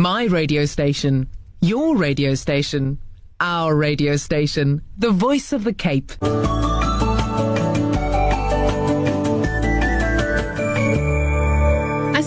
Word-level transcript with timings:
My 0.00 0.24
radio 0.24 0.64
station. 0.64 1.28
Your 1.60 1.94
radio 1.94 2.34
station. 2.34 2.98
Our 3.38 3.76
radio 3.76 4.16
station. 4.16 4.80
The 4.96 5.10
voice 5.10 5.52
of 5.52 5.62
the 5.62 5.74
Cape. 5.74 6.12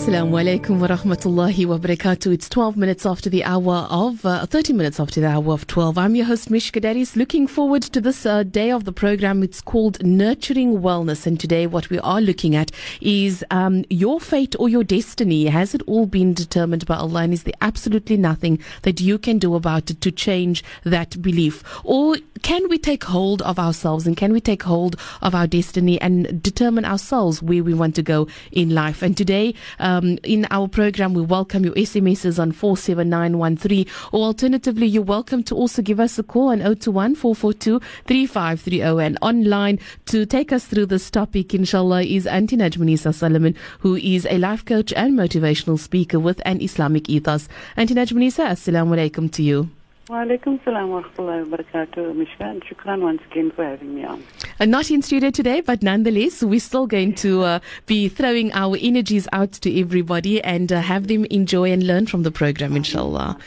Assalamu 0.04 0.38
alaikum 0.38 0.80
wa 0.80 0.88
rahmatullahi 0.88 1.64
wa 1.64 1.78
barakatuh. 1.78 2.30
It's 2.30 2.46
12 2.50 2.76
minutes 2.76 3.06
after 3.06 3.30
the 3.30 3.42
hour 3.42 3.86
of, 3.88 4.26
uh, 4.26 4.44
30 4.44 4.74
minutes 4.74 5.00
after 5.00 5.18
the 5.18 5.28
hour 5.28 5.54
of 5.54 5.66
12. 5.66 5.96
I'm 5.96 6.14
your 6.14 6.26
host, 6.26 6.50
Mishka 6.50 6.78
Dadis. 6.78 7.16
Looking 7.16 7.46
forward 7.46 7.80
to 7.84 8.02
this 8.02 8.26
uh, 8.26 8.42
day 8.42 8.70
of 8.70 8.84
the 8.84 8.92
program. 8.92 9.42
It's 9.42 9.62
called 9.62 10.04
Nurturing 10.04 10.82
Wellness. 10.82 11.26
And 11.26 11.40
today, 11.40 11.66
what 11.66 11.88
we 11.88 11.98
are 12.00 12.20
looking 12.20 12.54
at 12.54 12.70
is 13.00 13.42
um, 13.50 13.86
your 13.88 14.20
fate 14.20 14.54
or 14.58 14.68
your 14.68 14.84
destiny. 14.84 15.46
Has 15.46 15.74
it 15.74 15.80
all 15.86 16.04
been 16.04 16.34
determined 16.34 16.84
by 16.84 16.96
Allah? 16.96 17.22
And 17.22 17.32
is 17.32 17.44
there 17.44 17.54
absolutely 17.62 18.18
nothing 18.18 18.58
that 18.82 19.00
you 19.00 19.16
can 19.16 19.38
do 19.38 19.54
about 19.54 19.90
it 19.90 20.02
to 20.02 20.12
change 20.12 20.62
that 20.84 21.22
belief? 21.22 21.64
Or 21.82 22.18
can 22.42 22.68
we 22.68 22.76
take 22.76 23.04
hold 23.04 23.40
of 23.40 23.58
ourselves 23.58 24.06
and 24.06 24.18
can 24.18 24.34
we 24.34 24.40
take 24.42 24.64
hold 24.64 24.96
of 25.22 25.34
our 25.34 25.46
destiny 25.46 25.98
and 25.98 26.42
determine 26.42 26.84
ourselves 26.84 27.42
where 27.42 27.64
we 27.64 27.72
want 27.72 27.94
to 27.94 28.02
go 28.02 28.28
in 28.52 28.68
life? 28.74 29.00
And 29.00 29.16
today, 29.16 29.54
um, 29.94 30.18
in 30.22 30.46
our 30.50 30.68
program, 30.68 31.14
we 31.14 31.22
welcome 31.22 31.64
your 31.64 31.74
SMSs 31.74 32.38
on 32.40 32.52
47913, 32.52 33.86
or 34.12 34.24
alternatively, 34.24 34.86
you're 34.86 35.02
welcome 35.02 35.42
to 35.44 35.54
also 35.54 35.82
give 35.82 36.00
us 36.00 36.18
a 36.18 36.22
call 36.22 36.48
on 36.48 36.58
021 36.58 37.14
442 37.14 37.80
3530. 38.06 39.04
And 39.04 39.18
online 39.22 39.78
to 40.06 40.26
take 40.26 40.52
us 40.52 40.64
through 40.64 40.86
this 40.86 41.10
topic, 41.10 41.54
inshallah, 41.54 42.02
is 42.02 42.26
Auntie 42.26 42.56
Najmunisa 42.56 43.14
Solomon, 43.14 43.54
who 43.80 43.96
is 43.96 44.26
a 44.30 44.38
life 44.38 44.64
coach 44.64 44.92
and 44.94 45.14
motivational 45.14 45.78
speaker 45.78 46.18
with 46.18 46.40
an 46.44 46.60
Islamic 46.60 47.08
ethos. 47.08 47.48
Auntie 47.76 47.94
Najmunisa, 47.94 48.48
assalamu 48.48 48.96
alaikum 48.96 49.30
to 49.32 49.42
you. 49.42 49.70
Walaikum 50.08 50.62
salam 50.62 50.90
wa 50.90 51.00
rahmatullahi 51.00 51.48
wa 51.48 51.56
barakatuh, 51.56 52.14
Mishka, 52.14 52.44
and 52.44 52.62
shukran 52.62 53.00
once 53.00 53.22
again 53.30 53.50
for 53.50 53.64
having 53.64 53.94
me 53.94 54.04
on. 54.04 54.22
Uh, 54.60 54.66
not 54.66 54.90
in 54.90 55.00
studio 55.00 55.30
today, 55.30 55.62
but 55.62 55.82
nonetheless, 55.82 56.42
we're 56.42 56.60
still 56.60 56.86
going 56.86 57.14
to 57.14 57.42
uh, 57.42 57.58
be 57.86 58.10
throwing 58.10 58.52
our 58.52 58.76
energies 58.82 59.26
out 59.32 59.52
to 59.52 59.80
everybody 59.80 60.44
and 60.44 60.70
uh, 60.70 60.82
have 60.82 61.08
them 61.08 61.24
enjoy 61.30 61.72
and 61.72 61.86
learn 61.86 62.06
from 62.06 62.22
the 62.22 62.30
program, 62.30 62.76
inshallah. 62.76 63.38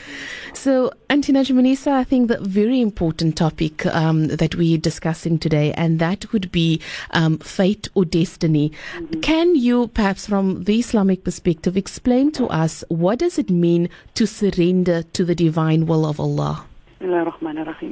So, 0.52 0.90
Auntie 1.08 1.32
Najmunisa, 1.32 1.92
I 1.92 2.02
think 2.02 2.26
the 2.26 2.40
very 2.40 2.80
important 2.80 3.36
topic 3.36 3.86
um, 3.86 4.26
that 4.26 4.56
we're 4.56 4.78
discussing 4.78 5.38
today, 5.38 5.72
and 5.74 6.00
that 6.00 6.32
would 6.32 6.50
be 6.50 6.80
um, 7.12 7.38
fate 7.38 7.88
or 7.94 8.04
destiny. 8.04 8.72
Mm-hmm. 8.96 9.20
Can 9.20 9.54
you, 9.54 9.86
perhaps 9.88 10.26
from 10.26 10.64
the 10.64 10.80
Islamic 10.80 11.22
perspective, 11.22 11.76
explain 11.76 12.32
to 12.32 12.48
us 12.48 12.82
what 12.88 13.20
does 13.20 13.38
it 13.38 13.48
mean 13.48 13.88
to 14.14 14.26
surrender 14.26 15.04
to 15.04 15.24
the 15.24 15.36
divine 15.36 15.86
will 15.86 16.04
of 16.04 16.18
Allah? 16.18 16.47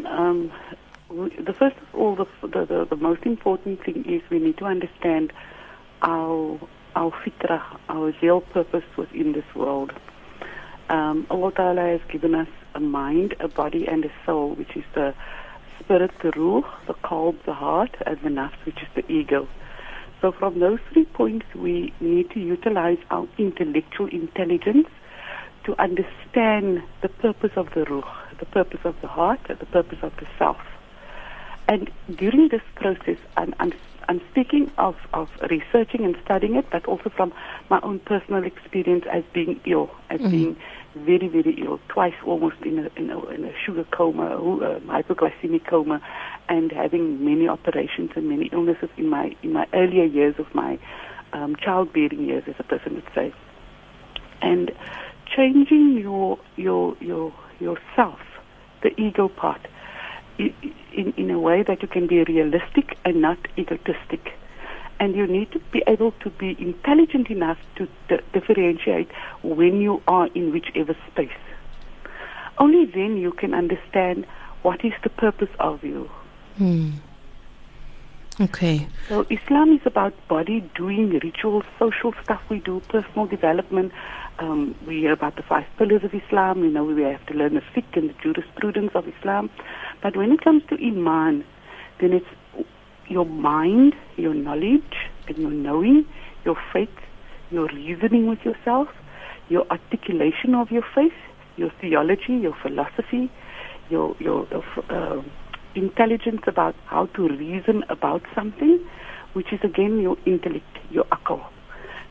Um, 0.06 0.50
the 1.08 1.54
first 1.56 1.76
of 1.76 1.94
all, 1.94 2.16
the, 2.16 2.26
the, 2.42 2.86
the, 2.90 2.96
most 2.96 3.24
important 3.24 3.84
thing 3.84 4.04
is 4.04 4.20
we 4.30 4.40
need 4.40 4.58
to 4.58 4.64
understand 4.64 5.32
our, 6.02 6.58
our 6.96 7.12
fitrah, 7.12 7.62
our 7.88 8.12
real 8.20 8.40
purpose 8.40 8.84
within 8.96 9.32
this 9.32 9.44
world. 9.54 9.92
Um, 10.88 11.26
Allah 11.30 11.52
Ta'ala 11.52 11.82
has 11.82 12.00
given 12.10 12.34
us 12.34 12.48
a 12.74 12.80
mind, 12.80 13.36
a 13.38 13.46
body, 13.46 13.86
and 13.86 14.04
a 14.04 14.12
soul, 14.24 14.54
which 14.54 14.76
is 14.76 14.84
the 14.94 15.14
spirit, 15.78 16.10
the 16.22 16.32
ruh, 16.32 16.62
the 16.88 16.94
qalb, 16.94 17.36
the 17.44 17.54
heart, 17.54 17.94
and 18.04 18.18
the 18.22 18.28
nafs, 18.28 18.56
which 18.64 18.82
is 18.82 18.88
the 18.96 19.08
ego. 19.10 19.48
So 20.20 20.32
from 20.32 20.58
those 20.58 20.80
three 20.92 21.04
points, 21.04 21.46
we 21.54 21.92
need 22.00 22.30
to 22.30 22.41
utilize 22.41 22.98
our 23.10 23.28
intellectual 23.38 24.08
intelligence 24.08 24.88
to 25.67 25.81
understand 25.81 26.83
the 27.03 27.09
purpose 27.09 27.50
of 27.56 27.69
the 27.75 27.84
ruh, 27.84 28.03
the 28.39 28.47
purpose 28.47 28.81
of 28.84 28.95
the 29.03 29.09
heart, 29.09 29.41
the 29.48 29.67
purpose 29.67 29.98
of 30.03 30.14
the 30.17 30.27
self. 30.39 30.59
And 31.69 31.91
during 32.14 32.48
this 32.48 32.62
process, 32.77 33.19
I'm, 33.36 33.53
I'm, 33.59 33.72
I'm 34.09 34.20
speaking 34.31 34.71
of, 34.78 34.94
of 35.12 35.28
researching 35.50 36.05
and 36.05 36.16
studying 36.25 36.55
it, 36.55 36.66
but 36.71 36.87
also 36.87 37.10
from 37.10 37.32
my 37.69 37.81
own 37.82 37.99
personal 37.99 38.44
experience 38.44 39.05
as 39.10 39.25
being 39.32 39.60
ill, 39.66 39.91
as 40.09 40.21
mm-hmm. 40.21 40.31
being 40.31 40.56
very, 40.94 41.26
very 41.26 41.60
ill, 41.60 41.81
twice 41.88 42.15
almost 42.25 42.56
in 42.62 42.78
a, 42.78 42.88
in 42.94 43.10
a, 43.10 43.26
in 43.31 43.44
a 43.44 43.53
sugar 43.65 43.84
coma, 43.91 44.37
a 44.37 44.81
hypoglycemic 44.81 45.66
coma, 45.66 46.00
and 46.49 46.71
having 46.71 47.25
many 47.25 47.49
operations 47.49 48.12
and 48.15 48.28
many 48.28 48.47
illnesses 48.53 48.88
in 48.97 49.09
my, 49.09 49.34
in 49.43 49.53
my 49.53 49.66
earlier 49.75 50.05
years 50.05 50.37
of 50.38 50.47
my 50.55 50.78
um, 51.32 51.56
childbearing 51.56 52.25
years, 52.25 52.44
as 52.47 52.55
a 52.60 52.62
person 52.62 52.94
would 52.94 53.10
say. 53.12 53.34
And 54.41 54.71
changing 55.36 55.98
your, 55.98 56.38
your, 56.56 56.97
your, 57.00 57.32
yourself, 57.60 58.19
the 58.82 58.98
ego 59.00 59.28
part, 59.28 59.60
in, 60.38 61.14
in 61.16 61.30
a 61.30 61.38
way 61.38 61.62
that 61.62 61.82
you 61.82 61.88
can 61.88 62.06
be 62.06 62.24
realistic 62.24 62.97
and 63.04 63.20
not 63.20 63.38
egotistic. 63.58 64.32
And 64.98 65.14
you 65.14 65.26
need 65.26 65.52
to 65.52 65.60
be 65.72 65.82
able 65.86 66.12
to 66.12 66.30
be 66.30 66.56
intelligent 66.58 67.28
enough 67.28 67.58
to 67.76 67.86
d- 68.08 68.16
differentiate 68.32 69.10
when 69.42 69.80
you 69.80 70.02
are 70.08 70.28
in 70.28 70.52
whichever 70.52 70.96
space. 71.12 71.28
Only 72.58 72.86
then 72.86 73.19
you 73.19 73.32
can 73.32 73.52
understand 73.52 74.26
what 74.62 74.82
is 74.84 74.94
the 75.02 75.10
purpose 75.10 75.50
of 75.60 75.84
you. 75.84 76.10
Hmm. 76.56 76.92
Okay. 78.41 78.86
So 79.08 79.26
Islam 79.30 79.75
is 79.75 79.80
about 79.84 80.14
body 80.28 80.60
doing 80.75 81.10
rituals, 81.10 81.64
social 81.78 82.14
stuff 82.22 82.41
we 82.50 82.60
do, 82.60 82.80
personal 82.88 83.26
development. 83.26 83.92
Um, 84.38 84.74
we 84.86 84.97
hear 84.97 85.12
about 85.12 85.36
the 85.36 85.42
five 85.42 85.64
pillars 85.78 86.02
of 86.04 86.10
Islam. 86.12 86.62
You 86.62 86.70
know, 86.70 86.84
we 86.84 87.02
have 87.02 87.24
to 87.26 87.34
learn 87.34 87.54
the 87.54 87.62
fiqh 87.74 87.97
and 87.97 88.10
the 88.10 88.14
jurisprudence 88.22 88.91
of 88.94 89.04
Islam. 89.08 89.50
But 90.02 90.16
when 90.16 90.30
it 90.30 90.42
comes 90.42 90.62
to 90.69 90.74
Iman, 90.74 91.44
then 92.00 92.12
it's 92.12 92.26
your 93.08 93.25
mind, 93.25 93.94
your 94.16 94.34
knowledge, 94.34 95.08
and 95.28 95.38
your 95.38 95.50
knowing, 95.50 96.04
your 96.44 96.56
faith, 96.72 96.88
your 97.50 97.66
reasoning 97.69 98.28
with 98.28 98.41
yourself, 98.44 98.88
your 99.48 99.64
articulation 99.70 100.54
of 100.54 100.70
your 100.70 100.84
faith, 100.94 101.12
your 101.56 101.70
theology, 101.80 102.34
your 102.34 102.54
philosophy, 102.62 103.30
your 103.88 104.16
your 104.19 104.46
uh, 104.91 105.22
intelligence 105.75 106.42
about 106.46 106.75
how 106.86 107.06
to 107.06 107.28
reason 107.28 107.84
about 107.88 108.22
something, 108.34 108.84
which 109.34 109.52
is 109.52 109.60
again 109.62 110.00
your 110.00 110.16
intellect, 110.26 110.78
your 110.91 111.04
akal. 111.04 111.44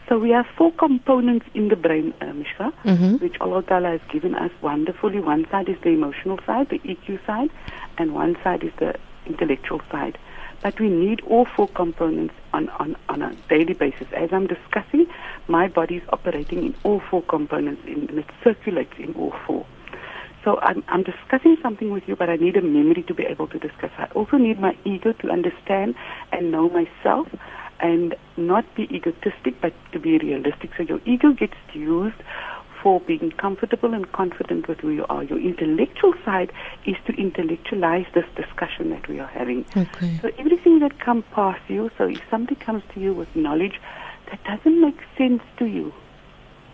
So 0.07 0.19
we 0.19 0.29
have 0.31 0.45
four 0.55 0.71
components 0.71 1.47
in 1.55 1.69
the 1.69 1.75
brain, 1.75 2.13
uh, 2.21 2.25
Mishka, 2.33 2.71
mm-hmm. 2.83 3.15
which 3.15 3.37
Allah 3.41 3.63
Ta'ala 3.63 3.89
has 3.89 4.01
given 4.11 4.35
us 4.35 4.51
wonderfully. 4.61 5.19
One 5.19 5.47
side 5.49 5.67
is 5.67 5.77
the 5.81 5.89
emotional 5.89 6.39
side, 6.45 6.69
the 6.69 6.79
EQ 6.79 7.25
side, 7.25 7.49
and 7.97 8.13
one 8.13 8.37
side 8.43 8.63
is 8.63 8.71
the 8.77 8.93
intellectual 9.25 9.81
side. 9.91 10.17
But 10.61 10.79
we 10.79 10.89
need 10.89 11.21
all 11.21 11.45
four 11.55 11.67
components 11.69 12.35
on, 12.53 12.69
on, 12.69 12.95
on 13.09 13.21
a 13.23 13.35
daily 13.49 13.73
basis. 13.73 14.07
As 14.15 14.29
I'm 14.31 14.47
discussing, 14.47 15.07
my 15.47 15.67
body 15.67 15.97
is 15.97 16.03
operating 16.09 16.63
in 16.63 16.75
all 16.83 17.01
four 17.09 17.23
components, 17.23 17.81
in, 17.87 18.07
and 18.09 18.19
it 18.19 18.29
circulates 18.43 18.93
in 18.99 19.13
all 19.15 19.33
four. 19.47 19.65
So 20.43 20.59
I'm, 20.61 20.83
I'm 20.87 21.01
discussing 21.01 21.57
something 21.63 21.89
with 21.89 22.07
you, 22.07 22.15
but 22.15 22.29
I 22.29 22.35
need 22.35 22.55
a 22.55 22.61
memory 22.61 23.01
to 23.07 23.13
be 23.15 23.23
able 23.23 23.47
to 23.47 23.57
discuss. 23.57 23.89
I 23.97 24.05
also 24.13 24.37
need 24.37 24.59
my 24.59 24.77
ego 24.85 25.11
to 25.13 25.31
understand 25.31 25.95
and 26.31 26.51
know 26.51 26.69
myself 26.69 27.27
and 27.79 28.15
not 28.37 28.65
be 28.75 28.83
egotistic, 28.83 29.59
but 29.61 29.73
to 29.91 29.99
be 29.99 30.17
realistic. 30.17 30.71
So 30.77 30.83
your 30.83 30.99
ego 31.05 31.33
gets 31.33 31.57
used 31.73 32.21
for 32.81 32.99
being 33.01 33.31
comfortable 33.31 33.93
and 33.93 34.11
confident 34.11 34.67
with 34.67 34.79
who 34.79 34.91
you 34.91 35.05
are. 35.09 35.23
Your 35.23 35.39
intellectual 35.39 36.13
side 36.23 36.51
is 36.85 36.95
to 37.07 37.13
intellectualize 37.13 38.05
this 38.13 38.25
discussion 38.35 38.91
that 38.91 39.07
we 39.07 39.19
are 39.19 39.27
having. 39.27 39.65
Okay. 39.75 40.19
So 40.21 40.29
everything 40.37 40.79
that 40.79 40.99
comes 40.99 41.23
past 41.31 41.61
you, 41.67 41.89
so 41.97 42.03
if 42.05 42.21
somebody 42.29 42.55
comes 42.55 42.83
to 42.93 42.99
you 42.99 43.13
with 43.13 43.35
knowledge 43.35 43.81
that 44.29 44.43
doesn't 44.43 44.79
make 44.79 44.99
sense 45.17 45.41
to 45.57 45.65
you, 45.65 45.93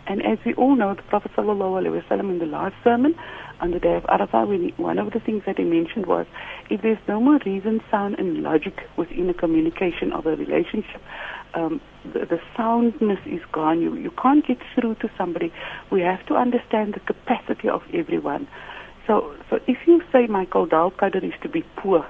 and 0.07 0.25
as 0.25 0.37
we 0.45 0.53
all 0.55 0.75
know, 0.75 0.93
the 0.95 1.01
Prophet 1.03 1.31
ﷺ 1.37 2.19
in 2.19 2.39
the 2.39 2.45
last 2.45 2.75
sermon 2.83 3.15
on 3.59 3.71
the 3.71 3.79
day 3.79 3.95
of 3.95 4.03
Arafah, 4.03 4.77
one 4.79 4.97
of 4.97 5.13
the 5.13 5.19
things 5.19 5.43
that 5.45 5.57
he 5.57 5.63
mentioned 5.63 6.07
was, 6.07 6.25
if 6.69 6.81
there's 6.81 6.97
no 7.07 7.19
more 7.19 7.39
reason, 7.45 7.79
sound, 7.91 8.15
and 8.17 8.41
logic 8.41 8.73
within 8.97 9.29
a 9.29 9.33
communication 9.33 10.11
of 10.11 10.25
a 10.25 10.35
relationship, 10.35 11.01
um, 11.53 11.79
the, 12.03 12.25
the, 12.25 12.39
soundness 12.57 13.19
is 13.25 13.41
gone. 13.51 13.81
You, 13.81 13.95
you 13.95 14.11
can't 14.21 14.45
get 14.45 14.57
through 14.73 14.95
to 14.95 15.09
somebody. 15.17 15.53
We 15.91 16.01
have 16.01 16.25
to 16.27 16.35
understand 16.35 16.95
the 16.95 17.01
capacity 17.01 17.69
of 17.69 17.81
everyone. 17.93 18.47
So, 19.05 19.35
so 19.49 19.59
if 19.67 19.77
you 19.85 20.01
say 20.11 20.27
Michael 20.27 20.65
Dalkader 20.65 21.23
is 21.23 21.33
to 21.43 21.49
be 21.49 21.63
poor, 21.75 22.07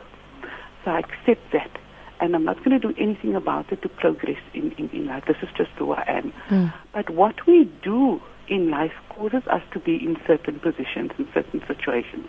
so 0.85 0.91
I 0.91 0.99
accept 0.99 1.51
that. 1.53 1.80
And 2.21 2.35
I'm 2.35 2.45
not 2.45 2.63
going 2.63 2.79
to 2.79 2.79
do 2.79 2.93
anything 2.97 3.35
about 3.35 3.71
it 3.71 3.81
to 3.81 3.89
progress 3.89 4.37
in, 4.53 4.71
in, 4.73 4.89
in 4.91 5.07
life. 5.07 5.23
This 5.27 5.37
is 5.41 5.49
just 5.57 5.71
who 5.71 5.91
I 5.91 6.03
am. 6.07 6.33
Mm. 6.49 6.73
But 6.93 7.09
what 7.09 7.47
we 7.47 7.69
do 7.83 8.21
in 8.47 8.69
life 8.69 8.93
causes 9.09 9.41
us 9.47 9.63
to 9.73 9.79
be 9.79 9.95
in 9.95 10.17
certain 10.27 10.59
positions, 10.59 11.11
in 11.17 11.27
certain 11.33 11.61
situations. 11.67 12.27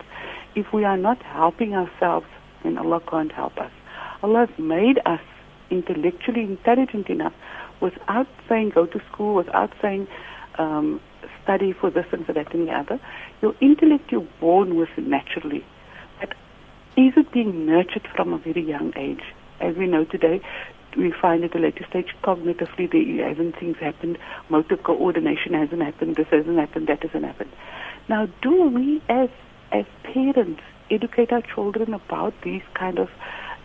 If 0.55 0.73
we 0.73 0.83
are 0.83 0.97
not 0.97 1.21
helping 1.21 1.75
ourselves, 1.75 2.25
then 2.63 2.77
Allah 2.77 3.01
can't 3.07 3.31
help 3.31 3.57
us. 3.57 3.71
Allah 4.23 4.47
has 4.47 4.59
made 4.59 4.99
us 5.05 5.21
intellectually 5.69 6.41
intelligent 6.41 7.09
enough 7.09 7.33
without 7.81 8.27
saying 8.49 8.71
go 8.73 8.85
to 8.85 9.01
school, 9.11 9.35
without 9.35 9.71
saying 9.81 10.07
um, 10.57 11.01
study 11.43 11.73
for 11.73 11.91
this 11.91 12.05
and 12.11 12.25
for 12.25 12.33
that 12.33 12.53
and 12.53 12.67
the 12.67 12.71
other. 12.71 12.99
Your 13.41 13.53
intellect 13.61 14.11
you're 14.11 14.27
born 14.39 14.75
with 14.75 14.89
naturally. 14.97 15.65
But 16.19 16.29
is 16.95 17.13
it 17.17 17.31
being 17.31 17.65
nurtured 17.65 18.07
from 18.15 18.33
a 18.33 18.37
very 18.37 18.63
young 18.63 18.93
age? 18.95 19.23
As 19.63 19.77
we 19.77 19.87
know 19.87 20.03
today, 20.03 20.41
we 20.97 21.13
find 21.21 21.41
at 21.45 21.55
a 21.55 21.59
later 21.59 21.85
stage 21.89 22.13
cognitively 22.21 22.91
there 22.91 23.29
hasn't 23.29 23.57
things 23.57 23.77
happened, 23.77 24.17
motor 24.49 24.75
coordination 24.75 25.53
hasn't 25.53 25.81
happened, 25.81 26.17
this 26.17 26.27
hasn't 26.29 26.59
happened, 26.59 26.87
that 26.87 27.01
hasn't 27.01 27.23
happened. 27.23 27.49
Now, 28.09 28.27
do 28.41 28.67
we 28.67 29.01
as 29.07 29.29
as 29.71 29.85
parents 30.03 30.61
educate 30.91 31.31
our 31.31 31.41
children 31.41 31.93
about 31.93 32.33
these 32.43 32.61
kind 32.73 32.99
of 32.99 33.07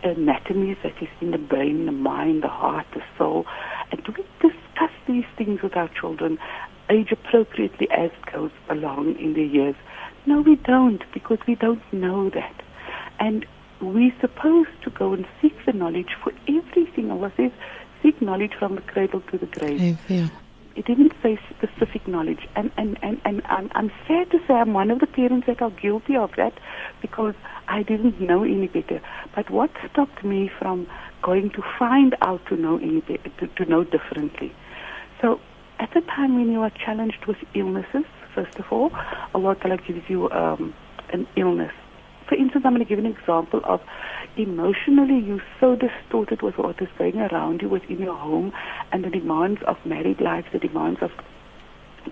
anatomies 0.01 0.77
that 0.83 0.95
is 1.01 1.09
in 1.19 1.31
the 1.31 1.37
brain, 1.37 1.85
the 1.85 1.91
mind, 1.91 2.43
the 2.43 2.47
heart, 2.47 2.87
the 2.93 3.03
soul, 3.17 3.45
and 3.91 4.01
do 4.05 4.13
we 4.17 4.23
discuss 4.49 4.91
these 5.05 5.25
things 5.37 5.61
with 5.61 5.75
our 5.75 5.89
children 5.89 6.39
age 6.89 7.11
appropriately 7.11 7.89
as 7.91 8.09
goes 8.31 8.51
along 8.69 9.19
in 9.19 9.33
their 9.33 9.43
years? 9.43 9.75
No, 10.25 10.39
we 10.39 10.55
don't 10.55 11.03
because 11.13 11.39
we 11.45 11.55
don't 11.55 11.83
know 11.91 12.29
that. 12.29 12.61
And 13.19 13.45
we're 13.81 14.13
supposed 14.19 14.69
to 14.83 14.89
go 14.89 15.13
and 15.13 15.25
seek 15.41 15.53
the 15.65 15.73
knowledge 15.73 16.15
for 16.23 16.33
everything. 16.47 17.11
Allah 17.11 17.31
says, 17.37 17.51
seek 18.01 18.21
knowledge 18.21 18.53
from 18.57 18.75
the 18.75 18.81
cradle 18.81 19.21
to 19.31 19.37
the 19.37 19.45
grave. 19.45 19.97
Yeah. 20.07 20.29
It 20.75 20.85
didn't 20.85 21.13
say 21.21 21.39
specific 21.49 22.07
knowledge. 22.07 22.47
And, 22.55 22.71
and, 22.77 22.97
and, 23.01 23.19
and 23.25 23.41
I'm, 23.45 23.71
I'm 23.73 23.91
sad 24.07 24.31
to 24.31 24.39
say 24.47 24.53
I'm 24.53 24.73
one 24.73 24.91
of 24.91 24.99
the 24.99 25.07
parents 25.07 25.47
that 25.47 25.61
are 25.61 25.71
guilty 25.71 26.15
of 26.15 26.31
that 26.37 26.53
because 27.01 27.35
I 27.67 27.83
didn't 27.83 28.21
know 28.21 28.43
any 28.43 28.67
better. 28.67 29.01
But 29.35 29.49
what 29.49 29.71
stopped 29.91 30.23
me 30.23 30.49
from 30.59 30.87
going 31.21 31.49
to 31.51 31.63
find 31.77 32.15
out 32.21 32.45
to 32.47 32.55
know 32.55 32.77
any 32.77 33.01
better, 33.01 33.29
to, 33.39 33.47
to 33.47 33.65
know 33.65 33.83
differently? 33.83 34.53
So 35.21 35.39
at 35.79 35.91
the 35.93 36.01
time 36.01 36.35
when 36.35 36.51
you 36.51 36.61
are 36.61 36.71
challenged 36.71 37.25
with 37.25 37.37
illnesses, 37.53 38.05
first 38.33 38.55
of 38.57 38.65
all, 38.71 38.91
Allah 39.33 39.55
Ta'ala 39.55 39.77
gives 39.77 40.09
you 40.09 40.29
um, 40.31 40.73
an 41.11 41.27
illness 41.35 41.73
instance, 42.59 42.65
I'm 42.65 42.75
going 42.75 42.85
to 42.85 42.89
give 42.89 42.99
an 42.99 43.11
example 43.11 43.61
of 43.63 43.81
emotionally 44.37 45.19
you're 45.19 45.43
so 45.59 45.75
distorted 45.75 46.41
with 46.41 46.57
what 46.57 46.81
is 46.81 46.89
going 46.97 47.17
around 47.19 47.61
you 47.61 47.69
within 47.69 47.99
your 47.99 48.15
home 48.15 48.51
and 48.91 49.03
the 49.03 49.09
demands 49.09 49.61
of 49.63 49.77
married 49.85 50.21
life, 50.21 50.45
the 50.51 50.59
demands 50.59 51.01
of 51.01 51.11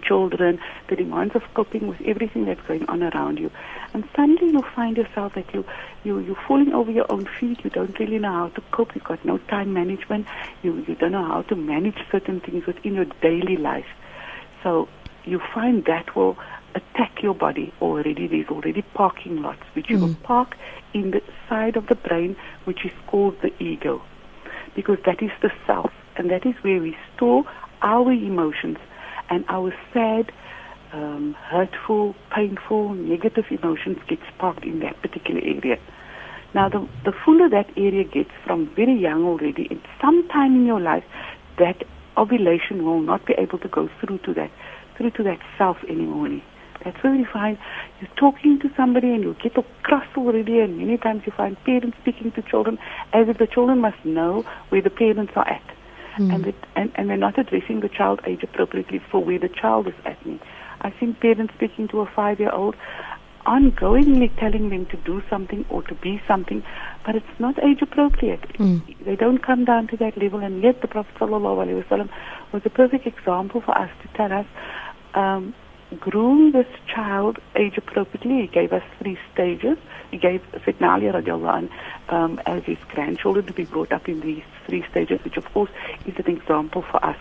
children, 0.04 0.60
the 0.90 0.96
demands 0.96 1.36
of 1.36 1.42
coping 1.54 1.88
with 1.88 2.00
everything 2.06 2.46
that's 2.46 2.62
going 2.68 2.86
on 2.88 3.04
around 3.04 3.40
you. 3.40 3.50
And 3.94 4.08
suddenly 4.16 4.52
you 4.52 4.62
find 4.76 4.98
yourself 4.98 5.34
that 5.36 5.54
you, 5.54 5.66
you, 6.04 6.20
you're 6.20 6.44
falling 6.48 6.74
over 6.74 6.92
your 6.92 7.12
own 7.12 7.28
feet, 7.40 7.64
you 7.64 7.70
don't 7.70 7.98
really 8.00 8.20
know 8.20 8.32
how 8.32 8.50
to 8.50 8.62
cope, 8.72 8.96
you've 8.96 9.04
got 9.04 9.24
no 9.26 9.38
time 9.50 9.74
management, 9.74 10.28
you, 10.64 10.84
you 10.88 10.96
don't 10.96 11.14
know 11.14 11.26
how 11.26 11.42
to 11.44 11.56
manage 11.56 11.98
certain 12.12 12.40
things 12.42 12.66
within 12.66 12.96
your 12.96 13.06
daily 13.22 13.58
life. 13.58 13.88
So 14.64 14.88
you 15.26 15.42
find 15.54 15.84
that 15.86 16.16
will 16.16 16.38
attack 16.76 17.22
your 17.22 17.34
body 17.34 17.74
already. 17.82 18.28
There's 18.28 18.48
already 18.50 18.82
parking 18.94 19.42
lots 19.42 19.62
which 19.74 19.90
you 19.90 20.00
will 20.00 20.16
park 20.24 20.56
in 20.94 21.12
the 21.12 21.22
side 21.50 21.76
of 21.76 21.88
the 21.88 21.96
brain 21.96 22.36
which 22.66 22.86
is 22.86 22.92
called 23.08 23.36
the 23.42 23.52
ego. 23.64 24.02
Because 24.76 24.98
that 25.06 25.22
is 25.22 25.32
the 25.42 25.52
self 25.66 25.92
and 26.16 26.30
that 26.30 26.46
is 26.46 26.56
where 26.62 26.82
we 26.82 26.96
store 27.16 27.44
our 27.82 28.12
emotions 28.12 28.78
and 29.30 29.46
our 29.50 29.74
sad, 29.94 30.32
um, 30.94 31.36
hurtful, 31.40 32.16
painful, 32.34 32.94
negative 32.94 33.46
emotions 33.50 33.98
gets 34.08 34.24
parked 34.38 34.64
in 34.64 34.80
that 34.80 35.02
particular 35.02 35.42
area. 35.42 35.78
Now, 36.54 36.70
the, 36.70 36.88
the 37.04 37.12
fuller 37.26 37.50
that 37.50 37.70
area 37.76 38.04
gets 38.04 38.32
from 38.46 38.74
very 38.76 38.98
young 38.98 39.26
already, 39.26 39.68
in 39.70 39.82
some 40.02 40.28
time 40.30 40.56
in 40.56 40.66
your 40.66 40.80
life, 40.80 41.04
that 41.60 41.84
ovulation 42.16 42.86
will 42.86 43.02
not 43.02 43.26
be 43.26 43.34
able 43.38 43.60
to 43.60 43.68
go 43.68 43.90
through 44.00 44.20
to 44.20 44.34
that, 44.34 44.52
through 44.98 45.12
to 45.12 45.24
that 45.24 45.40
self 45.58 45.78
anymore. 45.90 46.42
That's 46.88 47.04
where 47.04 47.16
you 47.16 47.26
find 47.26 47.58
you're 48.00 48.10
talking 48.16 48.60
to 48.62 48.72
somebody 48.78 49.10
and 49.10 49.22
you 49.22 49.36
get 49.44 49.58
a 49.58 49.64
cross 49.84 50.08
already, 50.16 50.60
and 50.60 50.78
many 50.78 50.98
times 50.98 51.24
you 51.26 51.34
find 51.36 51.62
parents 51.66 51.98
speaking 52.02 52.32
to 52.32 52.42
children 52.42 52.80
as 53.12 53.28
if 53.28 53.38
the 53.40 53.48
children 53.48 53.80
must 53.80 54.04
know 54.06 54.46
where 54.70 54.82
the 54.82 54.90
parents 54.90 55.34
are 55.36 55.48
at. 55.50 55.64
Mm. 56.18 56.34
And, 56.34 56.48
it, 56.48 56.56
and, 56.78 56.92
and 56.96 57.10
they're 57.10 57.18
not 57.18 57.38
addressing 57.38 57.82
the 57.82 57.90
child 57.90 58.22
age 58.26 58.42
appropriately 58.42 59.02
for 59.12 59.22
where 59.22 59.38
the 59.38 59.50
child 59.50 59.88
is 59.88 59.96
at. 60.06 60.26
Me. 60.26 60.40
I've 60.80 60.94
seen 60.98 61.14
parents 61.16 61.54
speaking 61.56 61.90
to 61.90 62.00
a 62.00 62.06
five 62.06 62.40
year 62.40 62.52
old, 62.52 62.78
ongoingly 63.46 64.34
telling 64.40 64.70
them 64.70 64.86
to 64.86 64.98
do 64.98 65.22
something 65.30 65.66
or 65.70 65.84
to 65.84 65.96
be 65.96 66.22
something, 66.26 66.64
but 67.06 67.18
it's 67.18 67.38
not 67.38 67.62
age 67.62 67.82
appropriate. 67.82 68.48
Mm. 68.54 68.82
They 69.04 69.18
don't 69.18 69.44
come 69.46 69.66
down 69.66 69.88
to 69.90 69.98
that 69.98 70.18
level, 70.18 70.40
and 70.40 70.64
yet 70.64 70.82
the 70.82 70.88
Prophet 70.88 71.14
ﷺ 71.20 72.10
was 72.54 72.62
a 72.64 72.70
perfect 72.70 73.06
example 73.06 73.60
for 73.60 73.78
us 73.78 73.92
to 74.04 74.08
tell 74.16 74.32
us. 74.32 74.46
Um, 75.14 75.54
groom 76.00 76.52
this 76.52 76.68
child 76.94 77.40
age 77.56 77.78
appropriately. 77.78 78.42
He 78.42 78.48
gave 78.48 78.74
us 78.74 78.84
three 79.00 79.18
stages. 79.34 79.78
He 80.12 80.18
gave 80.18 80.42
Fatima 80.64 80.92
Ali 80.92 81.06
radiallahu 81.06 81.70
um, 82.10 82.42
as 82.46 82.64
his 82.64 82.78
grandchildren 82.90 83.46
to 83.46 83.54
be 83.54 83.66
brought 83.66 83.92
up 83.92 84.08
in 84.08 84.20
these 84.22 84.44
three 84.66 84.84
stages, 84.92 85.24
which 85.24 85.38
of 85.38 85.46
course 85.54 85.72
is 86.06 86.16
an 86.18 86.28
example 86.28 86.82
for 86.82 87.04
us. 87.06 87.18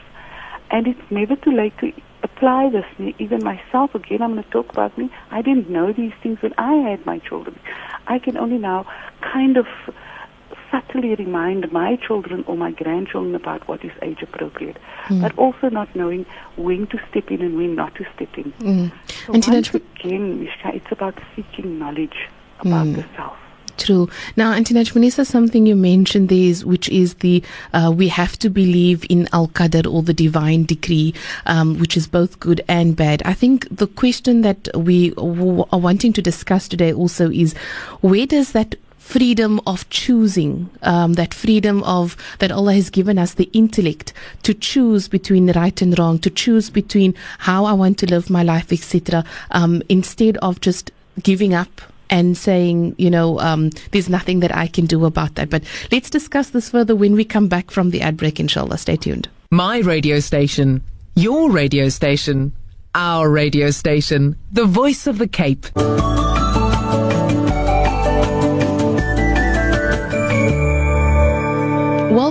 And 0.70 0.88
it's 0.88 1.10
never 1.10 1.36
too 1.36 1.52
late 1.52 1.76
to 1.78 1.92
apply 2.22 2.70
this. 2.70 3.14
Even 3.18 3.44
myself, 3.44 3.94
again, 3.94 4.20
I'm 4.22 4.32
going 4.32 4.42
to 4.42 4.50
talk 4.50 4.68
about 4.70 4.96
me. 4.98 5.10
I 5.30 5.42
didn't 5.42 5.70
know 5.70 5.92
these 5.92 6.12
things 6.22 6.42
when 6.42 6.54
I 6.58 6.74
had 6.90 7.06
my 7.06 7.18
children. 7.18 7.58
I 8.08 8.18
can 8.18 8.36
only 8.36 8.58
now 8.58 8.86
kind 9.20 9.56
of 9.56 9.66
subtly 10.76 11.14
remind 11.14 11.70
my 11.72 11.96
children 11.96 12.44
or 12.46 12.56
my 12.56 12.70
grandchildren 12.70 13.34
about 13.34 13.66
what 13.68 13.84
is 13.84 13.92
age 14.02 14.22
appropriate, 14.22 14.76
mm. 15.06 15.20
but 15.22 15.36
also 15.38 15.68
not 15.70 15.94
knowing 15.96 16.26
when 16.56 16.86
to 16.88 16.98
step 17.10 17.30
in 17.30 17.40
and 17.40 17.56
when 17.56 17.74
not 17.74 17.94
to 17.94 18.04
step 18.14 18.36
in. 18.36 18.52
Mm. 18.52 18.92
So 19.26 19.32
and 19.32 19.46
once 19.46 19.74
again, 19.74 20.40
Mishka, 20.40 20.74
it's 20.74 20.92
about 20.92 21.18
seeking 21.34 21.78
knowledge 21.78 22.28
about 22.60 22.86
mm. 22.86 22.96
the 22.96 23.04
self. 23.16 23.36
True. 23.78 24.08
Now, 24.36 24.52
Auntie 24.52 24.72
Najmunisa, 24.72 25.26
something 25.26 25.66
you 25.66 25.76
mentioned 25.76 26.30
there 26.30 26.38
is, 26.38 26.64
which 26.64 26.88
is 26.88 27.14
the, 27.16 27.42
uh, 27.74 27.92
we 27.94 28.08
have 28.08 28.38
to 28.38 28.48
believe 28.48 29.04
in 29.10 29.28
Al-Qadr 29.34 29.92
or 29.92 30.02
the 30.02 30.14
divine 30.14 30.64
decree, 30.64 31.12
um, 31.44 31.78
which 31.78 31.94
is 31.94 32.06
both 32.06 32.40
good 32.40 32.62
and 32.68 32.96
bad. 32.96 33.22
I 33.26 33.34
think 33.34 33.68
the 33.70 33.86
question 33.86 34.40
that 34.40 34.68
we 34.74 35.10
w- 35.10 35.66
are 35.72 35.78
wanting 35.78 36.14
to 36.14 36.22
discuss 36.22 36.68
today 36.68 36.90
also 36.90 37.30
is, 37.30 37.54
where 38.00 38.26
does 38.26 38.52
that 38.52 38.76
freedom 39.06 39.60
of 39.66 39.88
choosing, 39.88 40.68
um, 40.82 41.12
that 41.12 41.32
freedom 41.32 41.82
of 41.84 42.16
that 42.40 42.50
Allah 42.50 42.74
has 42.74 42.90
given 42.90 43.18
us 43.18 43.34
the 43.34 43.48
intellect 43.52 44.12
to 44.42 44.52
choose 44.52 45.06
between 45.06 45.52
right 45.52 45.80
and 45.80 45.96
wrong, 45.96 46.18
to 46.18 46.28
choose 46.28 46.70
between 46.70 47.14
how 47.38 47.64
I 47.64 47.72
want 47.72 47.98
to 47.98 48.06
live 48.06 48.28
my 48.28 48.42
life, 48.42 48.72
etc. 48.72 49.24
Um, 49.52 49.80
instead 49.88 50.36
of 50.38 50.60
just 50.60 50.90
giving 51.22 51.54
up 51.54 51.80
and 52.10 52.36
saying, 52.36 52.96
you 52.98 53.08
know, 53.08 53.38
um, 53.40 53.70
there's 53.92 54.08
nothing 54.08 54.40
that 54.40 54.54
I 54.54 54.66
can 54.66 54.86
do 54.86 55.04
about 55.04 55.36
that. 55.36 55.50
But 55.50 55.62
let's 55.92 56.10
discuss 56.10 56.50
this 56.50 56.70
further 56.70 56.96
when 56.96 57.14
we 57.14 57.24
come 57.24 57.46
back 57.46 57.70
from 57.70 57.90
the 57.90 58.02
ad 58.02 58.16
break, 58.16 58.40
inshallah. 58.40 58.78
Stay 58.78 58.96
tuned. 58.96 59.28
My 59.52 59.78
radio 59.78 60.18
station, 60.18 60.82
your 61.14 61.50
radio 61.50 61.88
station, 61.90 62.52
our 62.94 63.30
radio 63.30 63.70
station, 63.70 64.36
the 64.50 64.64
voice 64.64 65.06
of 65.06 65.18
the 65.18 65.28
Cape. 65.28 65.66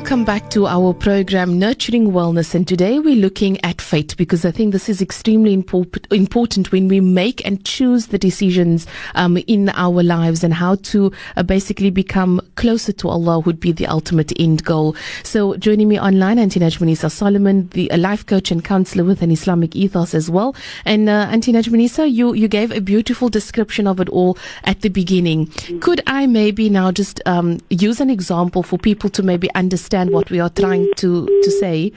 Welcome 0.05 0.24
back 0.24 0.51
to 0.51 0.67
our 0.67 0.93
program, 0.93 1.57
Nurturing 1.57 2.12
Wellness. 2.12 2.53
And 2.53 2.67
today 2.67 3.00
we're 3.00 3.15
looking 3.15 3.59
at 3.65 3.81
fate 3.81 4.15
because 4.17 4.45
I 4.45 4.51
think 4.51 4.71
this 4.71 4.88
is 4.88 5.01
extremely 5.01 5.57
impo- 5.57 6.13
important 6.13 6.71
when 6.71 6.88
we 6.88 7.00
make 7.00 7.43
and 7.43 7.65
choose 7.65 8.05
the 8.05 8.19
decisions 8.19 8.85
um, 9.15 9.35
in 9.47 9.69
our 9.69 10.03
lives 10.03 10.43
and 10.43 10.53
how 10.53 10.75
to 10.75 11.12
uh, 11.38 11.41
basically 11.41 11.89
become 11.89 12.39
closer 12.53 12.91
to 12.91 13.09
Allah 13.09 13.39
would 13.39 13.59
be 13.59 13.71
the 13.71 13.88
ultimate 13.88 14.31
end 14.39 14.63
goal. 14.63 14.95
So 15.24 15.55
joining 15.55 15.88
me 15.88 16.00
online, 16.00 16.38
Auntie 16.38 16.59
Najmunisa 16.59 17.09
Solomon, 17.09 17.69
the 17.69 17.89
a 17.89 17.97
life 17.97 18.27
coach 18.27 18.51
and 18.51 18.63
counselor 18.63 19.05
with 19.05 19.24
an 19.24 19.31
Islamic 19.31 19.75
ethos 19.75 20.13
as 20.13 20.29
well. 20.29 20.55
And 20.85 21.09
uh, 21.09 21.29
Auntie 21.31 21.51
Najmunisa, 21.51 22.13
you, 22.13 22.35
you 22.35 22.47
gave 22.47 22.71
a 22.71 22.79
beautiful 22.79 23.27
description 23.27 23.88
of 23.88 24.00
it 24.00 24.09
all 24.09 24.38
at 24.65 24.81
the 24.81 24.89
beginning. 24.89 25.47
Could 25.79 26.03
I 26.05 26.27
maybe 26.27 26.69
now 26.69 26.91
just 26.91 27.24
um, 27.25 27.57
use 27.71 28.00
an 28.00 28.12
example 28.12 28.62
for 28.62 28.77
people 28.77 29.09
to 29.09 29.24
maybe 29.24 29.51
understand 29.55 29.95
understand 29.96 30.14
what 30.14 30.30
we 30.30 30.40
are 30.40 30.50
trying 30.50 30.92
to, 30.96 31.25
to 31.25 31.52
say. 31.52 31.92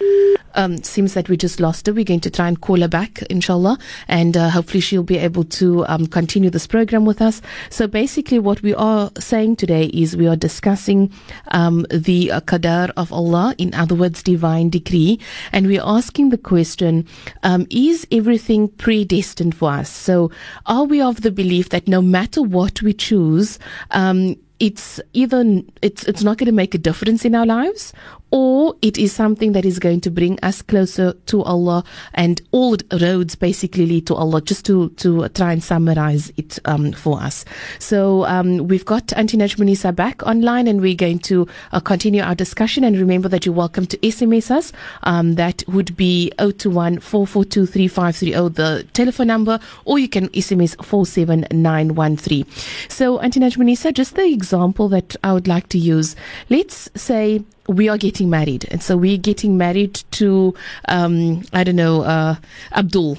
Um, 0.54 0.82
seems 0.82 1.14
that 1.14 1.28
we 1.28 1.36
just 1.36 1.60
lost 1.60 1.86
her. 1.86 1.92
We're 1.92 2.04
going 2.04 2.20
to 2.20 2.30
try 2.30 2.48
and 2.48 2.60
call 2.60 2.80
her 2.80 2.88
back, 2.88 3.22
inshallah, 3.30 3.78
and 4.08 4.36
uh, 4.36 4.50
hopefully 4.50 4.80
she'll 4.80 5.04
be 5.04 5.18
able 5.18 5.44
to 5.44 5.86
um, 5.86 6.06
continue 6.06 6.50
this 6.50 6.66
program 6.66 7.04
with 7.04 7.20
us. 7.22 7.40
So 7.70 7.86
basically, 7.86 8.38
what 8.38 8.62
we 8.62 8.74
are 8.74 9.10
saying 9.18 9.56
today 9.56 9.86
is 9.86 10.16
we 10.16 10.26
are 10.26 10.36
discussing 10.36 11.12
um, 11.48 11.86
the 11.90 12.32
uh, 12.32 12.40
qadar 12.40 12.90
of 12.96 13.12
Allah, 13.12 13.54
in 13.58 13.72
other 13.74 13.94
words, 13.94 14.22
divine 14.22 14.70
decree, 14.70 15.20
and 15.52 15.66
we're 15.66 15.82
asking 15.84 16.30
the 16.30 16.38
question: 16.38 17.06
um, 17.44 17.66
Is 17.70 18.06
everything 18.10 18.68
predestined 18.68 19.54
for 19.54 19.70
us? 19.70 19.90
So, 19.90 20.30
are 20.66 20.84
we 20.84 21.00
of 21.00 21.20
the 21.20 21.30
belief 21.30 21.68
that 21.68 21.86
no 21.86 22.02
matter 22.02 22.42
what 22.42 22.82
we 22.82 22.94
choose, 22.94 23.58
um, 23.92 24.36
it's 24.60 25.00
either 25.12 25.62
it's 25.82 26.04
it's 26.04 26.22
not 26.22 26.38
going 26.38 26.46
to 26.46 26.52
make 26.52 26.74
a 26.74 26.78
difference 26.78 27.24
in 27.24 27.34
our 27.34 27.46
lives 27.46 27.92
or 28.30 28.76
it 28.82 28.98
is 28.98 29.12
something 29.12 29.52
that 29.52 29.64
is 29.64 29.78
going 29.78 30.00
to 30.02 30.10
bring 30.10 30.38
us 30.40 30.62
closer 30.62 31.12
to 31.26 31.42
Allah 31.42 31.84
and 32.14 32.40
all 32.50 32.76
roads 33.00 33.34
basically 33.34 33.86
lead 33.86 34.06
to 34.06 34.14
Allah 34.14 34.40
just 34.42 34.66
to, 34.66 34.90
to 34.90 35.28
try 35.30 35.52
and 35.52 35.62
summarize 35.62 36.32
it 36.36 36.58
um, 36.64 36.92
for 36.92 37.20
us. 37.20 37.44
So 37.78 38.24
um, 38.26 38.68
we've 38.68 38.84
got 38.84 39.12
Auntie 39.14 39.36
Najmunisa 39.36 39.94
back 39.94 40.22
online 40.24 40.66
and 40.66 40.80
we're 40.80 40.94
going 40.94 41.20
to 41.20 41.46
uh, 41.72 41.80
continue 41.80 42.22
our 42.22 42.34
discussion 42.34 42.84
and 42.84 42.96
remember 42.96 43.28
that 43.28 43.46
you're 43.46 43.54
welcome 43.54 43.86
to 43.86 43.96
SMS 43.98 44.50
us. 44.50 44.72
Um, 45.04 45.34
that 45.34 45.62
would 45.68 45.96
be 45.96 46.30
021 46.38 47.00
442 47.00 47.66
3530, 47.66 48.54
the 48.54 48.86
telephone 48.92 49.26
number, 49.28 49.58
or 49.84 49.98
you 49.98 50.08
can 50.08 50.28
SMS 50.30 50.76
47913. 50.84 52.46
So 52.88 53.18
Auntie 53.20 53.40
Najmunisa, 53.40 53.92
just 53.94 54.14
the 54.16 54.26
example 54.26 54.88
that 54.88 55.16
I 55.24 55.32
would 55.32 55.48
like 55.48 55.68
to 55.70 55.78
use. 55.78 56.16
Let's 56.50 56.90
say 56.94 57.42
we 57.68 57.88
are 57.88 57.98
getting 57.98 58.30
married. 58.30 58.66
And 58.70 58.82
so 58.82 58.96
we're 58.96 59.18
getting 59.18 59.56
married 59.56 60.02
to, 60.12 60.54
um, 60.88 61.42
I 61.52 61.64
don't 61.64 61.76
know, 61.76 62.02
uh, 62.02 62.36
Abdul. 62.72 63.18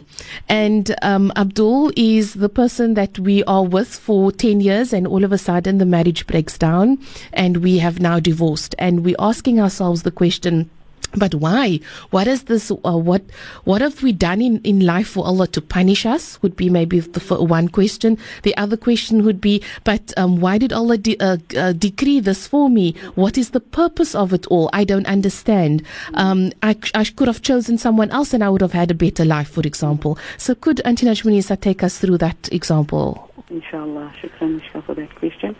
And 0.49 0.95
um, 1.01 1.31
Abdul 1.35 1.91
is 1.95 2.33
the 2.33 2.49
person 2.49 2.95
that 2.95 3.19
we 3.19 3.43
are 3.43 3.63
with 3.63 3.87
for 3.87 4.31
10 4.31 4.59
years, 4.59 4.91
and 4.91 5.07
all 5.07 5.23
of 5.23 5.31
a 5.31 5.37
sudden 5.37 5.77
the 5.77 5.85
marriage 5.85 6.25
breaks 6.27 6.57
down, 6.57 6.97
and 7.31 7.57
we 7.57 7.77
have 7.77 7.99
now 7.99 8.19
divorced. 8.19 8.75
And 8.79 9.05
we're 9.05 9.15
asking 9.19 9.59
ourselves 9.59 10.03
the 10.03 10.11
question, 10.11 10.69
but 11.15 11.35
why? 11.35 11.79
What 12.11 12.27
is 12.27 12.43
this? 12.43 12.71
Uh, 12.71 12.97
what 12.97 13.23
What 13.63 13.81
have 13.81 14.03
we 14.03 14.11
done 14.11 14.41
in, 14.41 14.61
in 14.63 14.85
life 14.85 15.09
for 15.09 15.25
Allah 15.25 15.47
to 15.47 15.61
punish 15.61 16.05
us? 16.05 16.41
Would 16.41 16.55
be 16.55 16.69
maybe 16.69 16.99
the 16.99 17.19
one 17.35 17.69
question. 17.69 18.17
The 18.43 18.55
other 18.57 18.77
question 18.77 19.25
would 19.25 19.41
be, 19.41 19.63
but 19.83 20.13
um, 20.17 20.39
why 20.39 20.57
did 20.57 20.73
Allah 20.73 20.97
de- 20.97 21.19
uh, 21.19 21.37
uh, 21.57 21.73
decree 21.73 22.19
this 22.19 22.47
for 22.47 22.69
me? 22.69 22.93
What 23.15 23.37
is 23.37 23.51
the 23.51 23.59
purpose 23.59 24.15
of 24.15 24.33
it 24.33 24.45
all? 24.47 24.69
I 24.73 24.83
don't 24.83 25.07
understand. 25.07 25.83
Um, 26.13 26.51
I, 26.61 26.77
I 26.93 27.03
could 27.05 27.27
have 27.27 27.41
chosen 27.41 27.77
someone 27.77 28.11
else, 28.11 28.33
and 28.33 28.43
I 28.43 28.49
would 28.49 28.61
have 28.61 28.73
had 28.73 28.91
a 28.91 28.95
better 28.95 29.25
life, 29.25 29.49
for 29.49 29.61
example. 29.61 30.17
So, 30.37 30.55
could 30.55 30.81
Auntie 30.85 31.05
Najmunisa 31.05 31.59
take 31.59 31.83
us 31.83 31.97
through 31.97 32.19
that 32.19 32.49
example? 32.51 33.29
Inshallah, 33.49 34.13
shukran 34.21 34.61
for 34.85 34.93
that 34.95 35.15
question. 35.15 35.55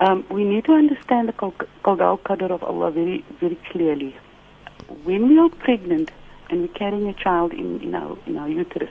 Um, 0.00 0.24
we 0.30 0.44
need 0.44 0.64
to 0.64 0.72
understand 0.72 1.28
the 1.28 1.32
Qadar 1.32 2.50
of 2.50 2.62
Allah 2.62 2.90
very, 2.90 3.24
very 3.38 3.58
clearly 3.70 4.16
when 5.04 5.28
we 5.28 5.38
are 5.38 5.48
pregnant 5.48 6.10
and 6.50 6.62
we're 6.62 6.74
carrying 6.74 7.08
a 7.08 7.14
child 7.14 7.52
in, 7.52 7.80
in, 7.80 7.94
our, 7.94 8.18
in 8.26 8.36
our 8.36 8.48
uterus, 8.48 8.90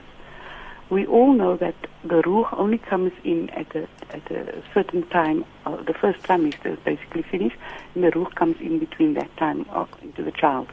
we 0.90 1.06
all 1.06 1.32
know 1.32 1.56
that 1.56 1.74
the 2.02 2.22
ruh 2.26 2.48
only 2.52 2.78
comes 2.78 3.12
in 3.22 3.48
at 3.50 3.74
a, 3.76 3.86
at 4.10 4.30
a 4.30 4.62
certain 4.74 5.06
time. 5.08 5.44
Uh, 5.64 5.76
the 5.82 5.94
first 5.94 6.20
trimester 6.22 6.72
is 6.72 6.78
basically 6.84 7.22
finished, 7.30 7.56
and 7.94 8.02
the 8.02 8.10
ruh 8.10 8.28
comes 8.34 8.56
in 8.60 8.78
between 8.78 9.14
that 9.14 9.34
time 9.36 9.64
into 10.02 10.24
the 10.24 10.32
child. 10.32 10.68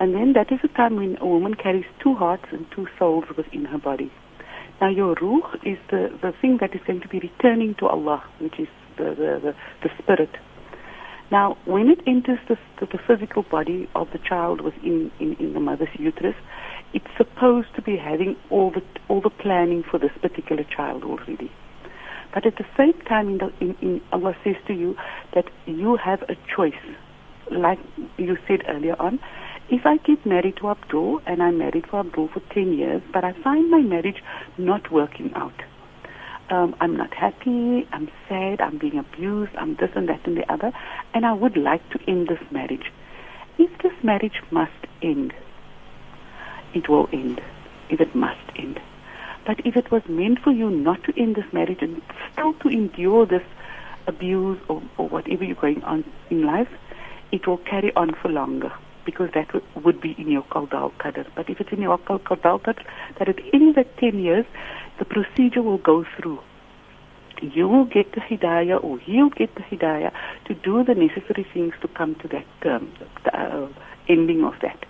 And 0.00 0.14
then 0.14 0.32
that 0.34 0.50
is 0.52 0.60
the 0.62 0.68
time 0.68 0.96
when 0.96 1.18
a 1.20 1.26
woman 1.26 1.54
carries 1.54 1.84
two 2.00 2.14
hearts 2.14 2.44
and 2.52 2.66
two 2.70 2.86
souls 2.98 3.24
within 3.36 3.64
her 3.66 3.78
body. 3.78 4.10
Now 4.80 4.88
your 4.88 5.14
ruh 5.20 5.56
is 5.64 5.78
the, 5.90 6.16
the 6.22 6.32
thing 6.40 6.58
that 6.60 6.74
is 6.74 6.80
going 6.86 7.00
to 7.00 7.08
be 7.08 7.18
returning 7.18 7.74
to 7.76 7.86
Allah, 7.86 8.24
which 8.38 8.58
is 8.58 8.68
the, 8.96 9.10
the, 9.10 9.40
the, 9.42 9.54
the 9.82 9.90
spirit. 9.98 10.30
Now, 11.30 11.58
when 11.66 11.90
it 11.90 11.98
enters 12.06 12.38
the, 12.48 12.56
the 12.80 12.98
physical 13.06 13.42
body 13.42 13.88
of 13.94 14.08
the 14.12 14.18
child 14.18 14.62
within 14.62 15.10
in, 15.20 15.34
in 15.38 15.52
the 15.52 15.60
mother's 15.60 15.88
uterus, 15.98 16.36
it's 16.94 17.06
supposed 17.16 17.68
to 17.76 17.82
be 17.82 17.96
having 17.96 18.36
all 18.50 18.70
the 18.70 18.82
all 19.08 19.20
the 19.20 19.30
planning 19.30 19.82
for 19.88 19.98
this 19.98 20.12
particular 20.22 20.64
child 20.64 21.04
already. 21.04 21.50
But 22.32 22.46
at 22.46 22.56
the 22.56 22.64
same 22.76 22.98
time, 23.06 23.28
in 23.28 23.38
the, 23.38 23.52
in, 23.60 23.76
in 23.80 24.00
Allah 24.12 24.34
says 24.44 24.56
to 24.66 24.72
you 24.72 24.96
that 25.34 25.46
you 25.66 25.96
have 25.96 26.22
a 26.22 26.36
choice. 26.54 26.72
Like 27.50 27.78
you 28.18 28.36
said 28.46 28.62
earlier 28.68 28.94
on, 29.00 29.18
if 29.70 29.84
I 29.84 29.96
get 29.98 30.24
married 30.24 30.56
to 30.58 30.70
Abdul 30.70 31.20
and 31.26 31.42
I'm 31.42 31.58
married 31.58 31.86
for 31.90 32.00
Abdul 32.00 32.28
for 32.28 32.40
10 32.54 32.72
years, 32.72 33.02
but 33.12 33.24
I 33.24 33.32
find 33.42 33.70
my 33.70 33.80
marriage 33.80 34.22
not 34.56 34.90
working 34.92 35.30
out, 35.34 35.54
um, 36.50 36.74
I'm 36.80 36.96
not 36.96 37.12
happy, 37.12 37.86
I'm 37.92 38.10
sad, 38.28 38.60
I'm 38.60 38.78
being 38.78 38.98
abused, 38.98 39.54
I'm 39.56 39.76
this 39.76 39.90
and 39.94 40.08
that 40.08 40.26
and 40.26 40.36
the 40.36 40.50
other, 40.52 40.72
and 41.14 41.26
I 41.26 41.32
would 41.32 41.56
like 41.56 41.88
to 41.90 42.00
end 42.08 42.28
this 42.28 42.40
marriage. 42.50 42.90
If 43.58 43.70
this 43.82 43.92
marriage 44.02 44.40
must 44.50 44.72
end, 45.02 45.32
it 46.74 46.88
will 46.88 47.08
end, 47.12 47.40
if 47.90 48.00
it 48.00 48.14
must 48.14 48.40
end. 48.56 48.80
But 49.46 49.60
if 49.64 49.76
it 49.76 49.90
was 49.90 50.02
meant 50.08 50.40
for 50.40 50.52
you 50.52 50.70
not 50.70 51.02
to 51.04 51.20
end 51.20 51.36
this 51.36 51.50
marriage 51.52 51.78
and 51.80 52.02
still 52.32 52.54
to 52.54 52.68
endure 52.68 53.26
this 53.26 53.42
abuse 54.06 54.58
or, 54.68 54.82
or 54.96 55.08
whatever 55.08 55.44
you're 55.44 55.56
going 55.56 55.82
on 55.84 56.04
in 56.30 56.44
life, 56.44 56.68
it 57.32 57.46
will 57.46 57.58
carry 57.58 57.92
on 57.94 58.14
for 58.14 58.28
longer 58.28 58.72
because 59.04 59.30
that 59.34 59.48
w- 59.48 59.64
would 59.82 60.00
be 60.00 60.14
in 60.18 60.30
your 60.30 60.42
Qadar 60.44 60.92
Qadr. 61.00 61.26
But 61.34 61.48
if 61.48 61.60
it's 61.60 61.72
in 61.72 61.80
your 61.80 61.96
Qadar 61.98 62.20
Qadr, 62.20 62.76
that 63.18 63.28
at 63.28 63.36
the 63.36 63.50
end 63.54 63.70
of 63.70 63.74
that 63.76 63.96
10 63.96 64.18
years, 64.18 64.44
the 64.98 65.04
procedure 65.04 65.62
will 65.62 65.78
go 65.78 66.04
through. 66.16 66.40
You 67.40 67.68
will 67.68 67.84
get 67.84 68.12
the 68.12 68.20
hidayah, 68.20 68.82
or 68.82 68.98
he'll 68.98 69.30
get 69.30 69.54
the 69.54 69.62
hidayah 69.62 70.12
to 70.46 70.54
do 70.54 70.82
the 70.82 70.94
necessary 70.94 71.46
things 71.54 71.74
to 71.82 71.88
come 71.88 72.16
to 72.16 72.28
that 72.28 72.46
term, 72.62 72.92
the 73.24 73.38
uh, 73.38 73.68
ending 74.08 74.44
of 74.44 74.54
that. 74.62 74.84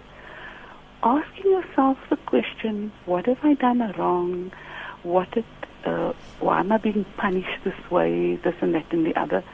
Asking 1.03 1.53
yourself 1.53 1.99
the 2.09 2.17
question, 2.17 2.91
what 3.05 3.27
have 3.27 3.39
I 3.43 3.55
done 3.55 3.81
wrong? 3.99 4.51
What 5.03 5.29
uh, 5.85 6.13
why 6.41 6.61
am 6.61 6.73
I 6.73 6.79
being 6.79 7.05
punished 7.17 7.65
this 7.65 7.91
way, 7.91 8.37
this 8.37 8.55
and 8.61 8.75
that 8.75 8.93
and 8.93 9.07
the 9.07 9.19
other, 9.19 9.45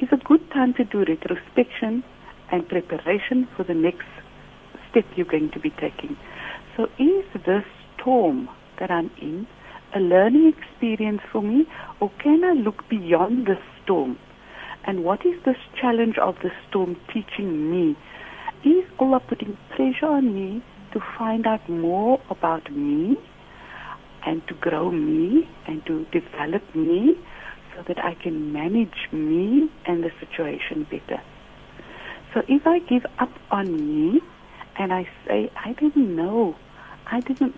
is 0.00 0.08
a 0.12 0.16
good 0.16 0.50
time 0.50 0.74
to 0.74 0.84
do 0.84 1.04
retrospection 1.04 2.02
and 2.50 2.68
preparation 2.68 3.46
for 3.56 3.64
the 3.64 3.74
next 3.74 4.06
step 4.90 5.04
you're 5.14 5.26
going 5.26 5.50
to 5.50 5.60
be 5.60 5.70
taking. 5.70 6.16
So 6.76 6.88
is 6.98 7.24
this 7.46 7.64
storm 7.94 8.48
that 8.78 8.90
I'm 8.90 9.10
in 9.20 9.46
a 9.94 10.00
learning 10.00 10.52
experience 10.56 11.20
for 11.32 11.42
me, 11.42 11.66
or 12.00 12.10
can 12.22 12.44
I 12.44 12.52
look 12.52 12.88
beyond 12.88 13.46
the 13.46 13.56
storm? 13.82 14.18
And 14.86 15.04
what 15.04 15.26
is 15.26 15.34
this 15.44 15.56
challenge 15.80 16.16
of 16.18 16.36
the 16.42 16.50
storm 16.68 16.96
teaching 17.12 17.70
me? 17.70 17.96
Is 18.64 18.84
Allah 18.98 19.20
putting 19.20 19.56
pressure 19.74 20.06
on 20.06 20.34
me 20.34 20.62
to 20.92 21.00
find 21.18 21.46
out 21.46 21.68
more 21.68 22.20
about 22.30 22.70
me 22.70 23.16
and 24.26 24.46
to 24.48 24.54
grow 24.54 24.90
me 24.90 25.48
and 25.66 25.84
to 25.86 26.04
develop 26.12 26.62
me 26.74 27.14
so 27.74 27.82
that 27.88 27.98
I 28.04 28.14
can 28.22 28.52
manage 28.52 29.08
me 29.12 29.70
and 29.86 30.04
the 30.04 30.10
situation 30.20 30.86
better? 30.90 31.22
So 32.32 32.42
if 32.48 32.66
I 32.66 32.78
give 32.78 33.06
up 33.18 33.32
on 33.50 33.72
me 33.72 34.20
and 34.78 34.92
I 34.92 35.08
say, 35.26 35.50
I 35.56 35.72
didn't 35.72 36.14
know, 36.14 36.54
I 37.06 37.20
didn't 37.20 37.54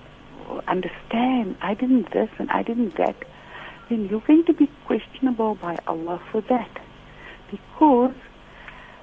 understand, 0.69 1.57
I 1.63 1.75
didn't 1.75 2.13
this 2.13 2.29
and 2.39 2.51
I 2.51 2.63
didn't 2.63 2.97
that, 2.97 3.17
then 3.89 4.09
you're 4.09 4.21
going 4.21 4.45
to 4.47 4.53
be 4.53 4.71
questionable 4.87 5.57
by 5.57 5.79
Allah 5.87 6.21
for 6.31 6.41
that. 6.43 6.71
Because 7.51 8.15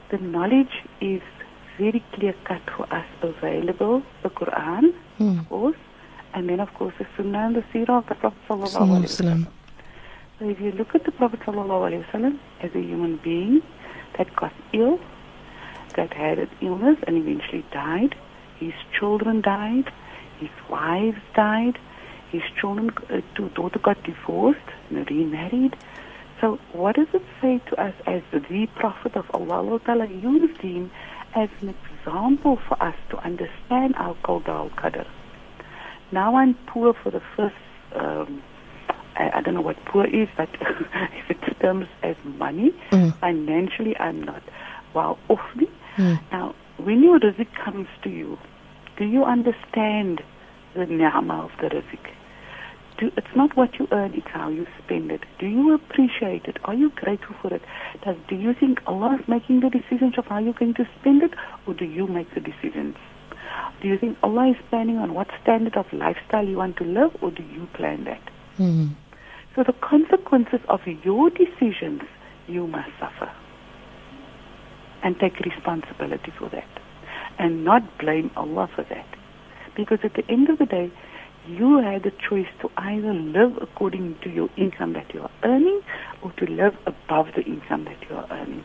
the 0.10 0.18
knowledge 0.18 0.84
is 1.02 1.22
very 1.78 2.04
clear 2.14 2.34
cut 2.46 2.62
for 2.76 2.92
us 2.94 3.06
available, 3.22 4.04
the 4.24 4.30
Quran, 4.30 4.94
mm. 5.20 5.40
of 5.40 5.50
course, 5.50 5.78
and 6.34 6.50
then 6.50 6.60
of 6.60 6.74
course 6.74 6.94
the 7.00 7.08
Sunnah 7.16 7.48
and 7.48 7.56
the 7.56 7.64
Seerah 7.74 8.00
of 8.00 8.08
the 8.08 8.16
Prophet 8.16 8.38
Sallallahu 8.48 9.48
So 10.40 10.50
if 10.50 10.60
you 10.60 10.72
look 10.72 10.94
at 10.96 11.06
the 11.06 11.12
Prophet 11.12 11.40
Sallallahu 11.42 12.04
Wasallam 12.06 12.40
as 12.62 12.72
a 12.76 12.82
human 12.82 13.18
being 13.24 13.62
that 14.18 14.36
got 14.36 14.54
ill, 14.74 15.00
that 15.96 16.14
had 16.14 16.40
an 16.40 16.50
illness 16.62 16.98
and 17.08 17.18
eventually 17.18 17.66
died, 17.72 18.16
his 18.58 18.74
children 18.98 19.42
died, 19.42 19.92
his 20.40 20.50
wives 20.70 21.22
died. 21.36 21.78
His 22.32 22.44
children, 22.60 22.92
uh, 23.10 23.22
two 23.36 23.50
daughter 23.50 23.80
got 23.80 24.02
divorced 24.04 24.60
and 24.90 25.10
remarried. 25.10 25.76
So 26.40 26.58
what 26.74 26.96
does 26.96 27.08
it 27.14 27.24
say 27.42 27.60
to 27.70 27.82
us 27.82 27.94
as 28.06 28.22
the 28.32 28.68
Prophet 28.76 29.16
of 29.16 29.26
Allah? 29.34 29.56
Allah 29.56 29.80
Ta'ala 29.80 30.08
used 30.08 30.62
him 30.62 30.90
as 31.36 31.50
an 31.62 31.76
example 31.76 32.60
for 32.68 32.82
us 32.82 32.96
to 33.10 33.18
understand 33.18 33.96
our 33.98 34.16
Qadar 34.24 34.70
Qadr. 34.76 35.06
Now 36.12 36.36
I'm 36.36 36.56
poor 36.68 36.94
for 36.94 37.12
the 37.12 37.22
first, 37.36 37.56
um, 37.94 38.42
I, 39.16 39.32
I, 39.36 39.42
don't 39.42 39.54
know 39.54 39.62
what 39.62 39.84
poor 39.86 40.06
is, 40.06 40.28
but 40.38 40.50
if 40.62 41.30
it 41.30 41.60
terms 41.60 41.88
as 42.02 42.16
money, 42.24 42.74
mm. 42.92 43.20
financially 43.20 43.96
I'm 43.98 44.24
not 44.24 44.42
well 44.96 45.20
off 45.28 45.56
me. 45.56 45.70
Mm. 45.98 46.20
Now, 46.32 46.56
when 46.78 47.04
your 47.04 47.20
rizq 47.20 47.48
comes 47.64 47.88
to 48.04 48.10
you, 48.10 48.38
do 49.00 49.06
you 49.06 49.24
understand 49.24 50.22
the 50.76 50.86
ni'mah 50.86 51.46
of 51.46 51.52
the 51.62 51.70
rizq? 51.70 52.12
Do, 53.00 53.10
it's 53.16 53.34
not 53.36 53.56
what 53.56 53.80
you 53.80 53.88
earn, 53.94 54.14
it's 54.14 54.28
how 54.28 54.50
you 54.50 54.68
spend 54.84 55.10
it. 55.10 55.22
Do 55.40 55.48
you 55.48 55.74
appreciate 55.74 56.46
it? 56.46 56.58
Are 56.66 56.74
you 56.74 56.92
grateful 56.92 57.36
for 57.42 57.54
it? 57.54 57.62
Does, 58.04 58.18
do 58.28 58.36
you 58.36 58.54
think 58.54 58.82
Allah 58.86 59.18
is 59.20 59.28
making 59.28 59.62
the 59.62 59.70
decisions 59.70 60.18
of 60.18 60.26
how 60.26 60.40
you're 60.40 60.54
going 60.54 60.74
to 60.74 60.88
spend 61.00 61.24
it, 61.24 61.32
or 61.66 61.74
do 61.74 61.86
you 61.86 62.08
make 62.08 62.34
the 62.34 62.42
decisions? 62.42 62.98
Do 63.82 63.88
you 63.88 63.98
think 63.98 64.18
Allah 64.22 64.52
is 64.52 64.58
planning 64.70 64.98
on 64.98 65.14
what 65.14 65.28
standard 65.42 65.78
of 65.78 65.86
lifestyle 65.94 66.46
you 66.46 66.58
want 66.58 66.76
to 66.78 66.84
live, 66.84 67.12
or 67.22 67.32
do 67.32 67.42
you 67.44 67.68
plan 67.74 68.04
that? 68.04 68.22
Mm. 68.58 68.96
So 69.56 69.64
the 69.64 69.74
consequences 69.74 70.60
of 70.68 70.82
your 70.86 71.30
decisions, 71.30 72.02
you 72.48 72.68
must 72.68 72.90
suffer. 73.00 73.32
and 75.04 75.18
take 75.20 75.40
responsibility 75.40 76.32
for 76.38 76.50
that 76.50 76.68
and 77.40 77.64
not 77.64 77.98
blame 77.98 78.30
Allah 78.36 78.70
for 78.76 78.84
that. 78.84 79.08
Because 79.76 80.00
at 80.04 80.14
the 80.14 80.30
end 80.30 80.50
of 80.50 80.60
the 80.60 80.66
day, 80.66 80.92
you 81.48 81.80
had 81.80 82.04
the 82.04 82.12
choice 82.12 82.48
to 82.62 82.70
either 82.78 83.14
live 83.14 83.58
according 83.62 84.18
to 84.24 84.30
your 84.30 84.50
income 84.58 84.94
that 84.94 85.14
you 85.14 85.22
are 85.22 85.32
earning 85.44 85.82
or 86.22 86.32
to 86.34 86.46
live 86.46 86.78
above 86.86 87.28
the 87.36 87.42
income 87.44 87.86
that 87.86 87.98
you 88.10 88.16
are 88.16 88.28
earning. 88.30 88.64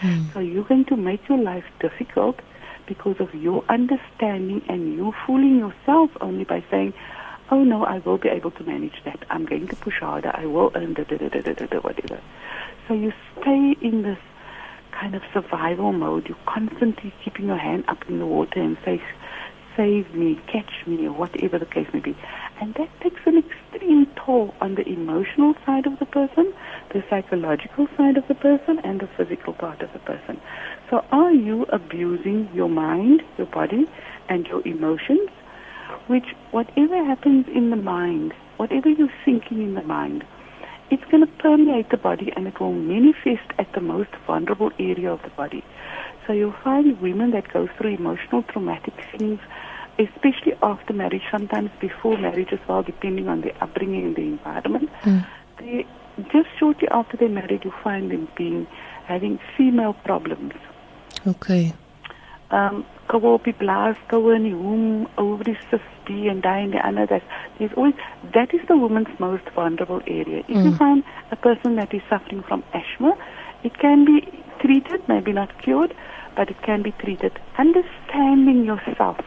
Mm. 0.00 0.32
So 0.32 0.40
you're 0.40 0.64
going 0.64 0.84
to 0.86 0.96
make 0.96 1.28
your 1.28 1.38
life 1.38 1.64
difficult 1.80 2.40
because 2.86 3.16
of 3.20 3.34
your 3.34 3.64
understanding 3.68 4.62
and 4.68 4.94
you 4.94 5.12
fooling 5.26 5.58
yourself 5.58 6.10
only 6.20 6.44
by 6.44 6.64
saying, 6.70 6.94
oh 7.50 7.64
no, 7.64 7.84
I 7.84 7.98
will 7.98 8.18
be 8.18 8.28
able 8.28 8.52
to 8.52 8.64
manage 8.64 9.02
that. 9.04 9.24
I'm 9.28 9.44
going 9.44 9.68
to 9.68 9.76
push 9.76 9.98
harder. 10.00 10.30
I 10.34 10.46
will 10.46 10.70
earn 10.74 10.94
da 10.94 11.04
da 11.04 11.16
da 11.16 11.28
da 11.28 11.40
da 11.40 11.52
da, 11.52 11.66
da 11.66 11.78
whatever. 11.80 12.20
So 12.86 12.94
you 12.94 13.12
stay 13.40 13.76
in 13.82 14.02
this 14.02 14.18
kind 14.98 15.14
of 15.14 15.22
survival 15.32 15.92
mode. 15.92 16.28
You're 16.28 16.38
constantly 16.46 17.12
keeping 17.24 17.46
your 17.46 17.56
hand 17.56 17.84
up 17.88 17.98
in 18.08 18.18
the 18.18 18.26
water 18.26 18.60
and 18.60 18.76
say, 18.84 19.00
save 19.76 20.12
me, 20.12 20.40
catch 20.48 20.86
me, 20.86 21.06
or 21.06 21.12
whatever 21.12 21.58
the 21.58 21.66
case 21.66 21.86
may 21.92 22.00
be. 22.00 22.16
And 22.60 22.74
that 22.74 22.88
takes 23.00 23.20
an 23.26 23.38
extreme 23.38 24.06
toll 24.16 24.52
on 24.60 24.74
the 24.74 24.86
emotional 24.88 25.54
side 25.64 25.86
of 25.86 25.98
the 26.00 26.06
person, 26.06 26.52
the 26.92 27.04
psychological 27.08 27.86
side 27.96 28.16
of 28.16 28.26
the 28.26 28.34
person, 28.34 28.80
and 28.80 29.00
the 29.00 29.08
physical 29.16 29.52
part 29.52 29.80
of 29.80 29.92
the 29.92 30.00
person. 30.00 30.40
So 30.90 31.04
are 31.12 31.32
you 31.32 31.64
abusing 31.68 32.50
your 32.52 32.68
mind, 32.68 33.22
your 33.36 33.46
body, 33.46 33.86
and 34.28 34.46
your 34.48 34.66
emotions? 34.66 35.30
Which, 36.08 36.26
whatever 36.50 37.04
happens 37.04 37.46
in 37.54 37.70
the 37.70 37.76
mind, 37.76 38.34
whatever 38.56 38.88
you're 38.88 39.12
thinking 39.24 39.62
in 39.62 39.74
the 39.74 39.82
mind, 39.82 40.24
it's 40.90 41.04
going 41.10 41.26
to 41.26 41.32
permeate 41.38 41.90
the 41.90 41.96
body 41.96 42.32
and 42.34 42.46
it 42.46 42.60
will 42.60 42.72
manifest 42.72 43.50
at 43.58 43.72
the 43.72 43.80
most 43.80 44.10
vulnerable 44.26 44.70
area 44.78 45.12
of 45.12 45.22
the 45.22 45.30
body. 45.30 45.64
So 46.26 46.32
you'll 46.32 46.54
find 46.64 47.00
women 47.00 47.30
that 47.32 47.52
go 47.52 47.68
through 47.76 47.94
emotional 47.94 48.42
traumatic 48.44 48.94
things, 49.10 49.40
especially 49.98 50.54
after 50.62 50.92
marriage, 50.92 51.22
sometimes 51.30 51.70
before 51.80 52.18
marriage 52.18 52.52
as 52.52 52.60
well, 52.68 52.82
depending 52.82 53.28
on 53.28 53.40
the 53.40 53.54
upbringing 53.62 54.04
and 54.04 54.16
the 54.16 54.22
environment. 54.22 54.90
Mm. 55.02 55.26
They, 55.58 55.86
just 56.32 56.48
shortly 56.58 56.88
after 56.90 57.16
they're 57.16 57.28
married, 57.28 57.64
you 57.64 57.72
find 57.82 58.10
them 58.10 58.28
being 58.36 58.66
having 59.06 59.38
female 59.56 59.94
problems. 59.94 60.52
Okay. 61.26 61.74
Um, 62.50 62.84
koue 63.06 63.32
op 63.34 63.44
die 63.44 63.52
in 64.34 64.42
die 65.44 65.56
cysty 65.70 66.30
and 66.30 66.42
die 66.42 66.62
in 66.62 66.70
the 66.70 66.80
ander. 66.82 67.06
That 67.06 67.22
there's 67.58 67.74
always 67.76 67.94
that 68.32 68.54
is 68.54 68.60
the 68.68 68.76
woman's 68.76 69.18
most 69.18 69.44
vulnerable 69.54 70.00
area. 70.06 70.42
If 70.48 70.64
you 70.64 70.72
Mm. 70.72 70.78
find 70.78 71.04
a 71.30 71.36
person 71.36 71.76
that 71.76 71.92
is 71.92 72.02
suffering 72.08 72.42
from 72.42 72.62
asthma, 72.72 73.16
it 73.62 73.78
can 73.78 74.04
be 74.04 74.26
treated, 74.60 75.06
maybe 75.08 75.32
not 75.32 75.58
cured, 75.62 75.94
but 76.36 76.48
it 76.48 76.62
can 76.62 76.82
be 76.82 76.92
treated. 76.92 77.32
Understanding 77.58 78.64
yourself. 78.64 79.18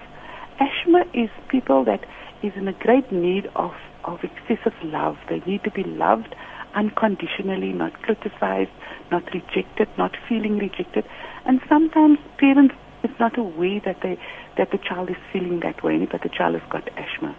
Asthma 0.60 1.06
is 1.13 1.30
people 1.48 1.84
that 1.84 2.06
is 2.42 2.54
in 2.56 2.68
a 2.68 2.74
great 2.74 3.12
need 3.12 3.50
of, 3.56 3.74
of 4.04 4.24
excessive 4.24 4.74
love. 4.84 5.18
They 5.30 5.42
need 5.46 5.63
to 5.63 5.72
be 5.72 5.84
loved 5.84 6.36
unconditionally, 6.74 7.74
not 7.74 8.01
criticized, 8.01 8.72
not 9.12 9.24
rejected, 9.34 9.90
not 9.98 10.16
feeling 10.28 10.58
rejected. 10.58 11.06
And 11.46 11.60
sometimes 11.68 12.18
parents 12.38 12.75
is 13.03 13.12
not 13.20 13.38
aware 13.38 13.81
that 13.86 13.98
they 14.01 14.17
that 14.58 14.72
the 14.72 14.77
child 14.77 15.10
is 15.10 15.15
feeling 15.31 15.60
that 15.62 15.84
way, 15.84 16.08
but 16.10 16.22
the 16.22 16.29
child 16.29 16.55
has 16.55 16.70
got 16.70 16.88
asthma. 16.98 17.36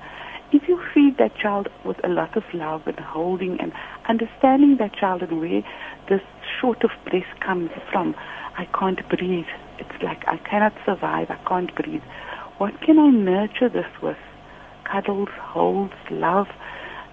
If 0.52 0.69
you 0.69 0.78
feed 0.92 1.16
that 1.19 1.35
child 1.37 1.69
with 1.85 1.97
a 2.04 2.09
lot 2.09 2.37
of 2.37 2.42
love 2.52 2.83
and 2.87 2.99
holding 3.00 3.59
and 3.59 3.73
understanding 4.07 4.76
that 4.78 4.95
child 4.95 5.23
and 5.23 5.40
where 5.40 5.62
this 6.11 6.21
short 6.61 6.85
of 6.85 6.90
breath 7.09 7.23
comes 7.40 7.71
from, 7.90 8.14
I 8.59 8.66
can't 8.78 9.00
breathe. 9.09 9.47
It's 9.78 10.02
like 10.02 10.23
I 10.28 10.37
cannot 10.49 10.75
survive. 10.85 11.31
I 11.31 11.38
can't 11.49 11.75
breathe. 11.75 12.02
What 12.59 12.78
can 12.83 12.99
I 12.99 13.09
nurture 13.09 13.71
this 13.71 13.87
with? 14.02 14.19
Cuddles, 14.85 15.31
holds, 15.40 15.95
love, 16.11 16.49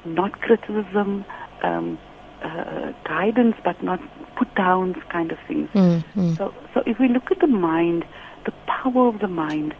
not 0.05 0.41
criticism, 0.41 1.23
um, 1.63 1.97
uh, 2.43 2.91
guidance, 3.05 3.55
but 3.63 3.81
not 3.81 3.99
put 4.37 4.53
downs 4.55 4.95
kind 5.11 5.31
of 5.31 5.37
things. 5.47 5.69
Mm, 5.73 6.03
mm. 6.15 6.37
So, 6.37 6.53
so 6.73 6.83
if 6.85 6.99
we 6.99 7.07
look 7.07 7.31
at 7.31 7.39
the 7.39 7.47
mind, 7.47 8.05
the 8.49 8.55
power 8.65 9.07
of 9.07 9.19
the 9.19 9.27
mind, 9.27 9.75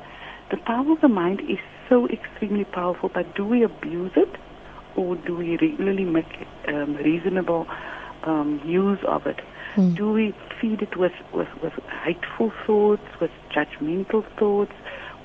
the 0.52 0.58
power 0.58 0.92
of 0.92 1.02
the 1.02 1.08
mind 1.08 1.42
is 1.42 1.58
so 1.88 2.08
extremely 2.08 2.66
powerful. 2.66 3.10
But 3.12 3.36
do 3.36 3.44
we 3.46 3.64
abuse 3.64 4.12
it, 4.16 4.30
or 4.96 5.16
do 5.16 5.36
we 5.38 5.58
regularly 5.58 6.06
make 6.06 6.48
um, 6.68 6.96
reasonable 6.98 7.66
um, 8.24 8.62
use 8.64 9.00
of 9.08 9.26
it? 9.26 9.40
Mm. 9.76 9.96
Do 9.96 10.12
we 10.12 10.36
feed 10.62 10.82
it 10.82 10.98
with, 10.98 11.14
with, 11.34 11.48
with 11.64 11.74
hateful 12.06 12.52
thoughts, 12.66 13.08
with 13.20 13.32
judgmental 13.56 14.24
thoughts, 14.38 14.74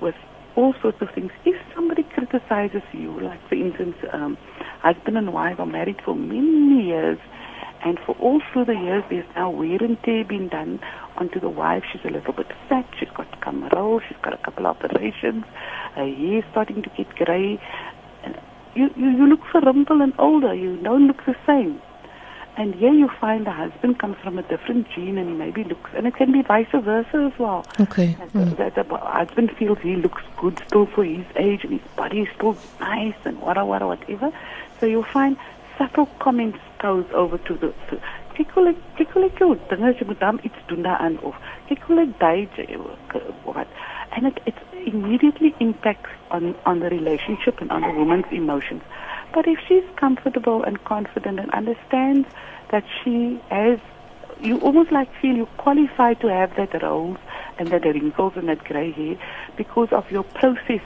with 0.01 0.15
all 0.57 0.75
sorts 0.81 1.03
of 1.03 1.09
things? 1.15 1.31
If 1.45 1.57
somebody 1.75 2.05
criticizes 2.05 2.83
you, 2.93 3.21
like 3.21 3.47
for 3.49 3.57
instance, 3.57 3.97
um, 4.13 4.39
husband 4.81 5.19
and 5.19 5.35
wife 5.35 5.61
are 5.61 5.67
married 5.67 6.01
for 6.03 6.15
many 6.15 6.87
years, 6.87 7.19
and 7.85 7.99
for 8.07 8.15
all 8.17 8.41
through 8.51 8.65
the 8.65 8.73
years, 8.75 9.05
there's 9.11 9.27
now 9.35 9.51
wear 9.51 9.77
and 9.83 10.03
tear 10.03 10.25
being 10.25 10.49
done 10.49 10.81
onto 11.17 11.41
the 11.41 11.49
wife. 11.49 11.85
She's 11.93 12.05
a 12.05 12.11
little 12.11 12.33
bit 12.33 12.49
fat. 12.69 12.87
She's 12.99 13.09
got 13.11 13.41
cameral. 13.41 14.01
She's 14.07 14.17
got 14.23 14.35
a 14.35 14.39
couple 14.39 14.67
of 14.67 14.77
operations. 14.77 15.45
Her 15.95 16.07
hair's 16.07 16.45
starting 16.51 16.83
to 16.83 16.91
get 16.97 17.15
grey. 17.17 17.61
You, 18.75 18.91
you, 18.97 19.09
you 19.11 19.27
look 19.29 19.41
rumpled 19.55 20.01
and 20.01 20.13
older. 20.19 20.53
You 20.55 20.77
don't 20.79 21.07
look 21.07 21.25
the 21.25 21.37
same. 21.47 21.81
And 22.57 22.75
here 22.77 22.93
you 22.93 23.09
find 23.21 23.47
the 23.47 23.51
husband 23.51 23.99
comes 23.99 24.17
from 24.23 24.39
a 24.39 24.43
different 24.43 24.89
gene 24.95 25.19
and 25.19 25.29
he 25.29 25.35
maybe 25.35 25.65
looks, 25.65 25.91
and 25.97 26.07
it 26.07 26.15
can 26.15 26.31
be 26.31 26.43
vice 26.43 26.69
versa 26.73 27.31
as 27.33 27.39
well. 27.39 27.65
Okay. 27.81 28.15
That, 28.19 28.33
Mm. 28.33 28.57
that 28.59 28.75
the 28.77 28.85
husband 28.97 29.51
feels 29.59 29.79
he 29.81 29.97
looks 29.97 30.23
good 30.37 30.61
still 30.67 30.87
for 30.87 31.05
his 31.05 31.27
age 31.37 31.65
and 31.65 31.73
his 31.73 31.91
body 31.97 32.21
is 32.23 32.29
still 32.37 32.57
nice 32.79 33.15
and 33.25 33.41
whatever, 33.41 33.67
whatever, 33.67 33.89
whatever. 33.97 34.33
So 34.79 34.87
you'll 34.87 35.03
find 35.03 35.37
subtle 35.79 36.07
comments 36.21 36.59
goes 36.79 37.07
over 37.13 37.39
to 37.39 37.55
the 37.55 37.73
to, 37.91 38.01
kyk 38.35 38.57
ek 38.57 38.77
kyk 38.97 39.39
hoe 39.39 39.57
dinge 39.69 39.95
jy 39.99 40.07
moet 40.07 40.21
dan 40.21 40.39
iets 40.43 40.67
doen 40.67 40.83
daaraan 40.83 41.19
of 41.23 41.35
kyk 41.69 41.83
hoe 41.89 41.97
and 44.17 44.27
it 44.27 44.41
it 44.45 44.55
immediately 44.87 45.55
impacts 45.59 46.11
on 46.31 46.55
on 46.65 46.81
the 46.81 46.89
relationship 46.89 47.61
and 47.61 47.71
on 47.71 47.83
the 47.83 47.93
woman's 47.93 48.31
emotions. 48.31 48.83
But 49.33 49.47
if 49.47 49.59
she's 49.67 49.85
comfortable 49.97 50.63
and 50.63 50.83
confident 50.85 51.41
and 51.41 51.51
understands 51.51 52.29
that 52.71 52.85
she 53.03 53.41
has 53.51 53.79
you 54.41 54.59
almost 54.61 54.93
like 54.93 55.09
feel 55.21 55.37
you 55.37 55.47
qualified 55.57 56.21
to 56.21 56.29
have 56.29 56.55
that 56.57 56.83
role 56.83 57.17
and 57.59 57.69
that 57.69 57.85
wrinkles 57.85 58.33
and 58.37 58.49
that 58.49 58.65
grey 58.65 58.91
hair 58.93 59.17
because 59.57 59.89
of 59.93 60.11
your 60.11 60.25
process 60.25 60.83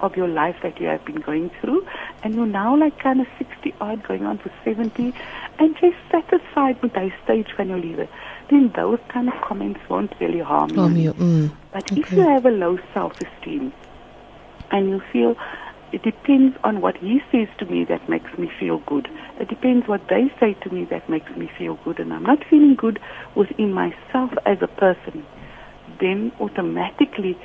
of 0.00 0.16
your 0.16 0.28
life 0.28 0.56
that 0.62 0.80
you 0.80 0.86
have 0.86 1.04
been 1.04 1.20
going 1.20 1.50
through 1.60 1.86
and 2.22 2.34
you're 2.34 2.46
now 2.46 2.76
like 2.76 2.98
kind 2.98 3.20
of 3.20 3.26
60 3.38 3.74
odd 3.80 4.02
going 4.06 4.24
on 4.26 4.38
for 4.38 4.50
70 4.64 5.14
and 5.58 5.76
just 5.76 5.96
satisfied 6.10 6.80
with 6.82 6.92
that 6.94 7.12
stage 7.24 7.48
van 7.56 7.68
your 7.68 7.78
lewe 7.78 8.08
then 8.50 8.72
those 8.76 8.98
kind 9.08 9.28
of 9.28 9.34
comments 9.42 9.80
won't 9.88 10.12
really 10.20 10.40
harm 10.40 10.70
you. 10.70 10.76
Harm 10.76 10.96
you. 10.96 11.12
Mm. 11.14 11.56
But 11.72 11.90
if 11.92 12.12
you 12.12 12.20
have 12.20 12.44
a 12.44 12.50
low 12.50 12.78
self-esteem 12.92 13.72
and 14.70 14.88
you 14.88 15.00
feel 15.12 15.36
it 15.92 16.02
depends 16.02 16.56
on 16.64 16.80
what 16.80 16.96
he 16.96 17.20
says 17.30 17.46
to 17.58 17.66
me 17.66 17.84
that 17.84 18.08
makes 18.08 18.36
me 18.36 18.50
feel 18.58 18.78
good. 18.80 19.08
It 19.38 19.48
depends 19.48 19.86
what 19.86 20.08
they 20.08 20.32
say 20.40 20.54
to 20.54 20.70
me 20.70 20.84
that 20.86 21.08
makes 21.08 21.30
me 21.36 21.48
feel 21.56 21.78
good 21.84 22.00
and 22.00 22.12
I'm 22.12 22.24
not 22.24 22.44
feeling 22.50 22.74
good 22.74 22.98
within 23.36 23.72
myself 23.72 24.32
as 24.44 24.58
a 24.60 24.66
person, 24.66 25.24
then 26.00 26.32
automatically 26.40 27.38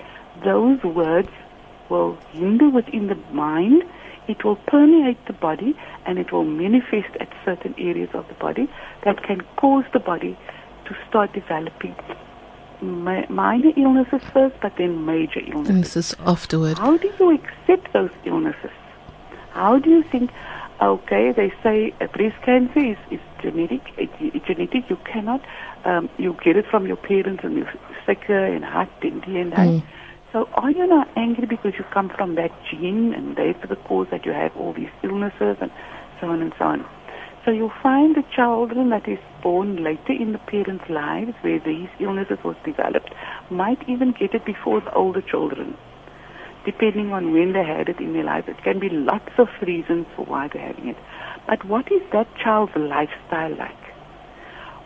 those 0.44 0.84
words 0.84 1.30
will 1.89 2.17
hinder 2.32 2.69
within 2.69 3.08
the 3.08 3.15
mind, 3.34 3.84
it 4.28 4.43
will 4.43 4.58
permeate 4.67 5.23
the 5.25 5.34
body 5.34 5.75
and 6.06 6.19
it 6.19 6.32
will 6.32 6.45
manifest 6.45 7.10
at 7.19 7.30
certain 7.43 7.73
areas 7.78 8.10
of 8.13 8.28
the 8.28 8.36
body 8.36 8.69
that 9.04 9.23
can 9.23 9.41
cause 9.58 9.86
the 9.93 9.99
body 9.99 10.38
to 10.86 10.95
start 11.08 11.34
developing 11.34 11.95
mi- 12.82 13.25
minor 13.30 13.71
illnesses 13.75 14.21
first, 14.34 14.56
but 14.62 14.75
then 14.78 15.06
major 15.06 15.41
illnesses. 15.54 15.95
Is 15.95 16.15
afterward. 16.25 16.78
How 16.78 16.97
do 16.97 17.12
you 17.19 17.32
accept 17.36 17.91
those 17.93 18.12
illnesses? 18.25 18.71
How 19.52 19.80
do 19.80 19.89
you 19.89 20.04
think, 20.04 20.32
okay, 20.82 21.32
they 21.32 21.52
say 21.63 21.93
uh, 21.99 22.08
breast 22.08 22.41
cancer 22.43 22.80
is, 22.80 22.97
is 23.12 23.19
genetic, 23.41 23.82
it, 23.97 24.10
it's 24.19 24.45
genetic, 24.45 24.89
you 24.89 24.97
cannot, 25.06 25.41
um, 25.86 26.10
you 26.17 26.38
get 26.43 26.56
it 26.56 26.65
from 26.67 26.86
your 26.86 26.97
parents 26.97 27.43
and 27.43 27.58
you're 27.58 27.73
sicker 28.06 28.45
and 28.45 28.63
heart 28.63 28.89
and 29.02 29.23
and 29.25 29.54
Mm. 29.54 29.84
So 30.32 30.48
are 30.54 30.70
you 30.72 30.86
not 30.86 31.08
angry 31.15 31.48
because 31.48 31.74
you 31.78 31.86
come 31.92 32.12
from 32.15 32.36
that 32.36 32.52
gene 32.70 33.13
and 33.15 33.36
that's 33.36 33.68
the 33.68 33.76
cause 33.76 34.08
that 34.12 34.26
you 34.26 34.32
have 34.32 34.56
all 34.56 34.74
these 34.74 34.92
illnesses 35.04 35.58
and 35.60 35.72
so 36.22 36.28
on 36.28 36.42
and 36.42 36.54
so 36.58 36.65
on? 36.65 36.86
So 37.46 37.52
you'll 37.52 37.74
find 37.82 38.15
the 38.15 38.24
children 38.36 38.89
that 38.89 39.08
is 39.08 39.18
born 39.42 39.84
later 39.84 40.13
in 40.13 40.34
the 40.34 40.38
parents' 40.38 40.86
lives 40.89 41.34
where 41.42 41.60
these 41.60 41.89
illnesses 42.00 42.38
was 42.44 42.56
developed 42.63 43.13
might 43.50 43.82
even 43.89 44.12
get 44.12 44.36
it 44.36 44.46
before 44.46 44.82
the 44.82 44.94
older 44.94 45.22
children 45.22 45.76
depending 46.65 47.12
on 47.12 47.34
when 47.34 47.54
they 47.54 47.63
had 47.63 47.88
it 47.89 48.00
in 48.00 48.13
their 48.13 48.24
life. 48.24 48.44
It 48.48 48.62
can 48.63 48.80
be 48.80 48.89
lots 48.89 49.32
of 49.38 49.48
reasons 49.65 50.06
for 50.15 50.26
why 50.26 50.50
they're 50.52 50.68
having 50.68 50.89
it. 50.89 50.98
But 51.48 51.65
what 51.65 51.92
is 51.92 52.02
that 52.12 52.28
child's 52.44 52.74
lifestyle 52.76 53.58
like? 53.58 53.84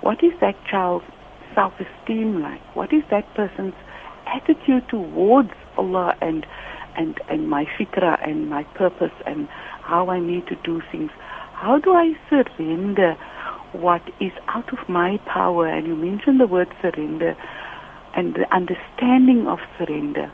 What 0.01 0.23
is 0.23 0.31
that 0.39 0.55
child's 0.69 1.05
self-esteem 1.55 2.41
like? 2.41 2.61
What 2.75 2.93
is 2.93 3.03
that 3.09 3.25
person's 3.35 3.73
attitude 4.27 4.87
towards 4.89 5.51
Allah 5.77 6.15
and 6.21 6.45
and 6.95 7.19
and 7.29 7.49
my 7.49 7.65
fitra 7.65 8.17
and 8.27 8.49
my 8.49 8.63
purpose 8.75 9.11
and 9.25 9.47
how 9.81 10.09
I 10.09 10.19
need 10.19 10.47
to 10.47 10.55
do 10.63 10.81
things? 10.91 11.11
How 11.53 11.79
do 11.79 11.93
I 11.93 12.13
surrender 12.29 13.15
what 13.71 14.01
is 14.19 14.31
out 14.47 14.71
of 14.73 14.87
my 14.87 15.17
power? 15.25 15.67
And 15.67 15.87
you 15.87 15.95
mentioned 15.95 16.39
the 16.39 16.47
word 16.47 16.67
surrender 16.81 17.35
and 18.15 18.35
the 18.35 18.45
understanding 18.53 19.47
of 19.47 19.59
surrender. 19.77 20.31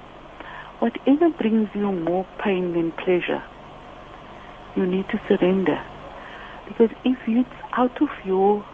Whatever 0.79 1.29
brings 1.29 1.69
you 1.73 1.91
more 1.91 2.25
pain 2.43 2.73
than 2.73 2.91
pleasure, 2.91 3.43
you 4.75 4.85
need 4.85 5.07
to 5.09 5.19
surrender. 5.27 5.81
Because 6.67 6.89
if 7.03 7.17
it's 7.27 7.49
out 7.73 8.01
of 8.01 8.09
your 8.25 8.65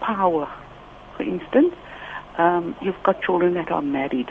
power, 0.00 0.46
for 1.16 1.22
instance, 1.22 1.74
um, 2.38 2.76
you've 2.80 3.02
got 3.04 3.20
children 3.22 3.54
that 3.54 3.70
are 3.70 3.82
married, 3.82 4.28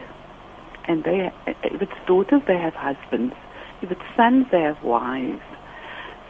and 0.87 1.03
they, 1.03 1.31
eh, 1.47 1.53
if 1.63 1.81
it's 1.81 1.99
daughters, 2.07 2.41
they 2.47 2.57
have 2.57 2.73
husbands. 2.73 3.33
If 3.81 3.91
it's 3.91 4.01
sons, 4.15 4.45
they 4.51 4.61
have 4.61 4.81
wives. 4.83 5.41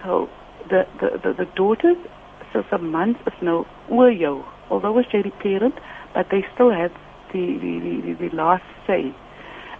So 0.03 0.29
the 0.69 0.83
the 0.99 1.19
the, 1.23 1.33
the 1.33 1.45
daughters, 1.55 1.97
so 2.53 2.63
some 2.69 2.91
months 2.91 3.19
is 3.27 3.33
no 3.41 3.65
oor 3.89 4.45
although 4.69 4.97
it's 4.97 5.13
a 5.13 5.31
parent, 5.41 5.75
but 6.13 6.27
they 6.29 6.43
still 6.53 6.71
have 6.71 6.91
the, 7.31 7.57
the, 7.61 8.15
the, 8.15 8.29
the 8.29 8.35
last 8.35 8.63
say. 8.85 9.15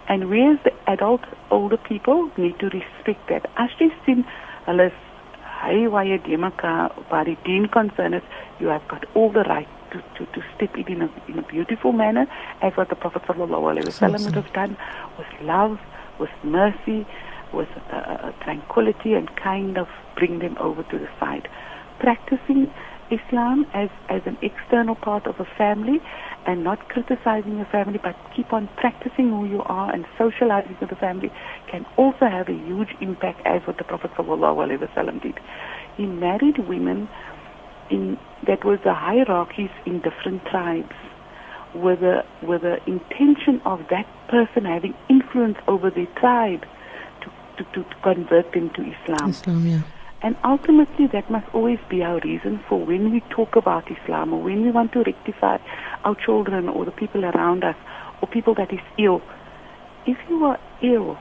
And 0.08 0.30
we 0.30 0.40
as 0.46 0.58
the 0.64 0.72
adult, 0.90 1.20
older 1.50 1.76
people 1.76 2.30
need 2.38 2.58
to 2.60 2.66
respect 2.66 3.28
that. 3.28 3.44
As 3.58 3.68
jy 3.78 3.90
sien, 4.06 4.24
hulle 4.66 4.86
is 4.88 4.96
hy 5.60 5.86
waar 5.92 6.06
jy 6.08 6.18
die 6.24 6.38
mekaar 6.40 6.94
you 8.60 8.68
have 8.68 8.86
got 8.88 9.04
all 9.14 9.30
the 9.32 9.44
right 9.44 9.77
to, 9.92 10.02
to, 10.16 10.32
to 10.32 10.42
step 10.56 10.74
in 10.76 10.86
in 10.92 11.02
a, 11.02 11.10
in 11.28 11.38
a 11.38 11.42
beautiful 11.42 11.92
manner 11.92 12.26
as 12.62 12.72
what 12.76 12.88
the 12.88 12.96
Prophet 12.96 13.22
wasallam 13.22 14.24
would 14.24 14.34
have 14.34 14.52
done 14.52 14.76
with 15.16 15.26
love, 15.42 15.78
with 16.18 16.30
mercy, 16.42 17.06
with 17.52 17.68
uh, 17.92 17.96
uh, 17.96 18.32
tranquility 18.42 19.14
and 19.14 19.34
kind 19.36 19.78
of 19.78 19.88
bring 20.16 20.38
them 20.40 20.56
over 20.58 20.82
to 20.84 20.98
the 20.98 21.08
side. 21.18 21.48
Practicing 21.98 22.70
Islam 23.10 23.66
as, 23.72 23.88
as 24.08 24.22
an 24.26 24.36
external 24.42 24.94
part 24.94 25.26
of 25.26 25.40
a 25.40 25.46
family 25.56 26.00
and 26.46 26.62
not 26.62 26.88
criticizing 26.88 27.56
your 27.56 27.66
family, 27.66 27.98
but 28.02 28.16
keep 28.34 28.52
on 28.52 28.68
practicing 28.76 29.30
who 29.30 29.46
you 29.46 29.62
are 29.62 29.92
and 29.92 30.04
socializing 30.16 30.76
with 30.80 30.90
the 30.90 30.96
family 30.96 31.30
can 31.70 31.86
also 31.96 32.26
have 32.26 32.48
a 32.48 32.52
huge 32.52 32.94
impact 33.00 33.40
as 33.46 33.62
what 33.66 33.78
the 33.78 33.84
Prophet 33.84 34.10
ﷺ 34.12 35.22
did. 35.22 35.40
He 35.96 36.06
married 36.06 36.58
women 36.68 37.08
in 37.90 38.18
that 38.46 38.64
was 38.64 38.78
the 38.84 38.94
hierarchies 38.94 39.70
in 39.86 40.00
different 40.00 40.44
tribes 40.46 40.94
with 41.74 42.00
the 42.00 42.24
with 42.42 42.62
the 42.62 42.78
intention 42.86 43.60
of 43.64 43.80
that 43.90 44.06
person 44.28 44.64
having 44.64 44.94
influence 45.08 45.58
over 45.66 45.90
the 45.90 46.06
tribe 46.16 46.64
to, 47.22 47.30
to, 47.56 47.70
to, 47.72 47.84
convert 48.02 48.52
them 48.52 48.70
to 48.70 48.82
Islam. 48.82 49.30
Islam, 49.30 49.66
yeah. 49.66 49.82
And 50.20 50.36
ultimately, 50.44 51.06
that 51.12 51.30
must 51.30 51.46
always 51.54 51.78
be 51.88 52.02
our 52.02 52.20
reason 52.20 52.60
for 52.68 52.84
when 52.84 53.12
we 53.12 53.20
talk 53.30 53.54
about 53.54 53.84
Islam 53.90 54.32
or 54.32 54.42
when 54.42 54.62
we 54.62 54.70
want 54.70 54.92
to 54.92 55.02
rectify 55.02 55.58
our 56.04 56.16
children 56.16 56.68
or 56.68 56.84
the 56.84 56.90
people 56.90 57.24
around 57.24 57.62
us 57.62 57.76
or 58.20 58.28
people 58.28 58.54
that 58.54 58.72
is 58.72 58.80
ill. 58.98 59.22
If 60.06 60.18
you 60.28 60.44
are 60.44 60.58
ill, 60.82 61.18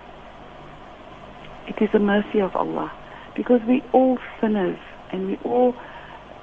it 1.68 1.82
is 1.82 1.90
a 1.94 2.00
mercy 2.00 2.40
of 2.40 2.56
Allah 2.56 2.92
because 3.36 3.62
we 3.68 3.84
all 3.94 4.18
sinners 4.42 4.80
and 5.12 5.28
we 5.28 5.36
all 5.44 5.76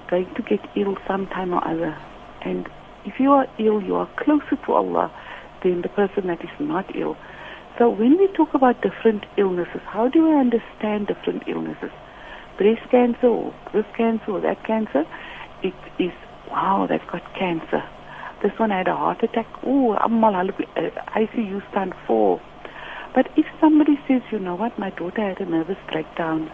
going 0.08 0.32
to 0.34 0.42
get 0.42 0.60
ill 0.76 0.96
sometime 1.06 1.52
or 1.52 1.66
other. 1.66 1.96
And 2.42 2.68
if 3.04 3.14
you 3.18 3.32
are 3.32 3.46
ill, 3.58 3.82
you 3.82 3.96
are 3.96 4.08
closer 4.18 4.56
to 4.66 4.72
Allah 4.72 5.12
than 5.62 5.82
the 5.82 5.88
person 5.88 6.26
that 6.26 6.42
is 6.42 6.50
not 6.60 6.94
ill. 6.96 7.16
So 7.78 7.90
when 7.90 8.18
we 8.18 8.28
talk 8.36 8.54
about 8.54 8.82
different 8.82 9.24
illnesses, 9.36 9.80
how 9.86 10.08
do 10.08 10.24
we 10.24 10.34
understand 10.34 11.08
different 11.08 11.42
illnesses? 11.48 11.90
breast 12.56 12.88
cancer 12.90 13.26
or 13.26 13.54
this 13.72 13.84
cancer 13.96 14.32
or 14.32 14.40
that 14.40 14.64
cancer, 14.66 15.04
it 15.62 15.74
is, 15.98 16.12
wow, 16.50 16.86
they've 16.88 17.06
got 17.10 17.22
cancer. 17.34 17.82
This 18.42 18.52
one 18.58 18.70
had 18.70 18.88
a 18.88 18.94
heart 18.94 19.22
attack. 19.22 19.46
Oh, 19.64 19.96
ICU 20.00 21.70
stand 21.70 21.94
four. 22.06 22.40
But 23.14 23.28
if 23.36 23.46
somebody 23.60 23.98
says, 24.06 24.22
you 24.30 24.38
know 24.38 24.54
what, 24.54 24.78
my 24.78 24.90
daughter 24.90 25.28
had 25.28 25.40
a 25.40 25.46
nervous 25.46 25.78
breakdown. 25.90 26.50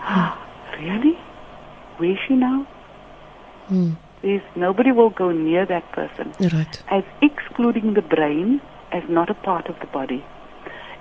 really? 0.78 1.18
Where 2.02 2.12
is 2.12 2.18
she 2.26 2.34
now? 2.34 2.66
Mm. 3.70 3.96
There's 4.22 4.48
nobody 4.56 4.92
will 4.92 5.10
go 5.10 5.30
near 5.30 5.66
that 5.66 5.90
person. 5.92 6.32
Right. 6.52 6.82
As 6.90 7.04
excluding 7.28 7.94
the 7.94 8.06
brain 8.14 8.60
as 8.92 9.04
not 9.08 9.30
a 9.30 9.34
part 9.34 9.68
of 9.74 9.78
the 9.80 9.90
body. 9.98 10.24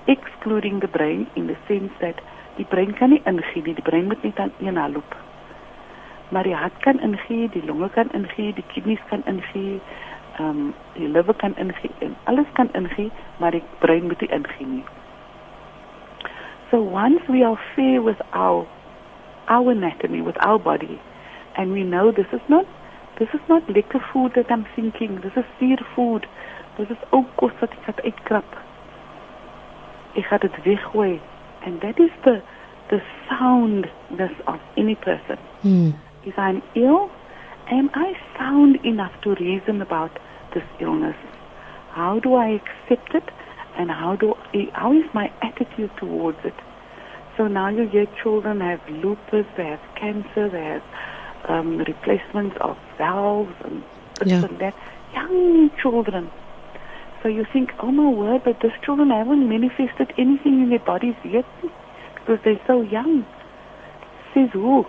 Excluding 0.08 0.80
the 0.80 0.88
brain 0.88 1.28
in 1.36 1.48
the 1.48 1.58
sense 1.68 1.92
that 2.02 2.22
Die 2.58 2.68
brein 2.70 2.94
kan 2.94 3.10
nie 3.10 3.22
ingee 3.26 3.62
nie, 3.64 3.74
die 3.74 3.84
brein 3.84 4.08
moet 4.08 4.24
net 4.24 4.40
aan 4.40 4.52
een 4.60 4.92
loop. 4.92 5.16
Maar 6.30 6.44
die 6.44 6.56
hart 6.56 6.78
kan 6.80 7.00
ingee, 7.00 7.50
die 7.50 7.66
longe 7.66 7.90
kan 7.90 8.12
ingee, 8.12 8.54
die 8.54 8.64
kidneys 8.74 9.00
kan 9.10 9.24
ingee, 9.26 9.80
ehm 10.38 10.50
um, 10.50 10.74
die 10.94 11.08
liver 11.08 11.34
kan 11.34 11.56
ingee 11.58 11.92
en 12.00 12.16
alles 12.24 12.46
kan 12.54 12.70
ingee, 12.74 13.12
maar 13.40 13.52
die 13.52 13.64
brein 13.80 14.04
moet 14.04 14.22
nie 14.22 14.30
ingee 14.30 14.68
nie. 14.68 14.84
So 16.70 16.82
once 16.82 17.32
we 17.32 17.46
are 17.46 17.60
fair 17.76 18.04
with 18.04 18.22
our 18.32 18.68
our 19.48 19.72
anatomy, 19.72 20.22
with 20.22 20.36
our 20.40 20.60
body, 20.60 21.00
and 21.58 21.72
we 21.72 21.84
know 21.84 22.12
this 22.12 22.32
is 22.34 22.42
not 22.50 22.66
this 23.20 23.30
is 23.34 23.42
not 23.48 23.68
liquor 23.70 24.04
food 24.12 24.32
that 24.36 24.50
I'm 24.50 24.66
thinking, 24.76 25.20
this 25.22 25.34
is 25.36 25.46
seer 25.60 25.78
food. 25.96 26.26
This 26.78 26.90
is 26.90 26.98
ook 27.12 27.28
kos 27.38 27.52
wat 27.60 27.70
ek 27.72 27.86
het 27.86 28.02
uitkrap. 28.02 28.56
Ek 30.16 30.26
gaan 30.26 30.42
dit 30.42 30.58
weggooi 30.64 31.20
and 31.64 31.82
that 31.82 32.00
is 32.00 32.12
the 32.24 32.42
the 32.90 33.00
soundness 33.30 34.34
of 34.48 34.60
any 34.78 34.96
person. 34.96 35.38
Mm. 35.64 35.94
If 36.26 36.38
I'm 36.38 36.62
ill, 36.76 37.10
am 37.70 37.90
I 37.94 38.14
sound 38.38 38.84
enough 38.84 39.14
to 39.24 39.36
reason 39.36 39.82
about 39.82 40.12
this 40.54 40.64
illness? 40.80 41.16
How 41.92 42.20
do 42.20 42.36
I 42.36 42.60
accept 42.60 43.16
it, 43.16 43.24
and 43.78 43.90
how 43.90 44.16
do 44.16 44.34
how 44.74 44.92
is 44.94 45.06
my 45.14 45.32
attitude 45.42 45.92
towards 45.98 46.40
it? 46.44 46.54
So 47.38 47.48
now 47.48 47.70
you 47.70 47.88
hear 47.88 48.06
children 48.22 48.60
have 48.60 48.82
lupus, 48.90 49.46
they 49.58 49.66
have 49.66 49.80
cancer, 49.96 50.50
they 50.50 50.64
have 50.64 50.84
um, 51.48 51.78
replacements 51.80 52.56
of 52.62 52.78
valves 52.98 53.56
and 53.64 53.84
this 54.20 54.28
Yeah. 54.28 54.46
and 54.46 54.60
that. 54.60 54.76
Young 55.14 55.70
children. 55.82 56.30
So 57.22 57.30
you 57.30 57.46
think, 57.52 57.72
oh 57.80 57.92
my 57.92 58.10
word, 58.10 58.44
but 58.44 58.60
these 58.62 58.72
children 58.84 59.10
haven't 59.10 59.48
manifested 59.48 60.14
anything 60.18 60.62
in 60.62 60.70
their 60.70 60.80
bodies 60.80 61.16
yet 61.24 61.46
because 62.16 62.40
they're 62.44 62.62
so 62.66 62.82
young. 62.82 63.26
Says 64.34 64.50
who? 64.54 64.86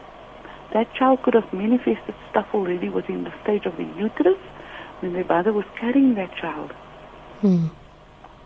That 0.73 0.93
child 0.95 1.23
could 1.23 1.35
have 1.35 1.53
manifested 1.53 2.15
stuff 2.31 2.47
already 2.55 2.89
within 2.89 3.25
the 3.25 3.33
stage 3.43 3.67
of 3.67 3.77
the 3.77 3.85
uterus 3.99 4.39
when 5.01 5.13
their 5.13 5.25
mother 5.25 5.53
was 5.53 5.67
carrying 5.79 6.15
that 6.15 6.35
child. 6.41 6.73
Mm. 7.43 7.71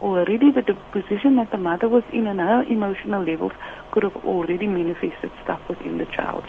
Already 0.01 0.51
the 0.51 0.63
position 0.93 1.37
that 1.37 1.51
the 1.51 1.57
mother 1.57 1.89
was 1.89 2.03
in 2.13 2.27
and 2.27 2.39
her 2.39 2.63
emotional 2.65 3.25
levels 3.25 3.53
could 3.93 4.03
have 4.03 4.17
already 4.25 4.67
manifested 4.67 5.31
stuff 5.43 5.61
within 5.69 5.97
the 5.97 6.05
child. 6.07 6.45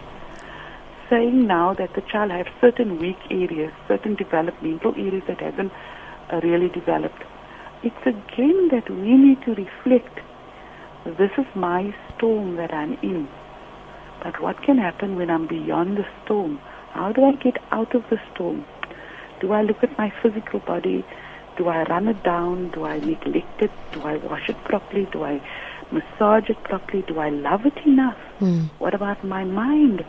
Saying 1.10 1.48
now 1.48 1.74
that 1.76 1.94
the 1.96 2.02
child 2.02 2.32
has 2.32 2.46
certain 2.60 3.00
weak 3.00 3.18
areas, 3.32 3.72
certain 3.88 4.16
developmental 4.16 4.94
areas 4.96 5.24
that 5.28 5.40
haven't 5.40 5.72
uh, 6.32 6.42
really 6.44 6.68
developed. 6.68 7.24
It's 7.84 8.06
again 8.06 8.68
that 8.72 8.90
we 8.90 9.16
need 9.16 9.42
to 9.46 9.52
reflect. 9.56 10.20
This 11.06 11.32
is 11.38 11.46
my 11.56 11.96
storm 12.16 12.58
that 12.58 12.74
I'm 12.74 12.94
in. 13.02 13.30
But 14.22 14.42
what 14.42 14.62
can 14.64 14.78
happen 14.78 15.16
when 15.16 15.30
I'm 15.30 15.48
beyond 15.48 15.96
the 15.98 16.06
storm? 16.26 16.60
How 16.92 17.14
do 17.14 17.24
I 17.24 17.32
get 17.42 17.58
out 17.72 17.96
of 17.96 18.04
the 18.10 18.18
storm? 18.34 18.66
Do 19.40 19.54
I 19.54 19.62
look 19.62 19.78
at 19.84 19.98
my 19.98 20.12
physical 20.22 20.60
body? 20.60 21.06
Do 21.58 21.70
I 21.70 21.84
run 21.84 22.08
it 22.08 22.24
down? 22.24 22.72
Do 22.72 22.86
I 22.86 23.00
neglect 23.00 23.62
it? 23.62 23.72
Do 23.94 24.02
I 24.02 24.18
wash 24.18 24.48
it 24.48 24.58
properly? 24.66 25.08
Do 25.12 25.24
I 25.24 25.42
massage 25.92 26.50
it 26.50 26.64
properly? 26.64 27.04
Do 27.08 27.20
I 27.20 27.30
love 27.30 27.66
it 27.66 27.78
enough? 27.86 28.18
Mm. 28.40 28.70
What 28.78 28.94
about 28.94 29.24
my 29.24 29.44
mind? 29.44 30.06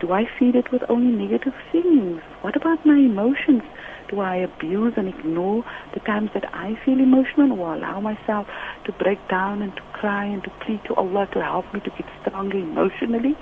Do 0.00 0.12
I 0.12 0.24
feed 0.38 0.54
it 0.54 0.70
with 0.70 0.82
only 0.88 1.10
negative 1.10 1.54
things? 1.72 2.20
What 2.42 2.56
about 2.56 2.84
my 2.86 2.96
emotions? 2.96 3.62
Do 4.10 4.20
I 4.20 4.36
abuse 4.36 4.92
and 4.96 5.08
ignore 5.08 5.64
the 5.94 6.00
times 6.00 6.30
that 6.34 6.44
I 6.54 6.78
feel 6.84 7.00
emotional 7.00 7.58
or 7.58 7.74
allow 7.74 8.00
myself 8.00 8.46
to 8.84 8.92
break 8.92 9.18
down 9.28 9.62
and 9.62 9.74
to 9.74 9.82
cry 9.94 10.26
and 10.26 10.44
to 10.44 10.50
plead 10.64 10.80
to 10.86 10.94
Allah 10.94 11.26
to 11.32 11.42
help 11.42 11.72
me 11.72 11.80
to 11.80 11.90
get 11.90 12.06
stronger 12.22 12.58
emotionally? 12.58 13.34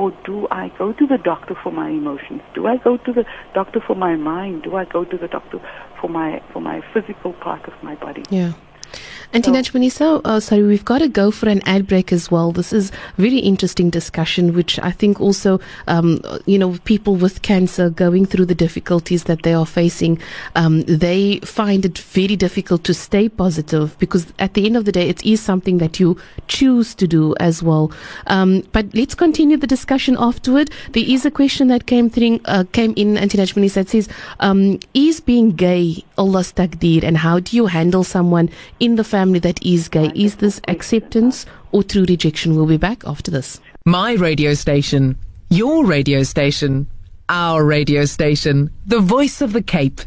Or 0.00 0.12
do 0.24 0.48
I 0.50 0.72
go 0.78 0.94
to 0.94 1.06
the 1.06 1.18
doctor 1.18 1.54
for 1.62 1.70
my 1.70 1.90
emotions? 1.90 2.40
Do 2.54 2.66
I 2.66 2.78
go 2.78 2.96
to 2.96 3.12
the 3.12 3.26
doctor 3.54 3.80
for 3.86 3.94
my 3.94 4.16
mind? 4.16 4.62
Do 4.62 4.76
I 4.76 4.86
go 4.86 5.04
to 5.04 5.18
the 5.18 5.28
doctor 5.28 5.60
for 6.00 6.08
my 6.08 6.40
for 6.54 6.60
my 6.62 6.80
physical 6.94 7.34
part 7.34 7.68
of 7.68 7.74
my 7.82 7.96
body? 7.96 8.24
Yeah. 8.30 8.54
Auntie 9.32 9.52
Najmanisa, 9.52 10.20
uh, 10.24 10.40
sorry, 10.40 10.64
we've 10.64 10.84
got 10.84 10.98
to 10.98 11.08
go 11.08 11.30
for 11.30 11.48
an 11.48 11.62
ad 11.64 11.86
break 11.86 12.12
as 12.12 12.32
well. 12.32 12.50
This 12.50 12.72
is 12.72 12.90
very 13.16 13.38
interesting 13.38 13.88
discussion, 13.88 14.54
which 14.54 14.76
I 14.80 14.90
think 14.90 15.20
also, 15.20 15.60
um, 15.86 16.20
you 16.46 16.58
know, 16.58 16.76
people 16.84 17.14
with 17.14 17.42
cancer 17.42 17.90
going 17.90 18.26
through 18.26 18.46
the 18.46 18.56
difficulties 18.56 19.24
that 19.24 19.44
they 19.44 19.54
are 19.54 19.66
facing, 19.66 20.20
um, 20.56 20.82
they 20.82 21.38
find 21.44 21.84
it 21.84 21.96
very 21.98 22.34
difficult 22.34 22.82
to 22.82 22.92
stay 22.92 23.28
positive 23.28 23.96
because 24.00 24.26
at 24.40 24.54
the 24.54 24.66
end 24.66 24.76
of 24.76 24.84
the 24.84 24.90
day, 24.90 25.08
it 25.08 25.24
is 25.24 25.40
something 25.40 25.78
that 25.78 26.00
you 26.00 26.18
choose 26.48 26.92
to 26.96 27.06
do 27.06 27.32
as 27.38 27.62
well. 27.62 27.92
Um, 28.26 28.64
but 28.72 28.86
let's 28.94 29.14
continue 29.14 29.56
the 29.56 29.68
discussion 29.68 30.16
afterward. 30.18 30.72
There 30.90 31.04
is 31.06 31.24
a 31.24 31.30
question 31.30 31.68
that 31.68 31.86
came 31.86 32.10
through, 32.10 32.40
uh, 32.46 32.64
came 32.72 32.94
in, 32.96 33.16
Auntie 33.16 33.38
Najmanisa, 33.38 33.74
that 33.74 33.90
says, 33.90 34.08
um, 34.40 34.80
is 34.92 35.20
being 35.20 35.52
gay 35.52 36.04
Allah's 36.18 36.52
taqdeer 36.52 37.04
and 37.04 37.16
how 37.16 37.38
do 37.38 37.56
you 37.56 37.66
handle 37.66 38.02
someone 38.02 38.50
in 38.80 38.96
the 38.96 39.04
family 39.04 39.19
that 39.24 39.64
is 39.64 39.88
gay? 39.88 40.10
Is 40.14 40.36
this 40.36 40.60
acceptance 40.68 41.46
or 41.72 41.82
true 41.82 42.04
rejection? 42.04 42.54
We'll 42.56 42.66
be 42.66 42.76
back 42.76 43.04
after 43.06 43.30
this. 43.30 43.60
My 43.84 44.14
radio 44.14 44.54
station, 44.54 45.18
your 45.48 45.84
radio 45.84 46.22
station, 46.22 46.86
our 47.28 47.64
radio 47.64 48.04
station, 48.04 48.70
the 48.86 49.00
voice 49.00 49.40
of 49.40 49.52
the 49.52 49.62
Cape. 49.62 50.00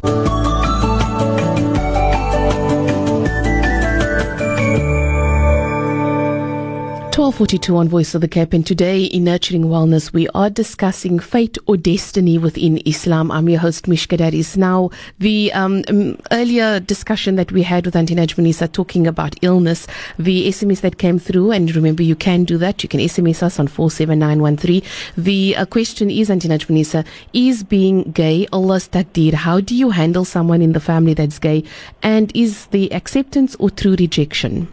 1242 7.23 7.77
on 7.77 7.87
Voice 7.87 8.13
of 8.13 8.19
the 8.19 8.27
Cape 8.27 8.51
and 8.51 8.67
today 8.67 9.05
in 9.05 9.23
Nurturing 9.23 9.63
Wellness 9.63 10.11
we 10.11 10.27
are 10.35 10.49
discussing 10.49 11.19
fate 11.19 11.57
or 11.67 11.77
destiny 11.77 12.37
within 12.37 12.81
Islam. 12.85 13.31
I'm 13.31 13.47
your 13.47 13.61
host 13.61 13.87
Mishka 13.87 14.17
Dadis. 14.17 14.57
Now 14.57 14.89
the 15.19 15.49
um, 15.53 15.85
earlier 16.31 16.81
discussion 16.81 17.37
that 17.37 17.49
we 17.53 17.63
had 17.63 17.85
with 17.85 17.95
Auntie 17.95 18.13
Najmanisa 18.13 18.73
talking 18.73 19.07
about 19.07 19.37
illness, 19.41 19.87
the 20.19 20.49
SMS 20.49 20.81
that 20.81 20.97
came 20.97 21.17
through 21.17 21.53
and 21.53 21.73
remember 21.73 22.03
you 22.03 22.17
can 22.17 22.43
do 22.43 22.57
that. 22.57 22.83
You 22.83 22.89
can 22.89 22.99
SMS 22.99 23.41
us 23.41 23.57
on 23.57 23.67
47913. 23.67 24.81
The 25.15 25.55
uh, 25.55 25.65
question 25.65 26.11
is 26.11 26.29
Auntie 26.29 26.49
Najmanisa, 26.49 27.05
is 27.31 27.63
being 27.63 28.11
gay 28.11 28.47
Allah's 28.51 28.89
taqdeer? 28.89 29.33
How 29.33 29.61
do 29.61 29.73
you 29.73 29.91
handle 29.91 30.25
someone 30.25 30.61
in 30.61 30.73
the 30.73 30.81
family 30.81 31.13
that's 31.13 31.39
gay 31.39 31.63
and 32.01 32.35
is 32.35 32.65
the 32.71 32.91
acceptance 32.91 33.55
or 33.59 33.69
true 33.69 33.95
rejection? 33.97 34.67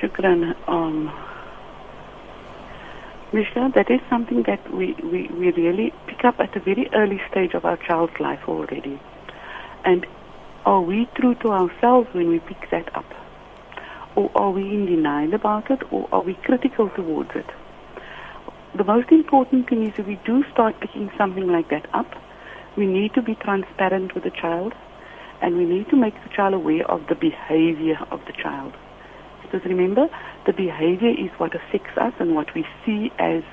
Shukran. 0.00 0.54
Um, 0.68 1.12
that 3.74 3.90
is 3.90 4.00
something 4.08 4.44
that 4.46 4.72
we, 4.72 4.94
we, 5.02 5.28
we 5.28 5.50
really 5.50 5.92
pick 6.06 6.24
up 6.24 6.38
at 6.38 6.56
a 6.56 6.60
very 6.60 6.88
early 6.94 7.20
stage 7.30 7.54
of 7.54 7.64
our 7.64 7.76
child's 7.76 8.12
life 8.20 8.40
already. 8.46 9.00
And 9.84 10.06
are 10.64 10.80
we 10.80 11.08
true 11.16 11.34
to 11.36 11.48
ourselves 11.48 12.08
when 12.12 12.28
we 12.28 12.38
pick 12.38 12.70
that 12.70 12.94
up? 12.96 13.06
Or 14.14 14.30
are 14.36 14.50
we 14.50 14.62
in 14.62 14.86
denial 14.86 15.34
about 15.34 15.70
it, 15.70 15.80
or 15.90 16.08
are 16.12 16.22
we 16.22 16.34
critical 16.34 16.88
towards 16.90 17.30
it? 17.34 17.46
The 18.76 18.84
most 18.84 19.10
important 19.10 19.68
thing 19.68 19.86
is 19.86 19.92
if 19.98 20.06
we 20.06 20.18
do 20.24 20.44
start 20.52 20.78
picking 20.80 21.10
something 21.18 21.48
like 21.48 21.70
that 21.70 21.86
up, 21.92 22.06
we 22.76 22.86
need 22.86 23.14
to 23.14 23.22
be 23.22 23.34
transparent 23.34 24.14
with 24.14 24.22
the 24.22 24.30
child, 24.30 24.72
and 25.42 25.56
we 25.56 25.64
need 25.64 25.88
to 25.90 25.96
make 25.96 26.14
the 26.22 26.30
child 26.34 26.54
aware 26.54 26.88
of 26.88 27.06
the 27.08 27.16
behavior 27.16 27.98
of 28.10 28.20
the 28.26 28.32
child. 28.32 28.72
Because 29.54 29.70
remember, 29.70 30.08
the 30.46 30.52
behavior 30.52 31.10
is 31.10 31.30
what 31.38 31.52
affects 31.54 31.96
us 31.96 32.12
and 32.18 32.34
what 32.34 32.48
we 32.56 32.66
see 32.84 33.12
as 33.20 33.44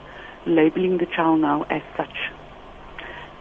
labeling 0.47 0.97
the 0.97 1.05
child 1.05 1.41
now 1.41 1.61
as 1.69 1.83
such. 1.95 2.17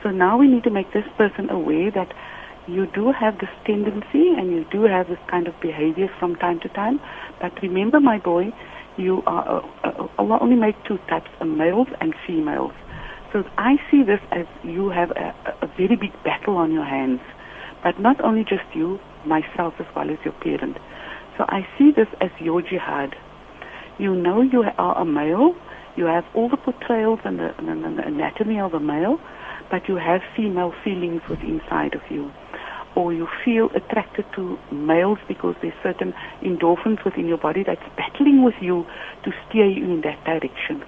So 0.02 0.10
now 0.10 0.36
we 0.36 0.46
need 0.46 0.64
to 0.64 0.70
make 0.70 0.92
this 0.92 1.08
person 1.16 1.48
aware 1.48 1.90
that 1.92 2.12
you 2.66 2.84
do 2.94 3.12
have 3.18 3.38
this 3.38 3.48
tendency 3.64 4.36
and 4.36 4.50
you 4.52 4.66
do 4.70 4.82
have 4.82 5.08
this 5.08 5.18
kind 5.30 5.48
of 5.48 5.54
behavior 5.62 6.08
from 6.18 6.34
time 6.36 6.60
to 6.60 6.68
time. 6.68 7.00
But 7.40 7.52
remember, 7.62 7.98
my 7.98 8.18
boy, 8.18 8.52
you 8.98 9.22
are 9.26 9.64
uh, 9.82 9.88
uh, 9.88 10.08
Allah 10.18 10.36
only 10.42 10.56
made 10.56 10.76
two 10.86 10.98
types, 11.08 11.30
males 11.40 11.88
and 12.02 12.14
females. 12.26 12.72
So 13.32 13.42
I 13.56 13.76
see 13.90 14.02
this 14.02 14.20
as 14.32 14.44
you 14.62 14.90
have 14.90 15.12
a, 15.12 15.32
a 15.62 15.66
very 15.78 15.96
big 15.96 16.12
battle 16.24 16.58
on 16.58 16.72
your 16.72 16.84
hands, 16.84 17.20
but 17.82 17.98
not 17.98 18.22
only 18.22 18.42
just 18.42 18.68
you, 18.74 19.00
myself 19.24 19.72
as 19.80 19.86
well 19.96 20.10
as 20.10 20.18
your 20.26 20.34
parent. 20.34 20.76
So 21.40 21.46
I 21.48 21.66
see 21.78 21.90
this 21.90 22.08
as 22.20 22.28
your 22.38 22.60
jihad. 22.60 23.16
You 23.98 24.14
know 24.14 24.42
you 24.42 24.62
are 24.76 25.00
a 25.00 25.06
male, 25.06 25.54
you 25.96 26.04
have 26.04 26.26
all 26.34 26.50
the 26.50 26.58
portrayals 26.58 27.20
and 27.24 27.38
the, 27.38 27.56
and 27.56 27.96
the 27.96 28.06
anatomy 28.06 28.60
of 28.60 28.74
a 28.74 28.78
male, 28.78 29.18
but 29.70 29.88
you 29.88 29.96
have 29.96 30.20
female 30.36 30.74
feelings 30.84 31.22
within 31.30 31.62
inside 31.62 31.94
of 31.94 32.02
you. 32.10 32.30
Or 32.94 33.14
you 33.14 33.26
feel 33.42 33.70
attracted 33.74 34.26
to 34.36 34.58
males 34.70 35.16
because 35.28 35.54
there's 35.62 35.72
certain 35.82 36.12
endorphins 36.42 37.02
within 37.06 37.26
your 37.26 37.38
body 37.38 37.64
that's 37.66 37.88
battling 37.96 38.44
with 38.44 38.56
you 38.60 38.84
to 39.24 39.32
steer 39.48 39.64
you 39.64 39.84
in 39.84 40.02
that 40.02 40.22
direction. 40.26 40.84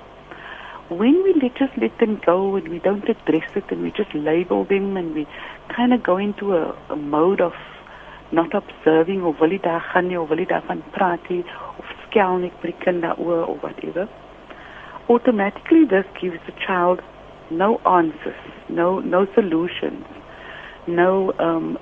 When 0.91 1.23
we 1.23 1.33
let, 1.41 1.57
just 1.57 1.73
let 1.79 1.99
them 1.99 2.21
go 2.27 2.57
and 2.57 2.69
we 2.69 2.79
don't 2.79 3.09
address 3.09 3.49
it 3.57 3.65
and 3.71 3.83
we 3.83 3.91
just 3.91 4.15
label 4.15 4.67
them 4.67 4.99
and 4.99 5.15
we 5.15 5.27
kind 5.75 5.95
of 5.95 6.03
go 6.03 6.19
into 6.19 6.53
a, 6.53 6.77
a 6.91 6.97
mode 6.97 7.41
of 7.41 7.55
not 8.33 8.55
observing 8.55 9.25
of 9.25 9.41
wil 9.41 9.53
jy 9.53 9.61
daar 9.61 9.85
gaan 9.93 10.09
nie 10.09 10.21
of 10.21 10.29
wil 10.29 10.47
praat 10.97 11.29
nie 11.29 11.45
of 11.79 11.87
by 12.13 12.51
die 12.63 12.75
kind 12.85 13.03
daaroor 13.03 13.47
or 13.47 13.57
whatever. 13.61 14.09
Automatically 15.09 15.85
this 15.87 16.05
gives 16.21 16.39
the 16.47 16.53
child 16.67 17.01
no 17.51 17.81
answers 17.85 18.43
no 18.69 19.01
no 19.01 19.27
solutions 19.35 20.05
no 20.87 21.33
um, 21.39 21.79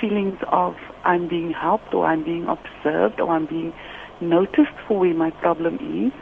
feelings 0.00 0.38
of 0.50 0.74
I'm 1.04 1.28
being 1.28 1.52
helped 1.52 1.94
or 1.94 2.06
I'm 2.06 2.24
being 2.24 2.46
observed 2.46 3.20
or 3.20 3.30
I'm 3.30 3.46
being 3.46 3.72
noticed 4.20 4.76
for 4.88 4.98
where 5.00 5.14
my 5.14 5.30
problem 5.30 5.76
is 5.76 6.12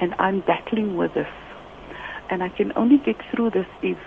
and 0.00 0.14
I'm 0.18 0.40
battling 0.40 0.96
with 0.96 1.14
this. 1.14 1.26
And 2.30 2.42
I 2.42 2.48
can 2.48 2.72
only 2.76 2.98
get 2.98 3.16
through 3.34 3.50
this 3.50 3.66
if 3.82 3.98